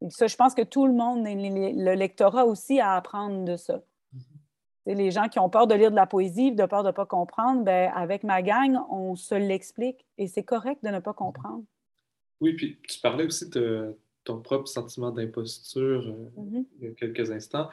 Et 0.00 0.08
ça, 0.08 0.28
je 0.28 0.36
pense 0.36 0.54
que 0.54 0.62
tout 0.62 0.86
le 0.86 0.94
monde, 0.94 1.26
le 1.26 1.94
lectorat 1.94 2.46
aussi, 2.46 2.80
à 2.80 2.94
apprendre 2.94 3.44
de 3.44 3.56
ça. 3.56 3.82
Mhm. 4.14 4.94
Les 4.94 5.10
gens 5.10 5.28
qui 5.28 5.38
ont 5.38 5.50
peur 5.50 5.66
de 5.66 5.74
lire 5.74 5.90
de 5.90 5.96
la 5.96 6.06
poésie, 6.06 6.52
de 6.52 6.64
peur 6.64 6.82
de 6.82 6.88
ne 6.88 6.92
pas 6.92 7.04
comprendre, 7.04 7.64
ben, 7.64 7.92
avec 7.94 8.24
ma 8.24 8.40
gang, 8.40 8.78
on 8.88 9.14
se 9.14 9.34
l'explique 9.34 10.06
et 10.16 10.26
c'est 10.26 10.44
correct 10.44 10.82
de 10.82 10.88
ne 10.88 10.98
pas 10.98 11.12
comprendre. 11.12 11.64
Oui, 12.40 12.54
puis 12.54 12.78
tu 12.88 13.00
parlais 13.00 13.24
aussi 13.24 13.48
de 13.50 13.96
ton 14.28 14.40
propre 14.40 14.68
sentiment 14.68 15.10
d'imposture 15.10 16.06
euh, 16.06 16.40
mm-hmm. 16.40 16.64
il 16.80 16.88
y 16.88 16.90
a 16.90 16.94
quelques 16.94 17.30
instants. 17.30 17.68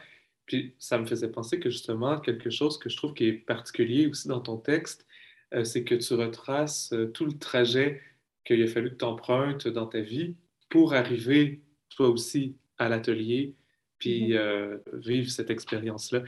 Puis 0.46 0.74
ça 0.80 0.98
me 0.98 1.06
faisait 1.06 1.30
penser 1.30 1.60
que 1.60 1.70
justement, 1.70 2.20
quelque 2.20 2.50
chose 2.50 2.78
que 2.78 2.90
je 2.90 2.96
trouve 2.98 3.14
qui 3.14 3.26
est 3.26 3.34
particulier 3.34 4.08
aussi 4.08 4.28
dans 4.28 4.40
ton 4.40 4.58
texte, 4.58 5.06
euh, 5.54 5.64
c'est 5.64 5.84
que 5.84 5.96
tu 5.96 6.14
retraces 6.14 6.94
euh, 6.94 7.08
tout 7.08 7.26
le 7.26 7.38
trajet 7.38 8.02
qu'il 8.46 8.62
a 8.64 8.68
fallu 8.68 8.92
que 8.92 8.96
tu 8.96 9.06
empruntes 9.06 9.68
dans 9.68 9.88
ta 9.88 10.00
vie 10.00 10.36
pour 10.70 10.94
arriver, 10.94 11.62
toi 11.90 12.10
aussi, 12.10 12.56
à 12.78 12.90
l'atelier, 12.90 13.56
puis 13.98 14.34
mm-hmm. 14.34 15.00
vivre 15.00 15.30
cette 15.30 15.50
expérience-là. 15.50 16.24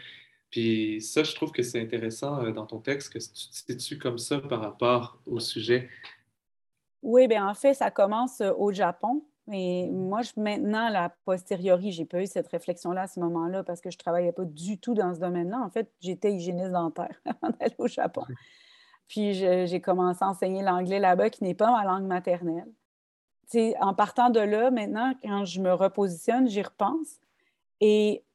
Puis 0.50 1.02
ça, 1.02 1.24
je 1.24 1.36
trouve 1.36 1.52
que 1.52 1.62
c'est 1.62 1.80
intéressant 1.80 2.50
dans 2.52 2.66
ton 2.66 2.80
texte 2.80 3.14
que 3.14 3.20
tu 3.20 3.76
te 3.76 3.80
situes 3.80 3.98
comme 3.98 4.18
ça 4.18 4.40
par 4.40 4.62
rapport 4.62 5.22
au 5.26 5.40
sujet 5.40 5.90
oui, 7.04 7.28
bien 7.28 7.48
en 7.48 7.54
fait, 7.54 7.74
ça 7.74 7.92
commence 7.92 8.42
euh, 8.42 8.52
au 8.58 8.72
Japon. 8.72 9.24
Mais 9.48 9.90
moi, 9.92 10.22
je, 10.24 10.32
maintenant, 10.36 10.90
la 10.90 11.10
posteriori, 11.24 11.92
j'ai 11.92 12.04
pas 12.04 12.22
eu 12.22 12.28
cette 12.28 12.48
réflexion-là 12.48 13.04
à 13.04 13.08
ce 13.08 13.20
moment-là 13.22 13.64
parce 13.64 13.80
que 13.80 13.90
je 13.90 13.98
travaillais 13.98 14.34
pas 14.34 14.44
du 14.44 14.78
tout 14.78 14.94
dans 14.94 15.14
ce 15.14 15.20
domaine-là. 15.20 15.62
En 15.62 15.70
fait, 15.70 15.90
j'étais 16.02 16.34
hygiéniste 16.34 16.72
dentaire 16.72 17.16
avant 17.26 17.54
d'aller 17.58 17.76
au 17.78 17.88
Japon. 17.88 18.24
Puis 19.08 19.34
j'ai 19.36 19.80
commencé 19.80 20.22
à 20.22 20.28
enseigner 20.28 20.62
l'anglais 20.62 21.00
là-bas, 21.00 21.30
qui 21.30 21.46
n'est 21.46 21.54
pas 21.54 21.72
ma 21.72 21.86
langue 21.86 22.08
maternelle. 22.08 22.68
en 23.80 23.94
partant 23.94 24.30
de 24.30 24.42
là, 24.42 24.70
maintenant, 24.70 25.14
quand 25.24 25.46
je 25.46 25.62
me 25.62 25.74
repositionne, 25.74 26.50
j'y 26.50 26.62
repense. 26.62 27.22
Et 27.80 28.26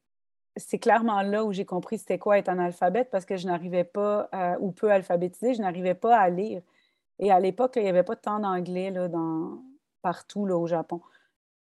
c'est 0.57 0.79
clairement 0.79 1.21
là 1.21 1.45
où 1.45 1.53
j'ai 1.53 1.67
compris 1.67 1.99
c'était 1.99 2.19
quoi 2.19 2.39
être 2.39 2.49
analphabète 2.49 3.11
parce 3.11 3.27
que 3.27 3.37
je 3.37 3.47
n'arrivais 3.47 3.85
pas, 3.85 4.31
ou 4.61 4.73
peu 4.73 4.91
alphabétisé, 4.91 5.53
je 5.53 5.61
n'arrivais 5.61 5.95
pas 5.95 6.17
à 6.17 6.31
lire. 6.31 6.63
Et 7.19 7.31
à 7.31 7.41
l'époque, 7.41 7.75
il 7.77 7.83
n'y 7.83 7.89
avait 7.89 8.03
pas 8.03 8.17
tant 8.17 8.41
d'anglais 8.41 8.91
dans, 8.91 9.63
partout 10.03 10.47
là, 10.47 10.57
au 10.57 10.67
Japon. 10.67 11.01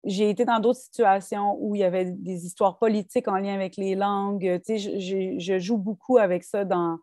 J'ai 0.03 0.29
été 0.29 0.45
dans 0.45 0.59
d'autres 0.59 0.79
situations 0.79 1.57
où 1.59 1.75
il 1.75 1.79
y 1.79 1.83
avait 1.83 2.05
des 2.05 2.45
histoires 2.45 2.77
politiques 2.77 3.27
en 3.27 3.37
lien 3.37 3.53
avec 3.55 3.75
les 3.77 3.95
langues. 3.95 4.61
Tu 4.65 4.77
sais, 4.79 5.39
je, 5.39 5.59
joue 5.59 5.77
beaucoup 5.77 6.17
avec 6.17 6.43
ça 6.43 6.63
dans, 6.63 6.99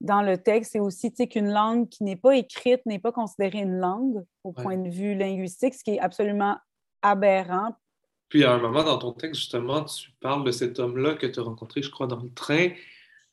dans 0.00 0.22
le 0.22 0.36
texte. 0.36 0.72
C'est 0.72 0.80
aussi 0.80 1.10
tu 1.10 1.18
sais, 1.18 1.28
qu'une 1.28 1.52
langue 1.52 1.88
qui 1.88 2.02
n'est 2.02 2.16
pas 2.16 2.36
écrite 2.36 2.84
n'est 2.84 2.98
pas 2.98 3.12
considérée 3.12 3.60
une 3.60 3.78
langue 3.78 4.24
au 4.42 4.52
point 4.52 4.76
de 4.76 4.88
vue 4.88 5.14
linguistique, 5.14 5.74
ce 5.74 5.84
qui 5.84 5.92
est 5.92 6.00
absolument 6.00 6.56
aberrant. 7.02 7.76
Puis 8.28 8.42
à 8.42 8.52
un 8.52 8.58
moment 8.58 8.82
dans 8.82 8.98
ton 8.98 9.12
texte, 9.12 9.40
justement, 9.40 9.84
tu 9.84 10.10
parles 10.20 10.44
de 10.44 10.50
cet 10.50 10.80
homme-là 10.80 11.14
que 11.14 11.26
tu 11.28 11.38
as 11.38 11.44
rencontré, 11.44 11.82
je 11.82 11.90
crois, 11.90 12.08
dans 12.08 12.20
le 12.20 12.32
train, 12.32 12.70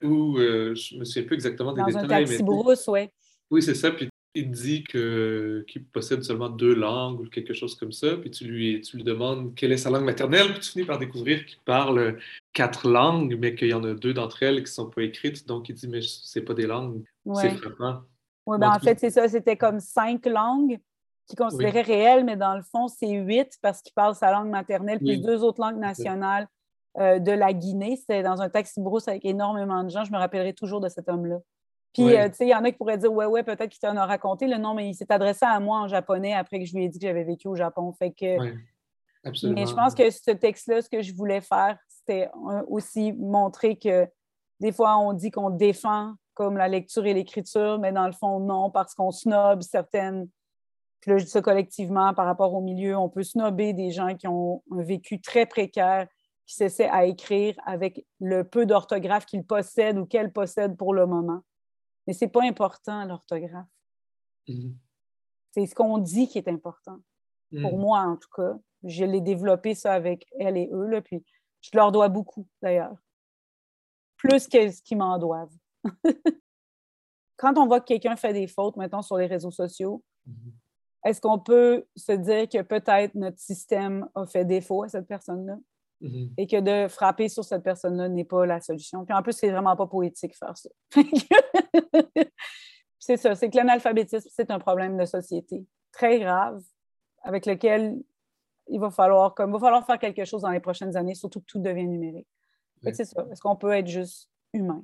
où 0.04 0.38
euh, 0.38 0.76
je 0.76 0.96
ne 0.96 1.00
me 1.00 1.06
souviens 1.06 1.24
plus 1.24 1.36
exactement 1.36 1.74
des 1.74 1.82
dans 1.82 1.88
détails. 1.88 2.08
Dans 2.08 2.14
un 2.14 2.20
taxi 2.20 2.44
brousse, 2.44 2.88
oui. 2.88 3.10
Oui, 3.50 3.64
c'est 3.64 3.74
ça. 3.74 3.90
Puis 3.90 4.08
il 4.36 4.52
dit 4.52 4.84
que, 4.84 5.64
qu'il 5.68 5.86
possède 5.86 6.24
seulement 6.24 6.50
deux 6.50 6.74
langues 6.74 7.20
ou 7.20 7.30
quelque 7.30 7.54
chose 7.54 7.76
comme 7.76 7.92
ça, 7.92 8.18
puis 8.18 8.32
tu 8.32 8.46
lui, 8.46 8.82
tu 8.82 8.98
lui 8.98 9.04
demandes 9.04 9.54
quelle 9.56 9.72
est 9.72 9.78
sa 9.78 9.90
langue 9.90 10.06
maternelle, 10.06 10.52
puis 10.52 10.60
tu 10.60 10.72
finis 10.72 10.86
par 10.86 10.98
découvrir 10.98 11.46
qu'il 11.46 11.60
parle 11.60 12.18
quatre 12.52 12.88
langues, 12.90 13.38
mais 13.40 13.54
qu'il 13.56 13.70
y 13.70 13.74
en 13.74 13.84
a 13.84 13.94
deux 13.94 14.14
d'entre 14.14 14.42
elles 14.44 14.58
qui 14.58 14.64
ne 14.64 14.68
sont 14.68 14.90
pas 14.90 15.04
écrites, 15.04 15.48
donc 15.48 15.70
il 15.70 15.76
dit, 15.76 15.88
mais 15.88 16.02
c'est 16.02 16.42
pas 16.42 16.54
des 16.54 16.66
langues, 16.66 17.04
c'est 17.36 17.56
frappant. 17.58 18.02
Oui, 18.46 18.58
ben 18.60 18.72
en 18.72 18.80
fait, 18.80 19.00
c'est 19.00 19.12
ça, 19.12 19.28
c'était 19.28 19.56
comme 19.56 19.80
cinq 19.80 20.26
langues 20.26 20.80
qu'il 21.28 21.38
considérait 21.38 21.82
réelles, 21.82 22.26
mais 22.26 22.36
dans 22.36 22.56
le 22.56 22.64
fond, 22.64 22.88
c'est 22.88 23.12
huit 23.12 23.58
parce 23.62 23.82
qu'il 23.82 23.94
parle 23.94 24.16
sa 24.16 24.32
langue 24.32 24.50
maternelle, 24.50 25.00
puis 25.00 25.22
deux 25.22 25.44
autres 25.44 25.62
langues 25.62 25.80
nationales 25.80 26.48
euh, 26.98 27.20
de 27.20 27.32
la 27.32 27.54
Guinée. 27.54 27.96
C'était 27.96 28.24
dans 28.24 28.42
un 28.42 28.50
taxi 28.50 28.82
brousse 28.82 29.08
avec 29.08 29.24
énormément 29.26 29.84
de 29.84 29.90
gens. 29.90 30.04
Je 30.04 30.12
me 30.12 30.18
rappellerai 30.18 30.54
toujours 30.54 30.82
de 30.82 30.90
cet 30.90 31.08
homme-là. 31.08 31.40
Puis, 31.94 32.16
euh, 32.16 32.28
tu 32.28 32.36
sais, 32.36 32.46
il 32.46 32.50
y 32.50 32.56
en 32.56 32.64
a 32.64 32.72
qui 32.72 32.78
pourraient 32.78 32.98
dire, 32.98 33.14
ouais, 33.14 33.26
ouais, 33.26 33.44
peut-être 33.44 33.70
qu'il 33.70 33.80
t'en 33.80 33.96
a 33.96 34.06
raconté. 34.06 34.48
Le 34.48 34.58
nom, 34.58 34.74
mais 34.74 34.90
il 34.90 34.96
s'est 34.96 35.12
adressé 35.12 35.46
à 35.46 35.60
moi 35.60 35.80
en 35.80 35.88
japonais 35.88 36.34
après 36.34 36.60
que 36.60 36.66
je 36.66 36.76
lui 36.76 36.86
ai 36.86 36.90
dit 36.90 36.98
que 36.98 37.06
j'avais 37.06 37.24
vécu 37.24 37.48
au 37.48 37.56
Japon. 37.56 37.94
Fait 37.94 38.12
que. 38.12 38.38
absolument. 39.24 39.62
Mais 39.62 39.68
je 39.68 39.76
pense 39.76 39.94
que 39.94 40.10
ce 40.10 40.32
texte-là, 40.32 40.82
ce 40.82 40.90
que 40.90 41.02
je 41.02 41.14
voulais 41.14 41.42
faire, 41.42 41.78
c'était 41.88 42.30
aussi 42.68 43.14
montrer 43.14 43.78
que 43.78 44.08
des 44.60 44.72
fois, 44.72 44.98
on 44.98 45.14
dit 45.14 45.30
qu'on 45.30 45.50
défend 45.50 46.14
comme 46.34 46.58
la 46.58 46.68
lecture 46.68 47.06
et 47.06 47.14
l'écriture, 47.14 47.80
mais 47.80 47.92
dans 47.92 48.08
le 48.08 48.14
fond, 48.14 48.40
non, 48.40 48.72
parce 48.72 48.96
qu'on 48.96 49.12
snob 49.12 49.62
certaines. 49.62 50.28
Puis 51.00 51.12
là, 51.12 51.18
je 51.18 51.26
dis 51.26 51.30
ça 51.30 51.42
collectivement 51.42 52.14
par 52.14 52.26
rapport 52.26 52.54
au 52.54 52.62
milieu. 52.62 52.98
On 52.98 53.10
peut 53.10 53.24
snobber 53.24 53.74
des 53.74 53.92
gens 53.92 54.16
qui 54.16 54.28
ont 54.28 54.64
un 54.72 54.82
vécu 54.82 55.22
très 55.22 55.46
précaire, 55.46 56.08
qui 56.46 56.56
s'essaient 56.56 56.90
à 56.90 57.06
écrire 57.06 57.56
avec 57.66 58.06
le 58.20 58.44
peu 58.44 58.66
d'orthographe 58.66 59.26
qu'ils 59.26 59.44
possèdent 59.44 59.98
ou 59.98 60.06
qu'elles 60.06 60.32
possèdent 60.32 60.78
pour 60.78 60.94
le 60.94 61.06
moment. 61.06 61.42
Mais 62.06 62.14
ce 62.14 62.26
n'est 62.26 62.32
pas 62.32 62.44
important, 62.44 63.06
l'orthographe. 63.06 63.68
Mhm. 64.48 64.76
C'est 65.52 65.66
ce 65.66 65.76
qu'on 65.76 65.98
dit 65.98 66.28
qui 66.28 66.38
est 66.38 66.48
important. 66.48 67.00
Pour 67.62 67.74
mhm. 67.74 67.80
moi, 67.80 68.00
en 68.02 68.18
tout 68.18 68.30
cas. 68.36 68.58
Je 68.84 69.06
l'ai 69.06 69.22
développé 69.22 69.76
ça 69.76 69.94
avec 69.94 70.28
elle 70.38 70.58
et 70.58 70.70
eux, 70.74 70.88
là, 70.88 71.02
puis 71.02 71.24
je 71.62 71.70
leur 71.74 71.94
dois 71.94 72.10
beaucoup, 72.10 72.46
d'ailleurs. 72.62 72.98
Plus 74.18 74.48
que 74.48 74.72
ce 74.72 74.82
qu'ils 74.82 74.98
m'en 74.98 75.18
doivent. 75.18 75.56
Quand 77.38 77.58
on 77.58 77.66
voit 77.66 77.80
que 77.80 77.86
quelqu'un 77.86 78.18
fait 78.18 78.34
des 78.34 78.48
fautes, 78.48 78.76
maintenant 78.76 79.02
sur 79.02 79.18
les 79.18 79.26
réseaux 79.26 79.52
sociaux, 79.52 80.04
mhm. 80.26 80.52
est-ce 81.06 81.22
qu'on 81.22 81.40
peut 81.40 81.86
se 81.96 82.12
dire 82.12 82.50
que 82.50 82.62
peut-être 82.62 83.16
notre 83.16 83.40
système 83.40 84.10
a 84.16 84.26
fait 84.26 84.44
défaut 84.44 84.84
à 84.84 84.90
cette 84.90 85.08
personne-là? 85.08 85.58
Mm-hmm. 86.04 86.30
Et 86.38 86.48
que 86.48 86.60
de 86.60 86.88
frapper 86.90 87.30
sur 87.30 87.46
cette 87.46 87.64
personne-là 87.64 88.10
n'est 88.10 88.26
pas 88.26 88.46
la 88.46 88.60
solution. 88.60 89.06
Puis 89.06 89.14
en 89.16 89.24
plus, 89.24 89.32
c'est 89.34 89.50
vraiment 89.50 89.76
pas 89.76 89.88
poétique 89.88 90.36
faire 90.36 90.56
ça. 90.58 90.70
c'est 93.00 93.18
ça, 93.18 93.36
c'est 93.36 93.50
que 93.50 93.56
l'analphabétisme, 93.56 94.28
c'est 94.30 94.52
un 94.52 94.60
problème 94.60 94.98
de 94.98 95.06
société 95.06 95.66
très 95.94 96.20
grave 96.20 96.62
avec 97.24 97.46
lequel 97.46 97.96
il 98.68 98.80
va 98.80 98.90
falloir, 98.90 99.34
comme, 99.34 99.54
va 99.54 99.60
falloir 99.60 99.86
faire 99.86 100.00
quelque 100.00 100.26
chose 100.26 100.42
dans 100.42 100.52
les 100.52 100.60
prochaines 100.60 100.98
années, 100.98 101.16
surtout 101.16 101.40
que 101.40 101.46
tout 101.46 101.60
devient 101.60 101.88
numérique. 101.88 102.28
C'est 102.82 103.06
ça. 103.06 103.26
Est-ce 103.32 103.40
qu'on 103.40 103.56
peut 103.56 103.72
être 103.72 103.88
juste 103.88 104.30
humain? 104.54 104.84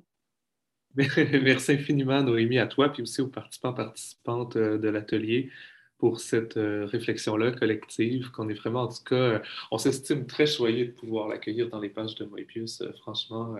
Merci 0.95 1.73
infiniment, 1.73 2.23
Noémie, 2.23 2.59
à 2.59 2.67
toi, 2.67 2.89
puis 2.89 3.01
aussi 3.01 3.21
aux 3.21 3.27
participants, 3.27 3.73
participantes 3.73 4.55
euh, 4.55 4.77
de 4.77 4.87
l'atelier 4.87 5.51
pour 5.99 6.21
cette 6.21 6.55
euh, 6.57 6.85
réflexion-là 6.85 7.51
collective, 7.51 8.31
qu'on 8.31 8.49
est 8.49 8.53
vraiment, 8.53 8.83
en 8.83 8.87
tout 8.87 9.03
cas, 9.03 9.15
euh, 9.15 9.39
on 9.69 9.77
s'estime 9.77 10.25
très 10.25 10.47
choyé 10.47 10.85
de 10.85 10.91
pouvoir 10.91 11.27
l'accueillir 11.27 11.69
dans 11.69 11.79
les 11.79 11.89
pages 11.89 12.15
de 12.15 12.25
Moebius. 12.25 12.81
Euh, 12.81 12.93
franchement, 13.01 13.57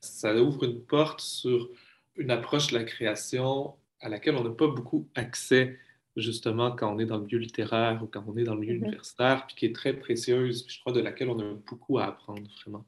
ça 0.00 0.34
ouvre 0.36 0.64
une 0.64 0.80
porte 0.80 1.20
sur 1.20 1.68
une 2.16 2.30
approche 2.30 2.68
de 2.68 2.78
la 2.78 2.84
création 2.84 3.74
à 4.00 4.08
laquelle 4.08 4.36
on 4.36 4.44
n'a 4.44 4.54
pas 4.54 4.68
beaucoup 4.68 5.08
accès 5.16 5.76
justement 6.16 6.70
quand 6.70 6.94
on 6.94 6.98
est 7.00 7.06
dans 7.06 7.18
le 7.18 7.24
milieu 7.24 7.38
littéraire 7.38 8.00
ou 8.00 8.06
quand 8.06 8.22
on 8.28 8.36
est 8.36 8.44
dans 8.44 8.54
le 8.54 8.60
milieu 8.60 8.74
mm-hmm. 8.74 8.84
universitaire, 8.84 9.46
puis 9.48 9.56
qui 9.56 9.66
est 9.66 9.74
très 9.74 9.94
précieuse, 9.94 10.62
puis 10.62 10.76
je 10.76 10.80
crois 10.80 10.92
de 10.92 11.00
laquelle 11.00 11.28
on 11.28 11.40
a 11.40 11.54
beaucoup 11.68 11.98
à 11.98 12.04
apprendre, 12.04 12.48
vraiment. 12.62 12.84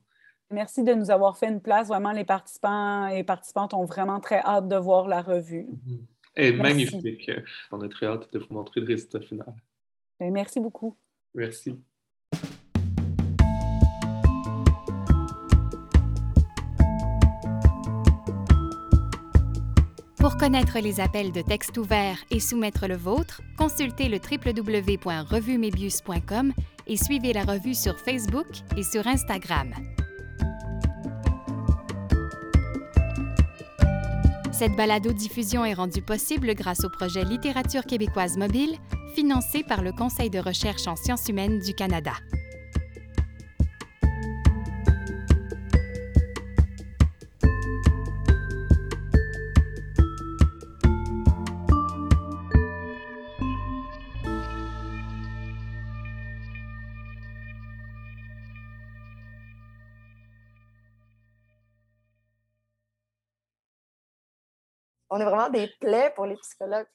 Merci 0.53 0.85
de 0.85 0.95
nous 0.95 1.11
avoir 1.11 1.37
fait 1.37 1.49
une 1.49 1.61
place. 1.61 1.89
Vraiment, 1.89 2.13
les 2.13 2.25
participants 2.25 3.09
et 3.09 3.25
participantes 3.25 3.75
ont 3.75 3.85
vraiment 3.85 4.21
très 4.21 4.39
hâte 4.39 4.69
de 4.69 4.77
voir 4.77 5.09
la 5.09 5.23
revue. 5.23 5.67
Mm-hmm 5.67 6.16
est 6.37 6.53
magnifique. 6.53 7.29
On 7.73 7.81
a 7.81 7.89
très 7.89 8.07
hâte 8.07 8.33
de 8.33 8.39
vous 8.39 8.55
montrer 8.55 8.81
le 8.81 8.87
résultat 8.87 9.21
final. 9.21 9.53
Ben, 10.21 10.33
merci 10.33 10.61
beaucoup. 10.61 10.97
Merci. 11.35 11.77
Pour 20.19 20.37
connaître 20.39 20.81
les 20.81 20.99
appels 20.99 21.31
de 21.31 21.41
texte 21.41 21.79
ouvert 21.79 22.19
et 22.33 22.41
soumettre 22.41 22.89
le 22.89 22.97
vôtre, 22.97 23.43
consultez 23.57 24.09
le 24.09 24.19
www.revumebius.com 24.19 26.53
et 26.89 26.97
suivez 26.97 27.33
la 27.33 27.45
revue 27.45 27.75
sur 27.75 27.97
Facebook 28.01 28.49
et 28.77 28.83
sur 28.83 29.07
Instagram. 29.07 29.73
Cette 34.59 34.75
balado-diffusion 34.75 35.67
est 35.67 35.75
rendue 35.75 36.01
possible 36.01 36.55
grâce 36.55 36.83
au 36.83 36.89
projet 36.89 37.25
Littérature 37.25 37.85
québécoise 37.85 38.39
mobile, 38.39 38.79
financé 39.15 39.63
par 39.63 39.83
le 39.83 39.93
Conseil 39.93 40.31
de 40.31 40.39
recherche 40.39 40.87
en 40.87 40.97
sciences 40.97 41.29
humaines 41.29 41.59
du 41.59 41.75
Canada. 41.75 42.13
On 65.17 65.21
est 65.21 65.25
vraiment 65.25 65.49
des 65.49 65.69
plaies 65.81 66.13
pour 66.15 66.27
les 66.27 66.37
psychologues. 66.37 66.85